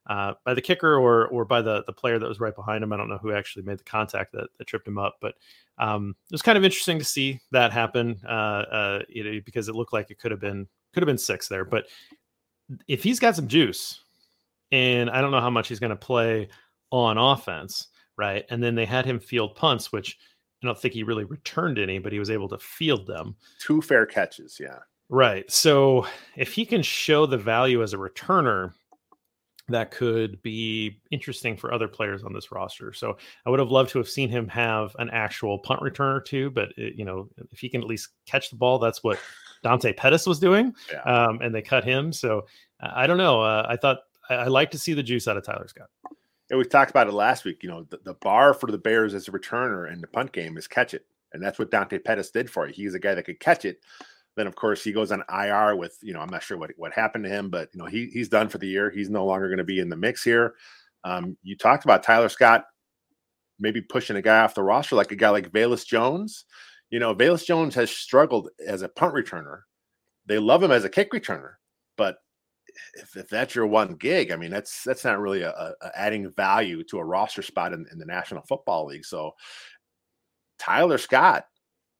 uh, 0.06 0.34
by 0.44 0.54
the 0.54 0.60
kicker 0.60 0.96
or 0.96 1.28
or 1.28 1.44
by 1.44 1.62
the 1.62 1.84
the 1.86 1.92
player 1.92 2.18
that 2.18 2.28
was 2.28 2.40
right 2.40 2.54
behind 2.54 2.82
him. 2.82 2.92
I 2.92 2.96
don't 2.96 3.08
know 3.08 3.18
who 3.18 3.32
actually 3.32 3.64
made 3.64 3.78
the 3.78 3.84
contact 3.84 4.32
that, 4.32 4.48
that 4.58 4.66
tripped 4.66 4.88
him 4.88 4.98
up, 4.98 5.16
but 5.20 5.34
um, 5.78 6.14
it 6.30 6.34
was 6.34 6.42
kind 6.42 6.58
of 6.58 6.64
interesting 6.64 6.98
to 6.98 7.04
see 7.04 7.40
that 7.52 7.72
happen. 7.72 8.20
Uh, 8.26 8.64
uh, 8.72 9.02
you 9.08 9.24
know, 9.24 9.40
because 9.44 9.68
it 9.68 9.74
looked 9.74 9.92
like 9.92 10.10
it 10.10 10.18
could 10.18 10.30
have 10.30 10.40
been 10.40 10.66
could 10.92 11.02
have 11.02 11.08
been 11.08 11.18
six 11.18 11.48
there, 11.48 11.64
but 11.64 11.86
if 12.88 13.02
he's 13.02 13.20
got 13.20 13.36
some 13.36 13.48
juice, 13.48 14.00
and 14.70 15.10
I 15.10 15.20
don't 15.20 15.30
know 15.30 15.40
how 15.40 15.50
much 15.50 15.68
he's 15.68 15.80
going 15.80 15.90
to 15.90 15.96
play 15.96 16.48
on 16.90 17.18
offense, 17.18 17.88
right? 18.16 18.44
And 18.50 18.62
then 18.62 18.74
they 18.74 18.86
had 18.86 19.04
him 19.04 19.18
field 19.18 19.54
punts, 19.54 19.92
which 19.92 20.18
I 20.62 20.66
don't 20.66 20.78
think 20.78 20.94
he 20.94 21.02
really 21.02 21.24
returned 21.24 21.78
any, 21.78 21.98
but 21.98 22.12
he 22.12 22.18
was 22.18 22.30
able 22.30 22.48
to 22.48 22.58
field 22.58 23.06
them. 23.06 23.36
Two 23.58 23.82
fair 23.82 24.06
catches, 24.06 24.58
yeah. 24.60 24.78
Right. 25.08 25.50
So 25.50 26.06
if 26.36 26.52
he 26.52 26.64
can 26.64 26.82
show 26.82 27.26
the 27.26 27.36
value 27.36 27.82
as 27.82 27.92
a 27.92 27.98
returner, 27.98 28.72
that 29.68 29.90
could 29.90 30.42
be 30.42 31.00
interesting 31.10 31.56
for 31.56 31.72
other 31.72 31.88
players 31.88 32.24
on 32.24 32.32
this 32.32 32.50
roster. 32.50 32.92
So 32.92 33.16
I 33.46 33.50
would 33.50 33.60
have 33.60 33.70
loved 33.70 33.90
to 33.90 33.98
have 33.98 34.08
seen 34.08 34.28
him 34.28 34.48
have 34.48 34.94
an 34.98 35.08
actual 35.10 35.58
punt 35.58 35.80
return 35.82 36.16
or 36.16 36.20
two, 36.20 36.50
but 36.50 36.70
it, 36.76 36.94
you 36.96 37.04
know, 37.04 37.28
if 37.50 37.60
he 37.60 37.68
can 37.68 37.80
at 37.80 37.86
least 37.86 38.08
catch 38.26 38.50
the 38.50 38.56
ball, 38.56 38.78
that's 38.78 39.02
what 39.02 39.18
Dante 39.62 39.92
Pettis 39.92 40.26
was 40.26 40.40
doing, 40.40 40.74
yeah. 40.92 41.02
um, 41.02 41.40
and 41.40 41.54
they 41.54 41.62
cut 41.62 41.84
him. 41.84 42.12
So 42.12 42.46
I 42.80 43.06
don't 43.06 43.18
know. 43.18 43.40
Uh, 43.40 43.64
I 43.68 43.76
thought 43.76 43.98
I, 44.28 44.34
I 44.34 44.46
like 44.48 44.70
to 44.72 44.78
see 44.78 44.92
the 44.92 45.02
juice 45.02 45.28
out 45.28 45.36
of 45.36 45.44
Tyler 45.44 45.68
Scott. 45.68 45.88
And 46.50 46.58
we 46.58 46.64
talked 46.64 46.90
about 46.90 47.06
it 47.06 47.14
last 47.14 47.44
week. 47.44 47.62
You 47.62 47.70
know, 47.70 47.86
the, 47.88 47.98
the 48.04 48.14
bar 48.14 48.54
for 48.54 48.70
the 48.70 48.78
Bears 48.78 49.14
as 49.14 49.28
a 49.28 49.30
returner 49.30 49.90
in 49.90 50.00
the 50.00 50.08
punt 50.08 50.32
game 50.32 50.58
is 50.58 50.66
catch 50.66 50.92
it, 50.92 51.06
and 51.32 51.42
that's 51.42 51.58
what 51.58 51.70
Dante 51.70 51.98
Pettis 51.98 52.30
did 52.30 52.50
for 52.50 52.66
you. 52.66 52.74
He's 52.74 52.94
a 52.94 52.98
guy 52.98 53.14
that 53.14 53.22
could 53.22 53.40
catch 53.40 53.64
it. 53.64 53.80
Then 54.36 54.46
of 54.46 54.56
course 54.56 54.82
he 54.82 54.92
goes 54.92 55.12
on 55.12 55.22
IR 55.32 55.76
with 55.76 55.98
you 56.02 56.14
know 56.14 56.20
I'm 56.20 56.30
not 56.30 56.42
sure 56.42 56.56
what 56.56 56.70
what 56.76 56.92
happened 56.92 57.24
to 57.24 57.30
him, 57.30 57.50
but 57.50 57.68
you 57.72 57.78
know 57.78 57.86
he 57.86 58.06
he's 58.06 58.28
done 58.28 58.48
for 58.48 58.58
the 58.58 58.68
year. 58.68 58.90
He's 58.90 59.10
no 59.10 59.24
longer 59.24 59.48
going 59.48 59.58
to 59.58 59.64
be 59.64 59.78
in 59.78 59.88
the 59.88 59.96
mix 59.96 60.22
here. 60.22 60.54
Um, 61.04 61.36
you 61.42 61.56
talked 61.56 61.84
about 61.84 62.02
Tyler 62.02 62.28
Scott 62.28 62.64
maybe 63.58 63.80
pushing 63.80 64.16
a 64.16 64.22
guy 64.22 64.40
off 64.40 64.54
the 64.54 64.62
roster 64.62 64.96
like 64.96 65.12
a 65.12 65.16
guy 65.16 65.28
like 65.30 65.52
Velus 65.52 65.86
Jones. 65.86 66.44
You 66.90 66.98
know, 66.98 67.14
Velus 67.14 67.44
Jones 67.44 67.74
has 67.74 67.90
struggled 67.90 68.50
as 68.66 68.82
a 68.82 68.88
punt 68.88 69.14
returner. 69.14 69.60
They 70.26 70.38
love 70.38 70.62
him 70.62 70.70
as 70.70 70.84
a 70.84 70.90
kick 70.90 71.12
returner, 71.12 71.54
but 71.96 72.16
if, 72.94 73.16
if 73.16 73.28
that's 73.28 73.54
your 73.54 73.66
one 73.66 73.94
gig, 73.94 74.30
I 74.30 74.36
mean, 74.36 74.50
that's 74.50 74.82
that's 74.84 75.04
not 75.04 75.20
really 75.20 75.42
a, 75.42 75.50
a 75.50 75.74
adding 75.94 76.30
value 76.30 76.82
to 76.84 76.98
a 76.98 77.04
roster 77.04 77.42
spot 77.42 77.72
in, 77.72 77.86
in, 77.92 77.98
the 77.98 78.04
National 78.04 78.42
Football 78.42 78.86
League. 78.86 79.04
So 79.04 79.32
Tyler 80.58 80.98
Scott 80.98 81.44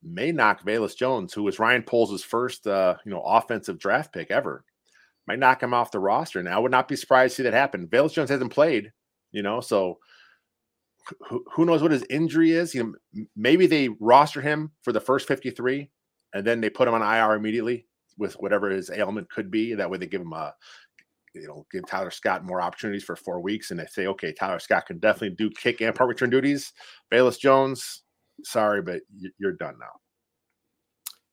may 0.02 0.32
knock 0.32 0.64
Velus 0.64 0.96
Jones, 0.96 1.32
who 1.32 1.42
was 1.42 1.58
Ryan 1.58 1.82
Poles' 1.82 2.24
first 2.24 2.66
uh, 2.66 2.96
you 3.04 3.10
know 3.10 3.22
offensive 3.22 3.78
draft 3.78 4.12
pick 4.12 4.30
ever, 4.30 4.64
might 5.26 5.38
knock 5.38 5.62
him 5.62 5.74
off 5.74 5.90
the 5.90 5.98
roster. 5.98 6.42
Now 6.42 6.56
I 6.56 6.60
would 6.60 6.72
not 6.72 6.88
be 6.88 6.96
surprised 6.96 7.36
to 7.36 7.36
see 7.36 7.42
that 7.44 7.54
happen. 7.54 7.88
Velus 7.88 8.12
Jones 8.12 8.30
hasn't 8.30 8.52
played, 8.52 8.92
you 9.30 9.42
know, 9.42 9.60
so 9.60 9.98
who, 11.28 11.44
who 11.52 11.64
knows 11.64 11.82
what 11.82 11.90
his 11.90 12.04
injury 12.10 12.52
is? 12.52 12.74
You 12.74 12.96
know, 13.14 13.24
maybe 13.36 13.66
they 13.66 13.88
roster 14.00 14.40
him 14.40 14.72
for 14.82 14.92
the 14.92 15.00
first 15.00 15.26
53 15.28 15.90
and 16.34 16.46
then 16.46 16.60
they 16.60 16.70
put 16.70 16.88
him 16.88 16.94
on 16.94 17.02
IR 17.02 17.34
immediately 17.34 17.86
with 18.18 18.34
whatever 18.34 18.70
his 18.70 18.90
ailment 18.90 19.30
could 19.30 19.50
be. 19.50 19.74
That 19.74 19.90
way 19.90 19.98
they 19.98 20.06
give 20.06 20.20
him 20.20 20.32
a, 20.32 20.54
you 21.34 21.46
know, 21.46 21.66
give 21.72 21.86
Tyler 21.86 22.10
Scott 22.10 22.44
more 22.44 22.60
opportunities 22.60 23.04
for 23.04 23.16
four 23.16 23.40
weeks. 23.40 23.70
And 23.70 23.80
they 23.80 23.86
say, 23.86 24.06
okay, 24.06 24.32
Tyler 24.32 24.58
Scott 24.58 24.86
can 24.86 24.98
definitely 24.98 25.36
do 25.36 25.50
kick 25.50 25.80
and 25.80 25.94
punt 25.94 26.08
return 26.08 26.30
duties. 26.30 26.72
Velus 27.12 27.38
Jones, 27.38 28.02
sorry, 28.44 28.82
but 28.82 29.02
you're 29.38 29.52
done 29.52 29.76
now. 29.78 29.92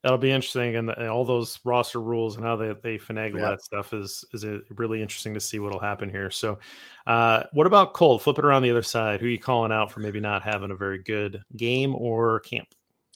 That'll 0.04 0.18
be 0.18 0.32
interesting, 0.32 0.78
and, 0.78 0.90
and, 0.92 1.10
all 1.10 1.26
those 1.26 1.60
roster 1.66 2.00
rules 2.00 2.38
and 2.38 2.46
how 2.46 2.56
they, 2.56 2.74
they 2.82 2.98
finagle 2.98 3.40
yeah. 3.40 3.50
that 3.50 3.62
stuff 3.62 3.94
is 3.94 4.24
is 4.34 4.46
really 4.70 5.02
interesting 5.02 5.34
to 5.34 5.42
see 5.42 5.60
what'll 5.60 5.80
happen 5.80 6.10
here. 6.10 6.32
So, 6.32 6.58
uh, 7.06 7.44
what 7.52 7.68
about 7.68 7.94
Colt? 7.94 8.22
Flip 8.22 8.40
it 8.40 8.46
around 8.46 8.62
the 8.62 8.72
other 8.72 8.82
side. 8.82 9.20
Who 9.20 9.28
are 9.28 9.30
you 9.30 9.40
calling 9.40 9.74
out 9.74 9.92
for 9.92 10.00
maybe 10.00 10.22
not 10.22 10.42
having 10.42 10.72
a 10.72 10.76
very 10.76 11.04
good 11.04 11.44
game 11.58 11.94
or 11.96 12.40
camp? 12.40 12.70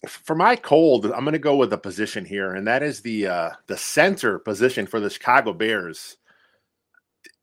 for 0.08 0.36
my 0.36 0.56
cold, 0.56 1.06
I'm 1.06 1.24
going 1.24 1.34
to 1.34 1.40
go 1.40 1.56
with 1.56 1.72
a 1.74 1.78
position 1.78 2.26
here, 2.26 2.54
and 2.54 2.68
that 2.68 2.84
is 2.84 3.02
the 3.02 3.28
uh, 3.28 3.50
the 3.68 3.78
center 3.78 4.40
position 4.40 4.86
for 4.86 5.00
the 5.00 5.10
Chicago 5.10 5.54
Bears. 5.54 6.18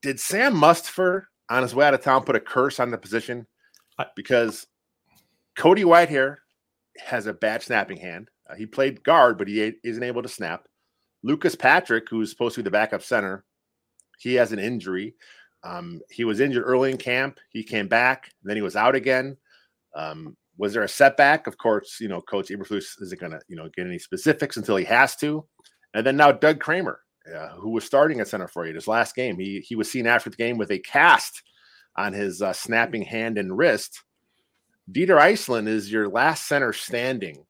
Did 0.03 0.21
Sam 0.21 0.55
Mustipher 0.55 1.25
on 1.49 1.63
his 1.63 1.75
way 1.75 1.87
out 1.87 1.95
of 1.95 2.03
town 2.03 2.25
put 2.25 2.37
a 2.37 2.41
curse 2.41 2.81
on 2.81 2.91
the 2.91 2.99
position? 2.99 3.47
Because 4.17 4.67
Cody 5.57 5.85
Whitehair 5.85 6.37
has 6.99 7.27
a 7.27 7.33
bad 7.33 7.63
snapping 7.63 7.99
hand. 7.99 8.31
Uh, 8.49 8.55
he 8.55 8.67
played 8.67 9.03
guard, 9.05 9.39
but 9.39 9.49
he 9.49 9.73
isn't 9.85 10.03
able 10.03 10.23
to 10.23 10.29
snap. 10.29 10.67
Lucas 11.23 11.55
Patrick, 11.55 12.09
who's 12.09 12.31
supposed 12.31 12.55
to 12.55 12.61
be 12.61 12.65
the 12.65 12.71
backup 12.71 13.03
center, 13.03 13.45
he 14.19 14.35
has 14.35 14.53
an 14.53 14.59
injury. 14.59 15.15
Um, 15.63 16.01
he 16.11 16.25
was 16.25 16.41
injured 16.41 16.65
early 16.67 16.91
in 16.91 16.97
camp. 16.97 17.39
He 17.51 17.63
came 17.63 17.89
back, 17.89 18.33
then 18.43 18.57
he 18.57 18.63
was 18.63 18.77
out 18.77 18.95
again. 18.95 19.37
Um, 19.95 20.37
was 20.57 20.73
there 20.73 20.83
a 20.83 20.89
setback? 20.89 21.47
Of 21.47 21.59
course, 21.59 21.99
you 22.01 22.09
know, 22.09 22.21
Coach 22.21 22.49
Eberflus 22.49 23.01
isn't 23.01 23.21
going 23.21 23.33
to, 23.33 23.41
you 23.49 23.57
know, 23.57 23.69
get 23.75 23.87
any 23.87 23.99
specifics 23.99 24.57
until 24.57 24.77
he 24.77 24.85
has 24.85 25.17
to. 25.17 25.47
And 25.95 26.07
then 26.07 26.17
now 26.17 26.33
Doug 26.33 26.61
Kramer, 26.61 27.01
uh, 27.35 27.49
who 27.49 27.71
was 27.71 27.85
starting 27.85 28.21
at 28.21 28.29
center 28.29 28.49
for 28.49 28.67
you 28.67 28.75
his 28.75 28.89
last 28.89 29.15
game, 29.15 29.39
he 29.39 29.61
he 29.61 29.75
was 29.75 29.91
seen 29.91 30.07
after 30.07 30.31
the 30.31 30.37
game 30.37 30.59
with 30.59 30.71
a 30.71 30.79
cast 30.79 31.43
on 31.97 32.13
his 32.13 32.43
uh, 32.43 32.53
snapping 32.53 33.03
hand 33.03 33.39
and 33.39 33.57
wrist. 33.57 34.03
Dieter 34.91 35.21
Eiselen 35.21 35.67
is 35.67 35.91
your 35.91 36.09
last 36.09 36.47
center 36.47 36.73
standing, 36.73 37.45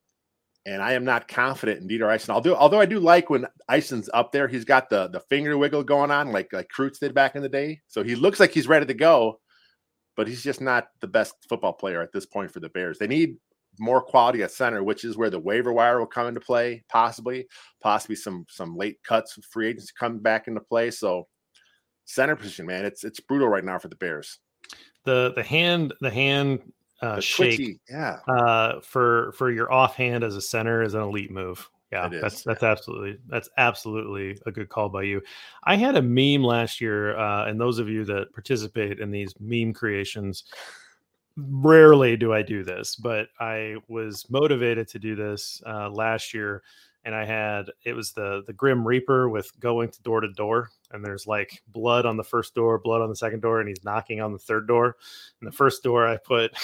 and 0.67 0.83
I 0.83 0.93
am 0.93 1.05
not 1.05 1.29
confident 1.29 1.81
in 1.81 1.89
Dieter 1.89 2.09
Eiselen. 2.09 2.31
Although, 2.31 2.57
although 2.57 2.81
I 2.81 2.87
do 2.87 3.01
like 3.01 3.29
when 3.29 3.47
Eiselen's 3.71 4.11
up 4.15 4.33
there, 4.33 4.49
he's 4.49 4.65
got 4.65 4.89
the 4.89 5.09
the 5.09 5.21
finger 5.21 5.59
wiggle 5.59 5.85
going 5.85 6.11
on, 6.11 6.33
like 6.33 6.53
like 6.53 6.69
Kreutz 6.77 6.99
did 6.99 7.15
back 7.15 7.35
in 7.35 7.43
the 7.43 7.49
day. 7.49 7.81
So 7.89 8.03
he 8.03 8.15
looks 8.15 8.41
like 8.41 8.53
he's 8.53 8.69
ready 8.69 8.87
to 8.87 8.95
go 8.95 9.41
but 10.21 10.29
he's 10.29 10.43
just 10.43 10.61
not 10.61 10.89
the 11.01 11.07
best 11.07 11.35
football 11.49 11.73
player 11.73 12.03
at 12.03 12.13
this 12.13 12.27
point 12.27 12.51
for 12.51 12.61
the 12.61 12.69
Bears. 12.69 12.99
They 12.99 13.07
need 13.07 13.37
more 13.79 14.03
quality 14.03 14.43
at 14.43 14.51
center, 14.51 14.83
which 14.83 15.03
is 15.03 15.17
where 15.17 15.31
the 15.31 15.39
waiver 15.39 15.73
wire 15.73 15.99
will 15.99 16.07
come 16.07 16.27
into 16.27 16.41
play, 16.41 16.85
possibly, 16.91 17.47
possibly 17.83 18.17
some 18.17 18.45
some 18.51 18.77
late 18.77 18.99
cuts, 19.03 19.39
free 19.51 19.69
agents 19.69 19.93
come 19.93 20.19
back 20.19 20.47
into 20.47 20.61
play. 20.61 20.91
So 20.91 21.27
center 22.05 22.37
position, 22.37 22.67
man, 22.67 22.85
it's 22.85 23.03
it's 23.03 23.21
brutal 23.21 23.49
right 23.49 23.65
now 23.65 23.79
for 23.79 23.89
the 23.89 23.97
Bears. 23.97 24.39
The 25.07 25.33
the 25.35 25.43
hand 25.43 25.95
the 26.03 26.11
hand 26.11 26.61
uh, 27.03 27.21
shake, 27.21 27.57
twitchy, 27.57 27.81
yeah, 27.91 28.19
uh, 28.29 28.81
for 28.81 29.33
for 29.33 29.51
your 29.51 29.73
offhand 29.73 30.25
as 30.25 30.37
a 30.37 30.41
center 30.41 30.83
is 30.83 30.95
an 30.95 31.03
elite 31.03 31.31
move. 31.31 31.69
Yeah, 31.93 32.09
that's 32.09 32.45
that's 32.45 32.63
absolutely 32.63 33.19
that's 33.27 33.49
absolutely 33.57 34.39
a 34.47 34.53
good 34.53 34.69
call 34.69 34.89
by 34.89 35.03
you. 35.03 35.21
I 35.65 35.75
had 35.75 35.97
a 35.97 36.03
meme 36.03 36.45
last 36.45 36.81
year, 36.81 37.17
uh, 37.19 37.47
and 37.47 37.61
those 37.61 37.79
of 37.79 37.89
you 37.89 38.05
that 38.05 38.33
participate 38.33 39.01
in 39.01 39.11
these 39.11 39.35
meme 39.41 39.73
creations, 39.73 40.45
rarely 41.37 42.17
do 42.17 42.33
I 42.33 42.43
do 42.43 42.63
this, 42.63 42.95
but 42.95 43.29
I 43.41 43.77
was 43.89 44.29
motivated 44.31 44.87
to 44.89 44.99
do 45.01 45.17
this 45.17 45.63
uh, 45.67 45.91
last 45.91 46.33
year, 46.33 46.63
and 47.05 47.15
I 47.15 47.25
had 47.25 47.71
it 47.85 47.95
was 47.95 48.13
the 48.13 48.43
the 48.47 48.53
Grim 48.53 48.87
Reaper 48.87 49.29
with 49.29 49.51
going 49.61 49.91
to 49.91 50.03
door 50.03 50.21
to 50.21 50.33
door, 50.33 50.71
and 50.91 51.05
there's 51.05 51.27
like 51.27 51.63
blood 51.69 52.07
on 52.07 52.17
the 52.17 52.25
first 52.25 52.55
door, 52.55 52.79
blood 52.79 53.01
on 53.03 53.09
the 53.09 53.17
second 53.17 53.41
door, 53.41 53.61
and 53.61 53.69
he's 53.69 53.85
knocking 53.85 54.21
on 54.21 54.33
the 54.33 54.39
third 54.39 54.67
door. 54.67 54.97
And 55.41 55.49
the 55.49 55.57
first 55.57 55.83
door, 55.83 56.07
I 56.07 56.17
put. 56.17 56.53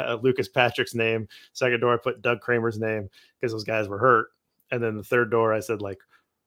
Uh, 0.00 0.16
Lucas 0.22 0.46
Patrick's 0.46 0.94
name. 0.94 1.26
Second 1.54 1.80
door, 1.80 1.92
I 1.92 1.96
put 1.96 2.22
Doug 2.22 2.40
Kramer's 2.40 2.78
name 2.78 3.10
because 3.34 3.50
those 3.50 3.64
guys 3.64 3.88
were 3.88 3.98
hurt 3.98 4.28
and 4.70 4.82
then 4.82 4.96
the 4.96 5.02
third 5.02 5.30
door 5.30 5.52
I 5.52 5.60
said 5.60 5.82
like 5.82 5.98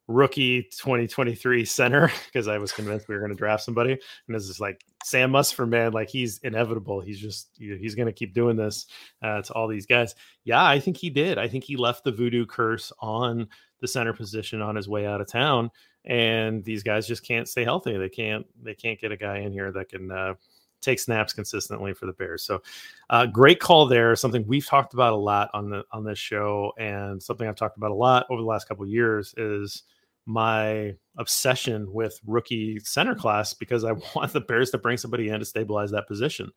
rookie 0.07 0.63
2023 0.63 1.65
center 1.65 2.11
because 2.25 2.47
I 2.47 2.57
was 2.57 2.71
convinced 2.71 3.07
we 3.07 3.15
were 3.15 3.21
going 3.21 3.31
to 3.31 3.37
draft 3.37 3.63
somebody. 3.63 3.91
And 3.93 4.35
this 4.35 4.49
is 4.49 4.59
like 4.59 4.83
Sam 5.03 5.31
Mustipher, 5.31 5.67
man, 5.67 5.91
like 5.91 6.09
he's 6.09 6.39
inevitable. 6.39 7.01
He's 7.01 7.19
just 7.19 7.49
he's 7.57 7.95
going 7.95 8.07
to 8.07 8.13
keep 8.13 8.33
doing 8.33 8.55
this 8.55 8.87
uh, 9.21 9.41
to 9.41 9.53
all 9.53 9.67
these 9.67 9.85
guys. 9.85 10.15
Yeah, 10.43 10.63
I 10.63 10.79
think 10.79 10.97
he 10.97 11.09
did. 11.09 11.37
I 11.37 11.47
think 11.47 11.63
he 11.63 11.75
left 11.75 12.03
the 12.03 12.11
voodoo 12.11 12.45
curse 12.45 12.91
on 12.99 13.47
the 13.79 13.87
center 13.87 14.13
position 14.13 14.61
on 14.61 14.75
his 14.75 14.87
way 14.87 15.05
out 15.05 15.21
of 15.21 15.27
town, 15.27 15.71
and 16.05 16.63
these 16.63 16.83
guys 16.83 17.07
just 17.07 17.25
can't 17.25 17.47
stay 17.47 17.63
healthy. 17.63 17.97
They 17.97 18.09
can't 18.09 18.45
they 18.61 18.75
can't 18.75 18.99
get 18.99 19.11
a 19.11 19.17
guy 19.17 19.39
in 19.39 19.51
here 19.51 19.71
that 19.71 19.89
can 19.89 20.11
uh, 20.11 20.33
take 20.81 20.99
snaps 20.99 21.33
consistently 21.33 21.93
for 21.93 22.05
the 22.05 22.13
Bears. 22.13 22.43
So, 22.43 22.61
uh, 23.09 23.25
great 23.25 23.59
call 23.59 23.87
there. 23.87 24.15
Something 24.15 24.45
we've 24.47 24.65
talked 24.65 24.93
about 24.93 25.13
a 25.13 25.17
lot 25.17 25.49
on 25.53 25.69
the 25.69 25.83
on 25.91 26.03
this 26.03 26.19
show, 26.19 26.73
and 26.77 27.21
something 27.21 27.47
I've 27.47 27.55
talked 27.55 27.77
about 27.77 27.91
a 27.91 27.95
lot 27.95 28.25
over 28.29 28.41
the 28.41 28.47
last 28.47 28.67
couple 28.67 28.85
years 28.85 29.33
is 29.37 29.83
my 30.25 30.93
obsession 31.17 31.91
with 31.91 32.19
rookie 32.25 32.79
center 32.79 33.15
class 33.15 33.53
because 33.53 33.83
I 33.83 33.91
want 34.15 34.33
the 34.33 34.41
Bears 34.41 34.71
to 34.71 34.77
bring 34.77 34.97
somebody 34.97 35.29
in 35.29 35.39
to 35.39 35.45
stabilize 35.45 35.91
that 35.91 36.07
position. 36.07 36.51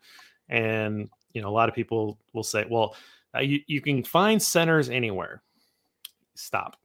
And 0.48 1.08
you 1.32 1.42
know, 1.42 1.48
a 1.48 1.50
lot 1.50 1.68
of 1.68 1.74
people 1.74 2.18
will 2.32 2.42
say, 2.42 2.64
"Well, 2.68 2.96
uh, 3.34 3.40
you, 3.40 3.60
you 3.66 3.80
can 3.80 4.04
find 4.04 4.40
centers 4.40 4.90
anywhere." 4.90 5.42
Stop. 6.34 6.76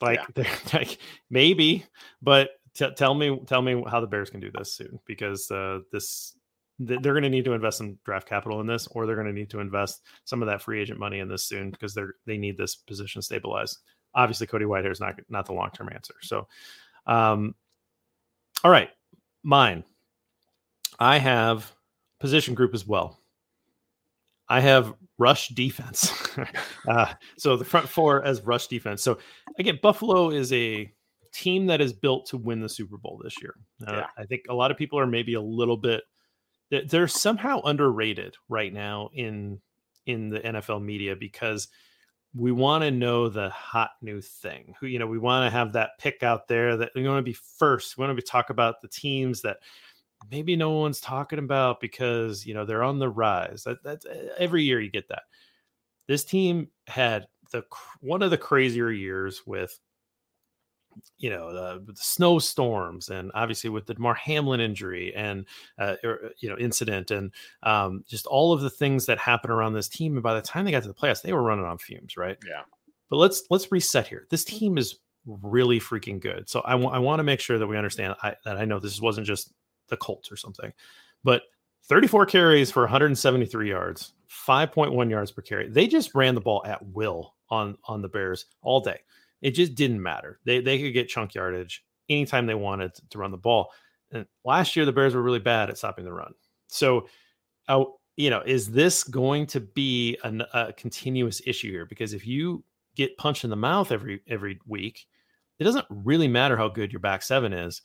Like, 0.00 0.20
yeah. 0.36 0.44
like 0.72 0.98
maybe, 1.30 1.84
but 2.20 2.50
t- 2.74 2.90
tell 2.96 3.14
me, 3.14 3.40
tell 3.46 3.62
me 3.62 3.82
how 3.88 4.00
the 4.00 4.06
Bears 4.06 4.30
can 4.30 4.40
do 4.40 4.50
this 4.50 4.72
soon 4.72 4.98
because 5.06 5.50
uh, 5.50 5.80
this 5.92 6.34
they're 6.78 7.12
going 7.12 7.22
to 7.22 7.28
need 7.28 7.44
to 7.44 7.52
invest 7.52 7.78
some 7.78 7.98
draft 8.04 8.28
capital 8.28 8.60
in 8.60 8.66
this, 8.66 8.86
or 8.88 9.06
they're 9.06 9.16
going 9.16 9.26
to 9.26 9.32
need 9.32 9.50
to 9.50 9.60
invest 9.60 10.02
some 10.24 10.42
of 10.42 10.48
that 10.48 10.62
free 10.62 10.80
agent 10.80 10.98
money 10.98 11.20
in 11.20 11.28
this 11.28 11.44
soon 11.44 11.70
because 11.70 11.94
they're 11.94 12.14
they 12.26 12.36
need 12.36 12.56
this 12.56 12.74
position 12.74 13.22
stabilized. 13.22 13.78
Obviously, 14.14 14.46
Cody 14.46 14.64
Whitehair 14.64 14.90
is 14.90 15.00
not 15.00 15.14
not 15.28 15.46
the 15.46 15.52
long 15.52 15.70
term 15.70 15.90
answer. 15.92 16.14
So, 16.22 16.48
um, 17.06 17.54
all 18.64 18.70
right, 18.70 18.90
mine. 19.42 19.84
I 20.98 21.18
have 21.18 21.72
position 22.20 22.54
group 22.54 22.74
as 22.74 22.86
well. 22.86 23.18
I 24.48 24.60
have 24.60 24.94
rush 25.18 25.48
defense. 25.48 26.12
uh, 26.88 27.12
so 27.38 27.56
the 27.56 27.64
front 27.64 27.88
four 27.88 28.24
as 28.24 28.42
rush 28.42 28.66
defense. 28.66 29.02
So 29.02 29.18
again, 29.58 29.78
Buffalo 29.82 30.30
is 30.30 30.52
a 30.52 30.92
team 31.32 31.66
that 31.66 31.80
is 31.80 31.92
built 31.92 32.26
to 32.26 32.36
win 32.36 32.60
the 32.60 32.68
Super 32.68 32.98
Bowl 32.98 33.20
this 33.22 33.40
year. 33.40 33.54
Uh, 33.86 33.96
yeah. 33.96 34.06
I 34.18 34.24
think 34.24 34.42
a 34.48 34.54
lot 34.54 34.70
of 34.70 34.76
people 34.76 34.98
are 34.98 35.06
maybe 35.06 35.34
a 35.34 35.40
little 35.40 35.76
bit 35.76 36.02
they're 36.80 37.08
somehow 37.08 37.60
underrated 37.62 38.36
right 38.48 38.72
now 38.72 39.10
in 39.14 39.60
in 40.06 40.30
the 40.30 40.40
NFL 40.40 40.82
media 40.82 41.14
because 41.14 41.68
we 42.34 42.50
want 42.50 42.82
to 42.82 42.90
know 42.90 43.28
the 43.28 43.50
hot 43.50 43.90
new 44.00 44.20
thing. 44.20 44.74
Who 44.80 44.86
you 44.86 44.98
know, 44.98 45.06
we 45.06 45.18
want 45.18 45.46
to 45.46 45.56
have 45.56 45.72
that 45.74 45.98
pick 45.98 46.22
out 46.22 46.48
there 46.48 46.76
that 46.78 46.90
we 46.94 47.06
want 47.06 47.18
to 47.18 47.30
be 47.30 47.36
first. 47.58 47.96
We 47.96 48.02
want 48.02 48.16
to 48.16 48.22
be 48.22 48.26
talk 48.26 48.50
about 48.50 48.80
the 48.80 48.88
teams 48.88 49.42
that 49.42 49.58
maybe 50.30 50.56
no 50.56 50.70
one's 50.70 51.00
talking 51.00 51.38
about 51.38 51.80
because 51.80 52.46
you 52.46 52.54
know 52.54 52.64
they're 52.64 52.82
on 52.82 52.98
the 52.98 53.08
rise. 53.08 53.64
That, 53.64 53.82
that's 53.82 54.06
eh, 54.06 54.28
every 54.38 54.62
year 54.62 54.80
you 54.80 54.90
get 54.90 55.08
that. 55.08 55.24
This 56.08 56.24
team 56.24 56.68
had 56.86 57.26
the 57.52 57.64
one 58.00 58.22
of 58.22 58.30
the 58.30 58.38
crazier 58.38 58.90
years 58.90 59.42
with 59.46 59.78
you 61.18 61.30
know 61.30 61.52
the, 61.52 61.92
the, 61.92 61.96
snowstorms 61.96 63.08
and 63.08 63.30
obviously 63.34 63.70
with 63.70 63.86
the 63.86 63.94
Damar 63.94 64.14
Hamlin 64.14 64.60
injury 64.60 65.14
and 65.14 65.46
uh, 65.78 65.96
er, 66.04 66.32
you 66.38 66.48
know 66.48 66.56
incident 66.58 67.10
and 67.10 67.32
um, 67.62 68.04
just 68.08 68.26
all 68.26 68.52
of 68.52 68.60
the 68.60 68.70
things 68.70 69.06
that 69.06 69.18
happened 69.18 69.52
around 69.52 69.72
this 69.72 69.88
team. 69.88 70.14
And 70.14 70.22
by 70.22 70.34
the 70.34 70.42
time 70.42 70.64
they 70.64 70.70
got 70.70 70.82
to 70.82 70.88
the 70.88 70.94
playoffs, 70.94 71.22
they 71.22 71.32
were 71.32 71.42
running 71.42 71.64
on 71.64 71.78
fumes, 71.78 72.16
right? 72.16 72.36
Yeah. 72.46 72.62
But 73.10 73.16
let's 73.16 73.44
let's 73.50 73.70
reset 73.70 74.06
here. 74.06 74.26
This 74.30 74.44
team 74.44 74.78
is 74.78 74.98
really 75.24 75.78
freaking 75.78 76.20
good. 76.20 76.48
So 76.48 76.62
I, 76.64 76.72
w- 76.72 76.90
I 76.90 76.98
want 76.98 77.20
to 77.20 77.24
make 77.24 77.40
sure 77.40 77.58
that 77.58 77.66
we 77.66 77.76
understand 77.76 78.14
I, 78.22 78.34
that 78.44 78.56
I 78.56 78.64
know 78.64 78.80
this 78.80 79.00
wasn't 79.00 79.26
just 79.26 79.52
the 79.88 79.96
Colts 79.96 80.32
or 80.32 80.36
something, 80.36 80.72
but 81.22 81.42
34 81.84 82.26
carries 82.26 82.70
for 82.70 82.82
173 82.82 83.68
yards, 83.68 84.14
5.1 84.46 85.10
yards 85.10 85.30
per 85.30 85.42
carry. 85.42 85.68
They 85.68 85.86
just 85.86 86.14
ran 86.14 86.34
the 86.34 86.40
ball 86.40 86.62
at 86.66 86.84
will 86.86 87.34
on 87.50 87.76
on 87.84 88.02
the 88.02 88.08
Bears 88.08 88.46
all 88.62 88.80
day. 88.80 89.00
It 89.42 89.50
just 89.50 89.74
didn't 89.74 90.02
matter. 90.02 90.38
They 90.44 90.60
they 90.60 90.80
could 90.80 90.92
get 90.92 91.08
chunk 91.08 91.34
yardage 91.34 91.84
anytime 92.08 92.46
they 92.46 92.54
wanted 92.54 92.92
to 93.10 93.18
run 93.18 93.32
the 93.32 93.36
ball. 93.36 93.72
And 94.12 94.26
last 94.44 94.76
year 94.76 94.86
the 94.86 94.92
Bears 94.92 95.14
were 95.14 95.22
really 95.22 95.38
bad 95.40 95.68
at 95.68 95.78
stopping 95.78 96.04
the 96.04 96.12
run. 96.12 96.32
So, 96.68 97.08
uh, 97.68 97.84
you 98.16 98.30
know, 98.30 98.42
is 98.44 98.70
this 98.70 99.04
going 99.04 99.46
to 99.48 99.60
be 99.60 100.16
an, 100.22 100.42
a 100.52 100.72
continuous 100.72 101.40
issue 101.46 101.70
here? 101.70 101.86
Because 101.86 102.12
if 102.12 102.26
you 102.26 102.62
get 102.94 103.16
punched 103.16 103.44
in 103.44 103.50
the 103.50 103.56
mouth 103.56 103.90
every 103.90 104.22
every 104.28 104.60
week, 104.66 105.06
it 105.58 105.64
doesn't 105.64 105.86
really 105.90 106.28
matter 106.28 106.56
how 106.56 106.68
good 106.68 106.92
your 106.92 107.00
back 107.00 107.22
seven 107.22 107.52
is. 107.52 107.82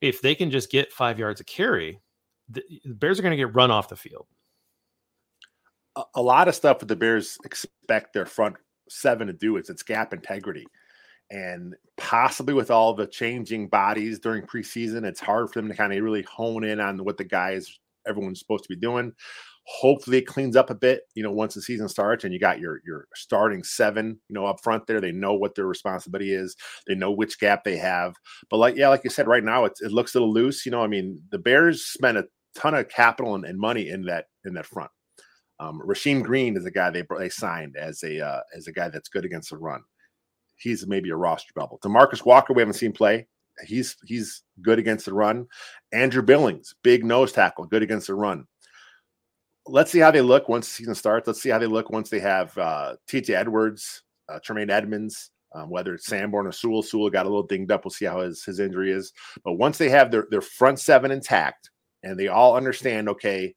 If 0.00 0.20
they 0.20 0.34
can 0.34 0.50
just 0.50 0.70
get 0.70 0.92
five 0.92 1.18
yards 1.18 1.40
of 1.40 1.46
carry, 1.46 2.00
the, 2.48 2.62
Bears 2.86 3.18
are 3.18 3.22
going 3.22 3.32
to 3.32 3.36
get 3.36 3.54
run 3.54 3.70
off 3.70 3.88
the 3.88 3.96
field. 3.96 4.26
A, 5.94 6.02
a 6.16 6.22
lot 6.22 6.48
of 6.48 6.56
stuff 6.56 6.80
that 6.80 6.88
the 6.88 6.96
Bears 6.96 7.38
expect 7.44 8.12
their 8.14 8.26
front 8.26 8.56
seven 9.00 9.26
to 9.26 9.32
do 9.32 9.56
is 9.56 9.70
its 9.70 9.82
gap 9.82 10.12
integrity. 10.12 10.66
And 11.30 11.74
possibly 11.96 12.52
with 12.52 12.70
all 12.70 12.92
the 12.92 13.06
changing 13.06 13.68
bodies 13.68 14.18
during 14.18 14.42
preseason, 14.42 15.04
it's 15.04 15.20
hard 15.20 15.50
for 15.50 15.60
them 15.60 15.68
to 15.70 15.74
kind 15.74 15.92
of 15.92 16.02
really 16.02 16.22
hone 16.22 16.62
in 16.62 16.78
on 16.78 17.02
what 17.04 17.16
the 17.16 17.24
guys 17.24 17.78
everyone's 18.06 18.38
supposed 18.38 18.64
to 18.64 18.68
be 18.68 18.76
doing. 18.76 19.12
Hopefully 19.64 20.18
it 20.18 20.26
cleans 20.26 20.56
up 20.56 20.70
a 20.70 20.74
bit, 20.74 21.02
you 21.14 21.22
know, 21.22 21.30
once 21.30 21.54
the 21.54 21.62
season 21.62 21.88
starts 21.88 22.24
and 22.24 22.34
you 22.34 22.40
got 22.40 22.58
your 22.58 22.80
your 22.84 23.06
starting 23.14 23.62
seven, 23.62 24.20
you 24.28 24.34
know, 24.34 24.44
up 24.44 24.60
front 24.60 24.86
there. 24.86 25.00
They 25.00 25.12
know 25.12 25.34
what 25.34 25.54
their 25.54 25.66
responsibility 25.66 26.34
is. 26.34 26.56
They 26.86 26.96
know 26.96 27.12
which 27.12 27.38
gap 27.38 27.62
they 27.62 27.76
have. 27.76 28.14
But 28.50 28.56
like, 28.56 28.76
yeah, 28.76 28.88
like 28.88 29.04
you 29.04 29.10
said, 29.10 29.28
right 29.28 29.44
now 29.44 29.64
it 29.64 29.78
looks 29.82 30.14
a 30.14 30.18
little 30.18 30.34
loose. 30.34 30.66
You 30.66 30.72
know, 30.72 30.82
I 30.82 30.88
mean, 30.88 31.22
the 31.30 31.38
Bears 31.38 31.86
spent 31.86 32.18
a 32.18 32.26
ton 32.56 32.74
of 32.74 32.88
capital 32.88 33.36
and, 33.36 33.44
and 33.44 33.58
money 33.58 33.88
in 33.88 34.02
that 34.02 34.26
in 34.44 34.54
that 34.54 34.66
front. 34.66 34.90
Um, 35.60 35.80
Rasheem 35.84 36.22
Green 36.22 36.56
is 36.56 36.66
a 36.66 36.70
guy 36.70 36.90
they 36.90 37.04
they 37.18 37.28
signed 37.28 37.76
as 37.76 38.02
a 38.02 38.20
uh, 38.20 38.40
as 38.56 38.66
a 38.66 38.72
guy 38.72 38.88
that's 38.88 39.08
good 39.08 39.24
against 39.24 39.50
the 39.50 39.58
run. 39.58 39.82
He's 40.56 40.86
maybe 40.86 41.10
a 41.10 41.16
roster 41.16 41.52
bubble. 41.54 41.78
Demarcus 41.82 42.24
Walker, 42.24 42.52
we 42.52 42.62
haven't 42.62 42.74
seen 42.74 42.92
play. 42.92 43.26
He's 43.64 43.96
he's 44.04 44.42
good 44.60 44.78
against 44.78 45.06
the 45.06 45.14
run. 45.14 45.46
Andrew 45.92 46.22
Billings, 46.22 46.74
big 46.82 47.04
nose 47.04 47.32
tackle, 47.32 47.66
good 47.66 47.82
against 47.82 48.06
the 48.06 48.14
run. 48.14 48.46
Let's 49.66 49.92
see 49.92 50.00
how 50.00 50.10
they 50.10 50.20
look 50.20 50.48
once 50.48 50.66
the 50.68 50.74
season 50.74 50.94
starts. 50.94 51.26
Let's 51.26 51.40
see 51.40 51.50
how 51.50 51.58
they 51.58 51.66
look 51.66 51.90
once 51.90 52.10
they 52.10 52.18
have 52.18 52.56
uh, 52.58 52.96
T.J. 53.06 53.34
Edwards, 53.34 54.02
uh, 54.28 54.40
Tremaine 54.42 54.70
Edmunds, 54.70 55.30
um, 55.54 55.70
whether 55.70 55.94
it's 55.94 56.06
Sanborn 56.06 56.46
or 56.46 56.52
Sewell. 56.52 56.82
Sewell 56.82 57.10
got 57.10 57.26
a 57.26 57.28
little 57.28 57.46
dinged 57.46 57.70
up. 57.70 57.84
We'll 57.84 57.90
see 57.90 58.06
how 58.06 58.20
his, 58.20 58.44
his 58.44 58.58
injury 58.58 58.90
is. 58.90 59.12
But 59.44 59.54
once 59.54 59.78
they 59.78 59.88
have 59.88 60.10
their, 60.10 60.26
their 60.30 60.40
front 60.40 60.80
seven 60.80 61.10
intact 61.10 61.70
and 62.02 62.18
they 62.18 62.28
all 62.28 62.56
understand, 62.56 63.08
okay, 63.10 63.54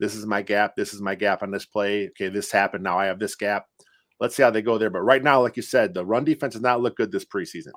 this 0.00 0.14
is 0.14 0.26
my 0.26 0.42
gap. 0.42 0.76
This 0.76 0.92
is 0.94 1.00
my 1.00 1.14
gap 1.14 1.42
on 1.42 1.50
this 1.50 1.66
play. 1.66 2.08
Okay, 2.08 2.28
this 2.28 2.50
happened. 2.50 2.84
Now 2.84 2.98
I 2.98 3.06
have 3.06 3.18
this 3.18 3.34
gap. 3.34 3.66
Let's 4.20 4.34
see 4.36 4.42
how 4.42 4.50
they 4.50 4.62
go 4.62 4.78
there. 4.78 4.90
But 4.90 5.02
right 5.02 5.22
now, 5.22 5.42
like 5.42 5.56
you 5.56 5.62
said, 5.62 5.94
the 5.94 6.04
run 6.04 6.24
defense 6.24 6.54
does 6.54 6.62
not 6.62 6.80
look 6.80 6.96
good 6.96 7.12
this 7.12 7.24
preseason. 7.24 7.72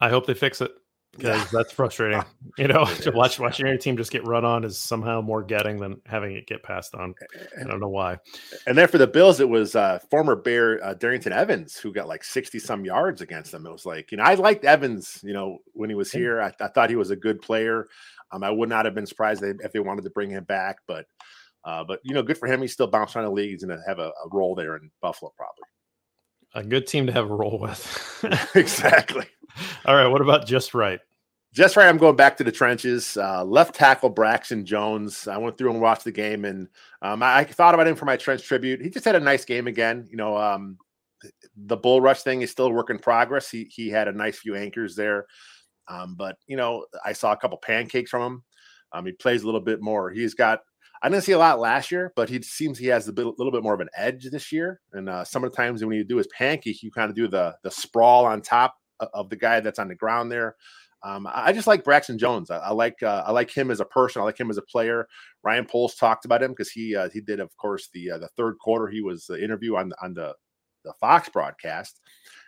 I 0.00 0.08
hope 0.08 0.26
they 0.26 0.34
fix 0.34 0.60
it 0.60 0.72
because 1.12 1.50
that's 1.50 1.72
frustrating. 1.72 2.22
You 2.58 2.68
know, 2.68 2.84
to 3.02 3.12
watch 3.12 3.38
watching 3.38 3.66
your 3.66 3.78
team 3.78 3.96
just 3.96 4.10
get 4.10 4.26
run 4.26 4.44
on 4.44 4.64
is 4.64 4.76
somehow 4.76 5.20
more 5.20 5.42
getting 5.42 5.78
than 5.78 6.00
having 6.04 6.32
it 6.36 6.46
get 6.46 6.62
passed 6.62 6.94
on. 6.94 7.14
I 7.58 7.62
don't 7.62 7.80
know 7.80 7.88
why. 7.88 8.18
And 8.66 8.76
then 8.76 8.88
for 8.88 8.98
the 8.98 9.06
Bills, 9.06 9.40
it 9.40 9.48
was 9.48 9.76
uh, 9.76 10.00
former 10.10 10.36
Bear 10.36 10.84
uh, 10.84 10.94
Darrynton 10.94 11.30
Evans 11.30 11.76
who 11.76 11.92
got 11.92 12.08
like 12.08 12.24
sixty 12.24 12.58
some 12.58 12.84
yards 12.84 13.22
against 13.22 13.52
them. 13.52 13.66
It 13.66 13.72
was 13.72 13.86
like 13.86 14.10
you 14.10 14.18
know 14.18 14.24
I 14.24 14.34
liked 14.34 14.64
Evans. 14.64 15.20
You 15.22 15.32
know 15.32 15.58
when 15.72 15.88
he 15.88 15.94
was 15.94 16.10
here, 16.10 16.42
I, 16.42 16.52
I 16.60 16.68
thought 16.68 16.90
he 16.90 16.96
was 16.96 17.10
a 17.10 17.16
good 17.16 17.40
player. 17.40 17.86
Um, 18.32 18.42
I 18.42 18.50
would 18.50 18.68
not 18.68 18.84
have 18.84 18.94
been 18.94 19.06
surprised 19.06 19.42
if 19.42 19.72
they 19.72 19.80
wanted 19.80 20.02
to 20.04 20.10
bring 20.10 20.30
him 20.30 20.44
back, 20.44 20.78
but 20.86 21.06
uh, 21.64 21.84
but 21.84 22.00
you 22.02 22.14
know, 22.14 22.22
good 22.22 22.38
for 22.38 22.48
him. 22.48 22.60
He's 22.60 22.72
still 22.72 22.86
bouncing 22.86 23.20
around 23.20 23.30
the 23.30 23.34
league. 23.34 23.50
He's 23.50 23.64
going 23.64 23.76
to 23.76 23.84
have 23.86 23.98
a, 23.98 24.08
a, 24.08 24.28
role 24.32 24.54
there 24.54 24.76
in 24.76 24.90
Buffalo, 25.02 25.32
probably. 25.36 25.64
A 26.54 26.64
good 26.64 26.86
team 26.86 27.06
to 27.06 27.12
have 27.12 27.30
a 27.30 27.34
role 27.34 27.58
with. 27.58 28.50
exactly. 28.54 29.26
All 29.86 29.94
right. 29.94 30.06
What 30.06 30.20
about 30.20 30.46
just 30.46 30.74
right? 30.74 31.00
Just 31.52 31.76
right. 31.76 31.88
I'm 31.88 31.98
going 31.98 32.16
back 32.16 32.36
to 32.36 32.44
the 32.44 32.52
trenches. 32.52 33.16
Uh, 33.16 33.44
left 33.44 33.74
tackle 33.74 34.10
Braxton 34.10 34.64
Jones. 34.64 35.26
I 35.26 35.36
went 35.38 35.58
through 35.58 35.72
and 35.72 35.80
watched 35.80 36.04
the 36.04 36.12
game, 36.12 36.44
and 36.44 36.68
um, 37.02 37.22
I, 37.22 37.38
I, 37.38 37.44
thought 37.44 37.74
about 37.74 37.88
him 37.88 37.96
for 37.96 38.04
my 38.04 38.16
trench 38.16 38.44
tribute. 38.44 38.80
He 38.80 38.88
just 38.88 39.04
had 39.04 39.16
a 39.16 39.20
nice 39.20 39.44
game 39.44 39.66
again. 39.66 40.06
You 40.10 40.16
know, 40.16 40.36
um, 40.36 40.78
the 41.56 41.76
bull 41.76 42.00
rush 42.00 42.22
thing 42.22 42.42
is 42.42 42.50
still 42.50 42.66
a 42.66 42.70
work 42.70 42.90
in 42.90 42.98
progress. 42.98 43.50
He 43.50 43.64
he 43.64 43.88
had 43.88 44.08
a 44.08 44.12
nice 44.12 44.38
few 44.38 44.54
anchors 44.54 44.94
there. 44.94 45.26
Um, 45.88 46.14
but 46.14 46.36
you 46.46 46.56
know, 46.56 46.86
I 47.04 47.12
saw 47.12 47.32
a 47.32 47.36
couple 47.36 47.58
pancakes 47.58 48.10
from 48.10 48.22
him. 48.22 48.42
Um, 48.92 49.06
he 49.06 49.12
plays 49.12 49.42
a 49.42 49.46
little 49.46 49.60
bit 49.60 49.82
more. 49.82 50.10
He's 50.10 50.34
got. 50.34 50.60
I 51.02 51.08
didn't 51.08 51.24
see 51.24 51.32
a 51.32 51.38
lot 51.38 51.58
last 51.58 51.90
year, 51.90 52.12
but 52.14 52.28
he 52.28 52.42
seems 52.42 52.76
he 52.76 52.88
has 52.88 53.08
a 53.08 53.12
bit, 53.12 53.24
little 53.24 53.50
bit 53.50 53.62
more 53.62 53.72
of 53.72 53.80
an 53.80 53.88
edge 53.96 54.28
this 54.30 54.52
year. 54.52 54.82
And 54.92 55.08
uh, 55.08 55.24
some 55.24 55.42
of 55.42 55.50
the 55.50 55.56
times 55.56 55.82
when 55.82 55.96
you 55.96 56.04
do 56.04 56.18
his 56.18 56.28
pancake, 56.28 56.82
you 56.82 56.90
kind 56.90 57.08
of 57.08 57.16
do 57.16 57.26
the 57.26 57.56
the 57.62 57.70
sprawl 57.70 58.26
on 58.26 58.42
top 58.42 58.76
of 59.14 59.30
the 59.30 59.36
guy 59.36 59.60
that's 59.60 59.78
on 59.78 59.88
the 59.88 59.94
ground 59.94 60.30
there. 60.30 60.56
Um, 61.02 61.26
I 61.32 61.52
just 61.52 61.66
like 61.66 61.82
Braxton 61.82 62.18
Jones. 62.18 62.50
I, 62.50 62.58
I 62.58 62.72
like 62.72 63.02
uh, 63.02 63.24
I 63.26 63.32
like 63.32 63.50
him 63.50 63.70
as 63.70 63.80
a 63.80 63.86
person. 63.86 64.20
I 64.20 64.26
like 64.26 64.38
him 64.38 64.50
as 64.50 64.58
a 64.58 64.62
player. 64.62 65.08
Ryan 65.42 65.64
Poles 65.64 65.94
talked 65.94 66.26
about 66.26 66.42
him 66.42 66.50
because 66.50 66.70
he 66.70 66.94
uh, 66.94 67.08
he 67.10 67.20
did, 67.20 67.40
of 67.40 67.56
course, 67.56 67.88
the 67.94 68.10
uh, 68.10 68.18
the 68.18 68.28
third 68.36 68.58
quarter. 68.58 68.86
He 68.86 69.00
was 69.00 69.24
the 69.24 69.42
interview 69.42 69.76
on 69.76 69.92
on 70.02 70.12
the 70.12 70.34
the 70.84 70.92
Fox 71.00 71.28
broadcast, 71.28 72.00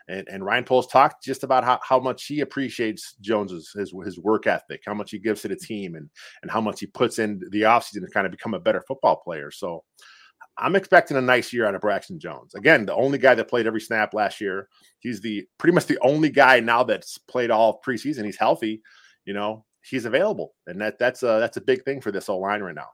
and, 0.09 0.28
and 0.28 0.44
Ryan 0.44 0.64
Poles 0.64 0.86
talked 0.86 1.24
just 1.24 1.44
about 1.44 1.64
how, 1.64 1.78
how 1.86 1.98
much 1.98 2.26
he 2.26 2.40
appreciates 2.40 3.14
Jones's 3.20 3.70
his, 3.74 3.94
his 4.05 4.18
work 4.18 4.46
ethic, 4.46 4.82
how 4.86 4.94
much 4.94 5.11
he 5.11 5.18
gives 5.18 5.42
to 5.42 5.48
the 5.48 5.57
team, 5.57 5.94
and 5.94 6.11
and 6.42 6.50
how 6.50 6.61
much 6.61 6.80
he 6.80 6.86
puts 6.86 7.18
in 7.18 7.40
the 7.53 7.62
offseason 7.62 8.03
to 8.03 8.11
kind 8.12 8.26
of 8.26 8.32
become 8.32 8.53
a 8.53 8.61
better 8.61 8.82
football 8.86 9.16
player. 9.16 9.50
So 9.50 9.82
I'm 10.62 10.76
expecting 10.76 11.16
a 11.16 11.20
nice 11.20 11.52
year 11.52 11.66
out 11.66 11.74
of 11.74 11.80
Braxton 11.80 12.18
Jones. 12.18 12.54
Again, 12.54 12.86
the 12.86 12.94
only 12.94 13.18
guy 13.18 13.34
that 13.34 13.48
played 13.48 13.66
every 13.66 13.80
snap 13.80 14.14
last 14.14 14.40
year. 14.40 14.68
He's 15.00 15.20
the 15.20 15.44
pretty 15.58 15.74
much 15.74 15.86
the 15.86 15.98
only 16.00 16.30
guy 16.30 16.60
now 16.60 16.84
that's 16.84 17.18
played 17.18 17.50
all 17.50 17.80
preseason. 17.84 18.24
He's 18.24 18.38
healthy, 18.38 18.82
you 19.24 19.34
know. 19.34 19.64
he's 19.82 20.04
available, 20.04 20.54
and 20.66 20.80
that 20.80 20.98
that's 20.98 21.22
a 21.22 21.38
that's 21.40 21.56
a 21.56 21.60
big 21.60 21.84
thing 21.84 22.00
for 22.00 22.12
this 22.12 22.26
whole 22.26 22.40
line 22.40 22.62
right 22.62 22.74
now. 22.74 22.88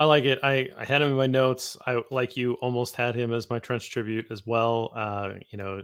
I 0.00 0.04
like 0.06 0.24
it. 0.24 0.40
I, 0.42 0.68
I 0.76 0.84
had 0.84 1.00
him 1.00 1.10
in 1.10 1.16
my 1.16 1.28
notes. 1.28 1.76
I 1.86 2.02
like 2.10 2.36
you 2.36 2.54
almost 2.54 2.96
had 2.96 3.14
him 3.14 3.32
as 3.32 3.48
my 3.48 3.60
trench 3.60 3.88
tribute 3.88 4.26
as 4.32 4.44
well. 4.44 4.90
Uh, 4.96 5.34
you 5.50 5.58
know, 5.58 5.82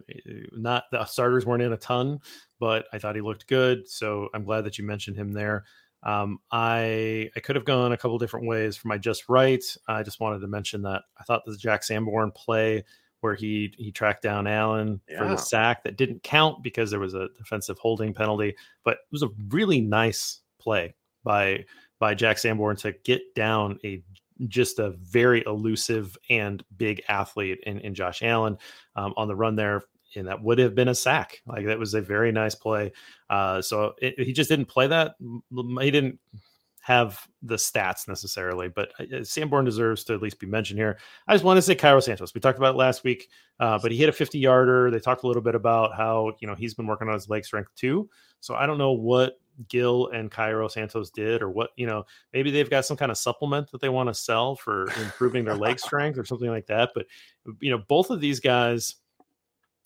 not 0.51 0.84
the 0.91 1.05
starters 1.05 1.47
weren't 1.47 1.62
in 1.62 1.72
a 1.72 1.76
ton, 1.76 2.18
but 2.59 2.86
I 2.93 2.99
thought 2.99 3.14
he 3.14 3.20
looked 3.20 3.47
good. 3.47 3.89
So 3.89 4.28
I'm 4.34 4.45
glad 4.45 4.64
that 4.64 4.76
you 4.76 4.84
mentioned 4.84 5.16
him 5.16 5.32
there. 5.32 5.66
Um, 6.03 6.39
I 6.53 7.31
I 7.35 7.41
could 7.41 7.57
have 7.57 7.65
gone 7.65 7.93
a 7.93 7.97
couple 7.97 8.19
different 8.19 8.47
ways 8.47 8.77
for 8.77 8.89
my 8.89 8.99
just 8.99 9.29
right. 9.29 9.65
I 9.89 10.03
just 10.03 10.21
wanted 10.21 10.41
to 10.41 10.47
mention 10.47 10.83
that 10.83 11.03
I 11.19 11.25
thought 11.25 11.43
the 11.45 11.57
Jack 11.57 11.83
Sanborn 11.83 12.31
play 12.33 12.85
where 13.21 13.35
he 13.35 13.75
he 13.77 13.91
tracked 13.91 14.23
down 14.23 14.47
Allen 14.47 15.01
yeah. 15.09 15.19
for 15.19 15.29
the 15.29 15.37
sack 15.37 15.83
that 15.83 15.97
didn't 15.97 16.23
count 16.23 16.63
because 16.63 16.91
there 16.91 17.01
was 17.01 17.15
a 17.15 17.29
defensive 17.37 17.79
holding 17.79 18.15
penalty, 18.15 18.55
but 18.85 18.93
it 18.93 19.13
was 19.13 19.23
a 19.23 19.31
really 19.49 19.81
nice 19.81 20.41
play 20.61 20.95
by 21.25 21.65
by 21.99 22.15
Jack 22.15 22.39
Sanborn 22.39 22.77
to 22.77 22.93
get 23.05 23.35
down 23.35 23.79
a 23.85 24.03
just 24.47 24.79
a 24.79 24.91
very 24.91 25.43
elusive 25.47 26.17
and 26.31 26.63
big 26.77 27.03
athlete 27.09 27.59
in, 27.67 27.81
in 27.81 27.93
Josh 27.93 28.23
Allen 28.23 28.57
um, 28.95 29.13
on 29.17 29.27
the 29.27 29.35
run 29.35 29.57
there. 29.57 29.83
And 30.17 30.27
that 30.27 30.43
would 30.43 30.59
have 30.59 30.75
been 30.75 30.89
a 30.89 30.95
sack. 30.95 31.43
Like 31.47 31.67
that 31.67 31.79
was 31.79 31.95
a 31.95 32.01
very 32.01 32.33
nice 32.33 32.55
play. 32.55 32.93
Uh, 33.29 33.61
so 33.61 33.95
it, 34.01 34.19
he 34.19 34.33
just 34.33 34.49
didn't 34.49 34.67
play 34.67 34.87
that. 34.87 35.17
He 35.21 35.91
didn't 35.91 36.19
have 36.89 37.29
the 37.43 37.57
stats 37.57 38.09
necessarily, 38.09 38.69
but 38.69 38.93
uh, 38.99 39.23
Sanborn 39.23 39.67
deserves 39.67 40.05
to 40.05 40.15
at 40.15 40.23
least 40.23 40.41
be 40.41 40.47
mentioned 40.47 40.79
here. 40.79 40.99
I 41.27 41.35
just 41.35 41.45
want 41.45 41.59
to 41.59 41.63
say 41.63 41.75
Cairo 41.75 42.01
Santos. 42.01 42.35
We 42.35 42.41
talked 42.41 42.57
about 42.57 42.75
it 42.75 42.79
last 42.79 43.05
week, 43.05 43.29
uh, 43.61 43.79
but 43.83 43.93
he 43.93 43.99
hit 43.99 44.09
a 44.09 44.13
50 44.13 44.39
yarder. 44.39 44.91
They 44.91 44.99
talked 44.99 45.23
a 45.23 45.27
little 45.27 45.43
bit 45.43 45.55
about 45.55 45.95
how 45.95 46.33
you 46.41 46.49
know 46.49 46.55
he's 46.55 46.73
been 46.73 46.87
working 46.87 47.07
on 47.09 47.13
his 47.13 47.29
leg 47.29 47.45
strength 47.45 47.75
too. 47.77 48.09
So 48.41 48.55
I 48.55 48.65
don't 48.65 48.79
know 48.79 48.93
what 48.93 49.39
Gill 49.69 50.09
and 50.15 50.31
Cairo 50.31 50.67
Santos 50.67 51.11
did, 51.11 51.43
or 51.43 51.51
what 51.51 51.71
you 51.77 51.87
know, 51.87 52.07
maybe 52.33 52.51
they've 52.51 52.71
got 52.71 52.87
some 52.87 52.97
kind 52.97 53.11
of 53.11 53.19
supplement 53.19 53.71
that 53.71 53.83
they 53.83 53.91
want 53.91 54.09
to 54.09 54.15
sell 54.15 54.57
for 54.57 54.85
improving 55.03 55.45
their 55.45 55.57
leg 55.57 55.79
strength 55.89 56.19
or 56.19 56.25
something 56.25 56.49
like 56.49 56.67
that. 56.69 56.93
But 56.95 57.05
you 57.61 57.71
know, 57.71 57.83
both 57.87 58.09
of 58.09 58.23
these 58.23 58.41
guys, 58.41 58.97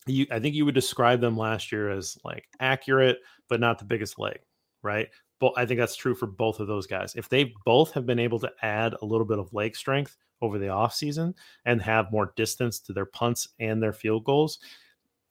you 0.06 0.26
I 0.30 0.38
think 0.38 0.54
you 0.54 0.64
would 0.64 0.74
describe 0.74 1.20
them 1.20 1.36
last 1.36 1.72
year 1.72 1.90
as 1.90 2.18
like 2.24 2.46
accurate, 2.60 3.18
but 3.48 3.60
not 3.60 3.78
the 3.78 3.84
biggest 3.84 4.18
leg, 4.18 4.38
right? 4.82 5.08
But 5.40 5.52
I 5.56 5.66
think 5.66 5.80
that's 5.80 5.96
true 5.96 6.14
for 6.14 6.26
both 6.26 6.60
of 6.60 6.68
those 6.68 6.86
guys. 6.86 7.14
If 7.16 7.28
they 7.28 7.52
both 7.64 7.92
have 7.92 8.06
been 8.06 8.18
able 8.18 8.38
to 8.40 8.52
add 8.62 8.94
a 9.00 9.04
little 9.04 9.26
bit 9.26 9.38
of 9.38 9.52
leg 9.52 9.76
strength 9.76 10.16
over 10.40 10.58
the 10.58 10.66
offseason 10.66 11.34
and 11.64 11.80
have 11.82 12.12
more 12.12 12.32
distance 12.36 12.78
to 12.80 12.92
their 12.92 13.06
punts 13.06 13.48
and 13.58 13.82
their 13.82 13.92
field 13.92 14.24
goals, 14.24 14.58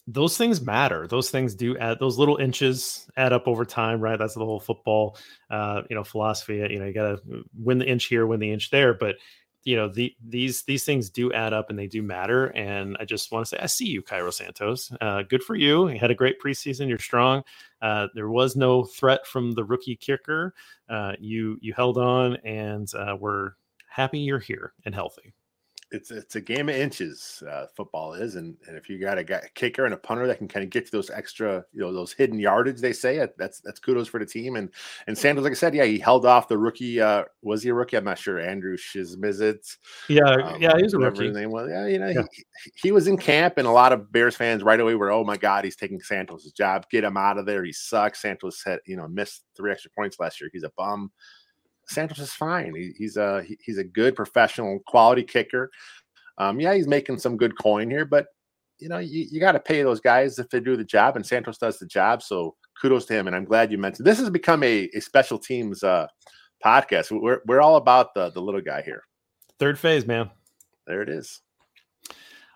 those 0.08 0.38
things 0.38 0.62
matter. 0.62 1.08
Those 1.08 1.30
things 1.30 1.56
do 1.56 1.78
add 1.78 2.00
those 2.00 2.18
little 2.18 2.38
inches 2.38 3.08
add 3.18 3.34
up 3.34 3.48
over 3.48 3.64
time, 3.64 4.02
right? 4.02 4.18
That's 4.18 4.34
the 4.34 4.46
whole 4.46 4.60
football, 4.60 5.18
uh, 5.50 5.84
you 5.90 5.96
know, 5.96 6.04
philosophy. 6.04 6.56
You 6.58 6.80
know, 6.80 6.86
you 6.86 6.94
got 6.94 7.24
to 7.26 7.44
win 7.58 7.78
the 7.78 7.88
inch 7.88 8.06
here, 8.06 8.26
win 8.26 8.40
the 8.40 8.52
inch 8.52 8.70
there. 8.70 8.94
But 8.94 9.16
you 9.64 9.76
know, 9.76 9.88
the 9.88 10.16
these 10.26 10.64
these 10.64 10.84
things 10.84 11.10
do 11.10 11.32
add 11.32 11.54
up 11.54 11.70
and 11.70 11.78
they 11.78 11.88
do 11.88 12.02
matter. 12.02 12.48
And 12.48 12.98
I 13.00 13.06
just 13.06 13.32
want 13.32 13.46
to 13.46 13.50
say, 13.50 13.62
I 13.62 13.68
see 13.68 13.86
you, 13.86 14.02
Cairo 14.02 14.32
Santos. 14.32 14.92
Uh, 15.00 15.24
good 15.24 15.44
for 15.44 15.56
you. 15.56 15.90
You 15.90 16.00
had 16.00 16.12
a 16.12 16.16
great 16.16 16.42
preseason. 16.44 16.88
You're 16.90 16.98
strong. 16.98 17.44
Uh, 17.82 18.08
there 18.16 18.30
was 18.30 18.56
no 18.56 18.84
threat 18.84 19.28
from 19.28 19.52
the 19.54 19.64
rookie 19.64 19.96
kicker. 19.96 20.54
Uh, 20.90 21.14
you 21.20 21.58
you 21.62 21.74
held 21.74 21.98
on, 21.98 22.38
and 22.38 22.92
uh, 22.96 23.16
we're 23.20 23.52
happy 23.88 24.20
you're 24.20 24.40
here 24.40 24.74
and 24.86 24.96
healthy 24.96 25.34
it's 25.92 26.10
it's 26.10 26.36
a 26.36 26.42
game 26.42 26.70
of 26.70 26.76
inches. 26.76 27.44
Uh, 27.50 27.66
football 27.76 28.14
is, 28.14 28.36
and, 28.36 28.56
and 28.68 28.78
if 28.78 28.90
you 28.90 28.98
got 28.98 29.18
a, 29.18 29.24
guy, 29.24 29.42
a 29.44 29.50
kicker 29.50 29.86
and 29.86 29.94
a 29.94 29.98
punter 29.98 30.26
that 30.26 30.38
can 30.38 30.48
kind 30.48 30.64
of 30.64 30.70
get 30.70 30.86
to 30.86 30.92
those 30.92 31.10
extra, 31.10 31.66
you 31.74 31.82
know, 31.82 31.92
those 31.92 32.14
hidden 32.14 32.40
yardage, 32.40 32.80
they 32.80 32.94
say 32.94 33.28
that's 33.38 33.60
that's 33.60 33.80
kudos 33.80 34.08
for 34.08 34.20
the 34.20 34.26
team. 34.26 34.56
And 34.56 34.70
and 35.08 35.18
Santos, 35.18 35.44
like 35.44 35.52
I 35.52 35.56
said, 35.56 35.76
yeah, 35.76 35.84
he 35.84 36.00
held 36.00 36.26
off 36.26 36.48
the 36.48 36.58
rookie. 36.58 37.02
Uh, 37.02 37.26
was 37.42 37.62
he 37.62 37.70
a 37.70 37.74
rookie? 37.74 37.98
I'm 37.98 38.06
not 38.06 38.18
sure. 38.18 38.40
Andrew 38.40 38.78
Shizmizit. 38.78 39.78
Yeah, 40.08 40.24
um, 40.24 40.62
yeah, 40.62 40.78
he's 40.78 40.94
a 40.94 40.98
rookie. 40.98 41.28
His 41.28 41.36
name 41.36 41.52
was. 41.52 41.70
Yeah, 41.70 41.88
you 41.88 42.00
know, 42.00 42.08
yeah. 42.08 42.24
He, 42.32 42.72
he 42.76 42.92
was 42.92 43.08
in 43.08 43.18
camp, 43.18 43.58
and 43.58 43.68
a 43.68 43.72
lot 43.72 43.92
of 43.92 44.12
Bears 44.12 44.36
fans 44.36 44.64
right 44.64 44.80
away 44.80 44.96
were, 44.96 45.12
oh 45.12 45.26
my 45.26 45.38
god, 45.38 45.66
he's 45.66 45.76
taking 45.76 46.00
Santos' 46.00 46.52
job. 46.52 46.86
Get 46.90 47.04
him 47.04 47.18
out 47.18 47.38
of 47.38 47.46
there. 47.46 47.64
He 47.66 47.74
sucks. 47.74 48.22
Santos 48.22 48.64
had 48.66 48.80
you 48.86 48.96
know 48.96 49.08
missed 49.10 49.44
three 49.58 49.72
extra 49.72 49.92
points 49.92 50.20
last 50.20 50.40
year. 50.40 50.50
He's 50.54 50.64
a 50.64 50.72
bum. 50.78 51.12
Santos 51.92 52.20
is 52.20 52.34
fine. 52.34 52.74
He, 52.76 52.94
he's 52.98 53.18
a 53.18 53.44
he, 53.44 53.58
he's 53.64 53.78
a 53.78 53.84
good 53.84 54.16
professional 54.16 54.80
quality 54.88 55.24
kicker. 55.24 55.70
Um, 56.38 56.60
yeah, 56.60 56.74
he's 56.74 56.88
making 56.88 57.20
some 57.20 57.38
good 57.38 57.58
coin 57.58 57.90
here, 57.90 58.06
but 58.06 58.28
you 58.80 58.90
know 58.90 58.98
you, 58.98 59.28
you 59.30 59.40
got 59.40 59.52
to 59.52 59.60
pay 59.60 59.84
those 59.84 60.00
guys 60.00 60.40
if 60.40 60.50
they 60.50 60.60
do 60.60 60.76
the 60.76 60.84
job, 60.84 61.16
and 61.16 61.26
Santos 61.26 61.58
does 61.58 61.78
the 61.78 61.86
job. 61.86 62.24
So 62.24 62.56
kudos 62.82 63.06
to 63.06 63.14
him, 63.14 63.28
and 63.28 63.36
I'm 63.36 63.46
glad 63.46 63.72
you 63.72 63.78
mentioned 63.78 64.08
this 64.08 64.20
has 64.20 64.30
become 64.30 64.64
a, 64.64 64.90
a 64.96 65.00
special 65.00 65.38
teams 65.38 65.84
uh, 65.84 66.08
podcast. 66.66 67.12
We're 67.12 67.42
we're 67.46 67.62
all 67.62 67.76
about 67.76 68.14
the 68.14 68.32
the 68.32 68.42
little 68.42 68.62
guy 68.62 68.82
here. 68.82 69.04
Third 69.60 69.78
phase, 69.78 70.08
man. 70.08 70.30
There 70.88 71.02
it 71.02 71.10
is. 71.10 71.42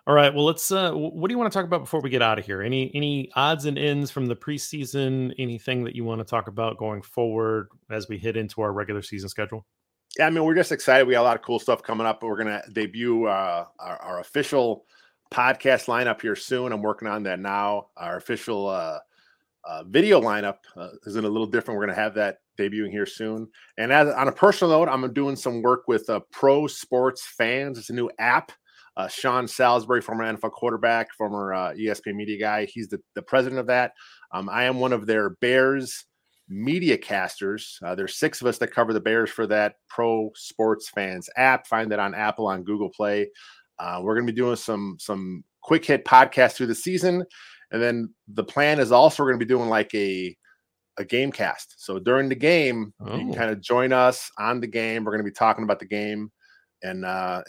All 0.08 0.14
right. 0.14 0.32
Well, 0.32 0.44
let's. 0.44 0.70
Uh, 0.70 0.92
what 0.92 1.28
do 1.28 1.34
you 1.34 1.38
want 1.38 1.52
to 1.52 1.56
talk 1.56 1.64
about 1.64 1.80
before 1.80 2.00
we 2.00 2.10
get 2.10 2.22
out 2.22 2.38
of 2.38 2.46
here? 2.46 2.62
Any 2.62 2.92
any 2.94 3.28
odds 3.34 3.64
and 3.64 3.76
ends 3.76 4.08
from 4.08 4.26
the 4.26 4.36
preseason? 4.36 5.34
Anything 5.36 5.82
that 5.82 5.96
you 5.96 6.04
want 6.04 6.20
to 6.20 6.24
talk 6.24 6.46
about 6.46 6.78
going 6.78 7.02
forward 7.02 7.68
as 7.90 8.08
we 8.08 8.16
hit 8.16 8.36
into 8.36 8.60
our 8.60 8.72
regular 8.72 9.02
season 9.02 9.28
schedule? 9.28 9.66
Yeah, 10.16 10.28
I 10.28 10.30
mean, 10.30 10.44
we're 10.44 10.54
just 10.54 10.70
excited. 10.70 11.08
We 11.08 11.14
got 11.14 11.22
a 11.22 11.24
lot 11.24 11.36
of 11.36 11.42
cool 11.42 11.58
stuff 11.58 11.82
coming 11.82 12.06
up. 12.06 12.22
We're 12.22 12.36
gonna 12.36 12.62
debut 12.72 13.26
uh, 13.26 13.64
our, 13.80 13.96
our, 13.96 14.20
official 14.20 14.86
podcast 15.32 15.86
lineup 15.86 16.22
here 16.22 16.36
soon. 16.36 16.72
I'm 16.72 16.82
working 16.82 17.08
on 17.08 17.24
that 17.24 17.40
now. 17.40 17.88
Our 17.96 18.16
official 18.16 18.68
uh, 18.68 19.00
uh, 19.64 19.82
video 19.88 20.20
lineup 20.20 20.58
uh, 20.76 20.90
is 21.02 21.16
in 21.16 21.24
a 21.24 21.28
little 21.28 21.48
different. 21.48 21.78
We're 21.78 21.86
gonna 21.86 21.98
have 22.00 22.14
that 22.14 22.38
debuting 22.56 22.92
here 22.92 23.06
soon. 23.06 23.48
And 23.76 23.92
as, 23.92 24.08
on 24.14 24.28
a 24.28 24.32
personal 24.32 24.78
note, 24.78 24.88
I'm 24.88 25.12
doing 25.12 25.34
some 25.34 25.62
work 25.62 25.88
with 25.88 26.08
uh, 26.08 26.20
Pro 26.30 26.68
Sports 26.68 27.26
Fans. 27.26 27.76
It's 27.76 27.90
a 27.90 27.92
new 27.92 28.08
app 28.20 28.52
uh, 28.96 29.08
Sean 29.08 29.46
Salisbury, 29.46 30.00
former 30.00 30.24
NFL 30.24 30.52
quarterback, 30.52 31.12
former 31.14 31.52
uh, 31.52 31.72
ESPN 31.72 32.14
media 32.14 32.38
guy. 32.38 32.64
He's 32.64 32.88
the, 32.88 33.00
the 33.14 33.22
president 33.22 33.60
of 33.60 33.66
that. 33.66 33.92
Um, 34.32 34.48
I 34.48 34.64
am 34.64 34.80
one 34.80 34.92
of 34.92 35.06
their 35.06 35.30
Bears 35.40 36.06
media 36.48 36.96
casters. 36.96 37.78
Uh, 37.84 37.94
there's 37.94 38.16
six 38.16 38.40
of 38.40 38.46
us 38.46 38.58
that 38.58 38.72
cover 38.72 38.92
the 38.92 39.00
Bears 39.00 39.30
for 39.30 39.46
that 39.48 39.74
Pro 39.88 40.30
Sports 40.34 40.88
Fans 40.88 41.28
app. 41.36 41.66
Find 41.66 41.90
that 41.92 41.98
on 41.98 42.14
Apple, 42.14 42.46
on 42.46 42.64
Google 42.64 42.90
Play. 42.90 43.28
Uh, 43.78 44.00
we're 44.02 44.14
going 44.14 44.26
to 44.26 44.32
be 44.32 44.36
doing 44.36 44.56
some 44.56 44.96
some 44.98 45.44
quick 45.60 45.84
hit 45.84 46.04
podcasts 46.04 46.54
through 46.54 46.66
the 46.66 46.74
season, 46.74 47.24
and 47.72 47.82
then 47.82 48.08
the 48.28 48.44
plan 48.44 48.78
is 48.78 48.92
also 48.92 49.22
we're 49.22 49.30
going 49.30 49.40
to 49.40 49.44
be 49.44 49.48
doing 49.48 49.68
like 49.68 49.94
a 49.94 50.34
a 50.98 51.04
game 51.04 51.30
cast. 51.30 51.74
So 51.84 51.98
during 51.98 52.28
the 52.28 52.34
game, 52.34 52.94
oh. 53.00 53.12
you 53.12 53.18
can 53.18 53.30
oh. 53.30 53.34
kind 53.34 53.50
of 53.50 53.60
join 53.60 53.92
us 53.92 54.30
on 54.38 54.60
the 54.60 54.66
game. 54.66 55.04
We're 55.04 55.12
going 55.12 55.24
to 55.24 55.30
be 55.30 55.34
talking 55.34 55.64
about 55.64 55.78
the 55.78 55.86
game. 55.86 56.30
And 56.82 57.04
uh, 57.04 57.42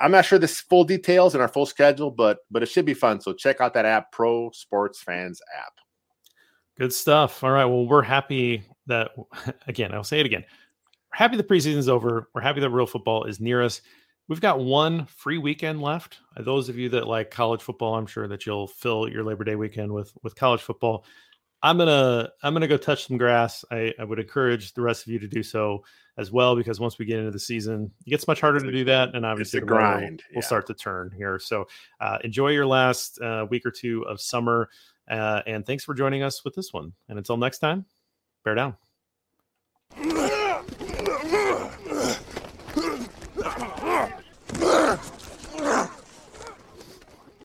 I'm 0.00 0.10
not 0.10 0.24
sure 0.24 0.38
the 0.38 0.48
full 0.48 0.84
details 0.84 1.34
in 1.34 1.40
our 1.40 1.48
full 1.48 1.66
schedule, 1.66 2.10
but 2.10 2.38
but 2.50 2.62
it 2.62 2.66
should 2.66 2.84
be 2.84 2.94
fun. 2.94 3.20
So 3.20 3.32
check 3.32 3.60
out 3.60 3.74
that 3.74 3.84
app, 3.84 4.12
Pro 4.12 4.50
Sports 4.52 5.02
Fans 5.02 5.40
app. 5.58 5.72
Good 6.78 6.92
stuff. 6.92 7.42
All 7.42 7.50
right. 7.50 7.64
Well, 7.64 7.86
we're 7.86 8.02
happy 8.02 8.64
that 8.86 9.12
again. 9.66 9.92
I'll 9.94 10.04
say 10.04 10.20
it 10.20 10.26
again. 10.26 10.42
We're 10.42 11.18
happy 11.18 11.36
the 11.36 11.44
preseason's 11.44 11.88
over. 11.88 12.28
We're 12.34 12.42
happy 12.42 12.60
that 12.60 12.70
real 12.70 12.86
football 12.86 13.24
is 13.24 13.40
near 13.40 13.62
us. 13.62 13.80
We've 14.28 14.40
got 14.40 14.60
one 14.60 15.06
free 15.06 15.38
weekend 15.38 15.80
left. 15.80 16.18
Those 16.38 16.68
of 16.68 16.76
you 16.76 16.88
that 16.90 17.06
like 17.06 17.30
college 17.30 17.62
football, 17.62 17.94
I'm 17.94 18.06
sure 18.06 18.26
that 18.28 18.44
you'll 18.44 18.66
fill 18.66 19.08
your 19.08 19.22
Labor 19.22 19.44
Day 19.44 19.56
weekend 19.56 19.92
with 19.92 20.12
with 20.22 20.34
college 20.34 20.60
football. 20.60 21.04
I'm 21.62 21.78
gonna 21.78 22.28
I'm 22.42 22.52
gonna 22.52 22.68
go 22.68 22.76
touch 22.76 23.06
some 23.06 23.16
grass. 23.16 23.64
I, 23.70 23.92
I 23.98 24.04
would 24.04 24.18
encourage 24.18 24.74
the 24.74 24.82
rest 24.82 25.06
of 25.06 25.12
you 25.12 25.18
to 25.18 25.28
do 25.28 25.42
so 25.42 25.84
as 26.18 26.30
well 26.30 26.54
because 26.56 26.80
once 26.80 26.98
we 26.98 27.04
get 27.04 27.18
into 27.18 27.30
the 27.30 27.38
season, 27.38 27.90
it 28.06 28.10
gets 28.10 28.26
much 28.26 28.40
harder 28.40 28.60
to 28.60 28.72
do 28.72 28.84
that, 28.84 29.14
and 29.14 29.24
obviously 29.24 29.60
the 29.60 29.66
grind 29.66 30.22
will, 30.30 30.36
will 30.36 30.42
start 30.42 30.66
to 30.66 30.74
turn 30.74 31.10
here. 31.16 31.38
So 31.38 31.66
uh, 32.00 32.18
enjoy 32.24 32.50
your 32.50 32.66
last 32.66 33.20
uh, 33.20 33.46
week 33.50 33.64
or 33.66 33.70
two 33.70 34.02
of 34.06 34.20
summer, 34.20 34.68
uh, 35.10 35.42
and 35.46 35.64
thanks 35.64 35.84
for 35.84 35.94
joining 35.94 36.22
us 36.22 36.44
with 36.44 36.54
this 36.54 36.72
one. 36.72 36.92
And 37.08 37.18
until 37.18 37.36
next 37.36 37.58
time, 37.58 37.86
bear 38.44 38.54
down. 38.54 38.76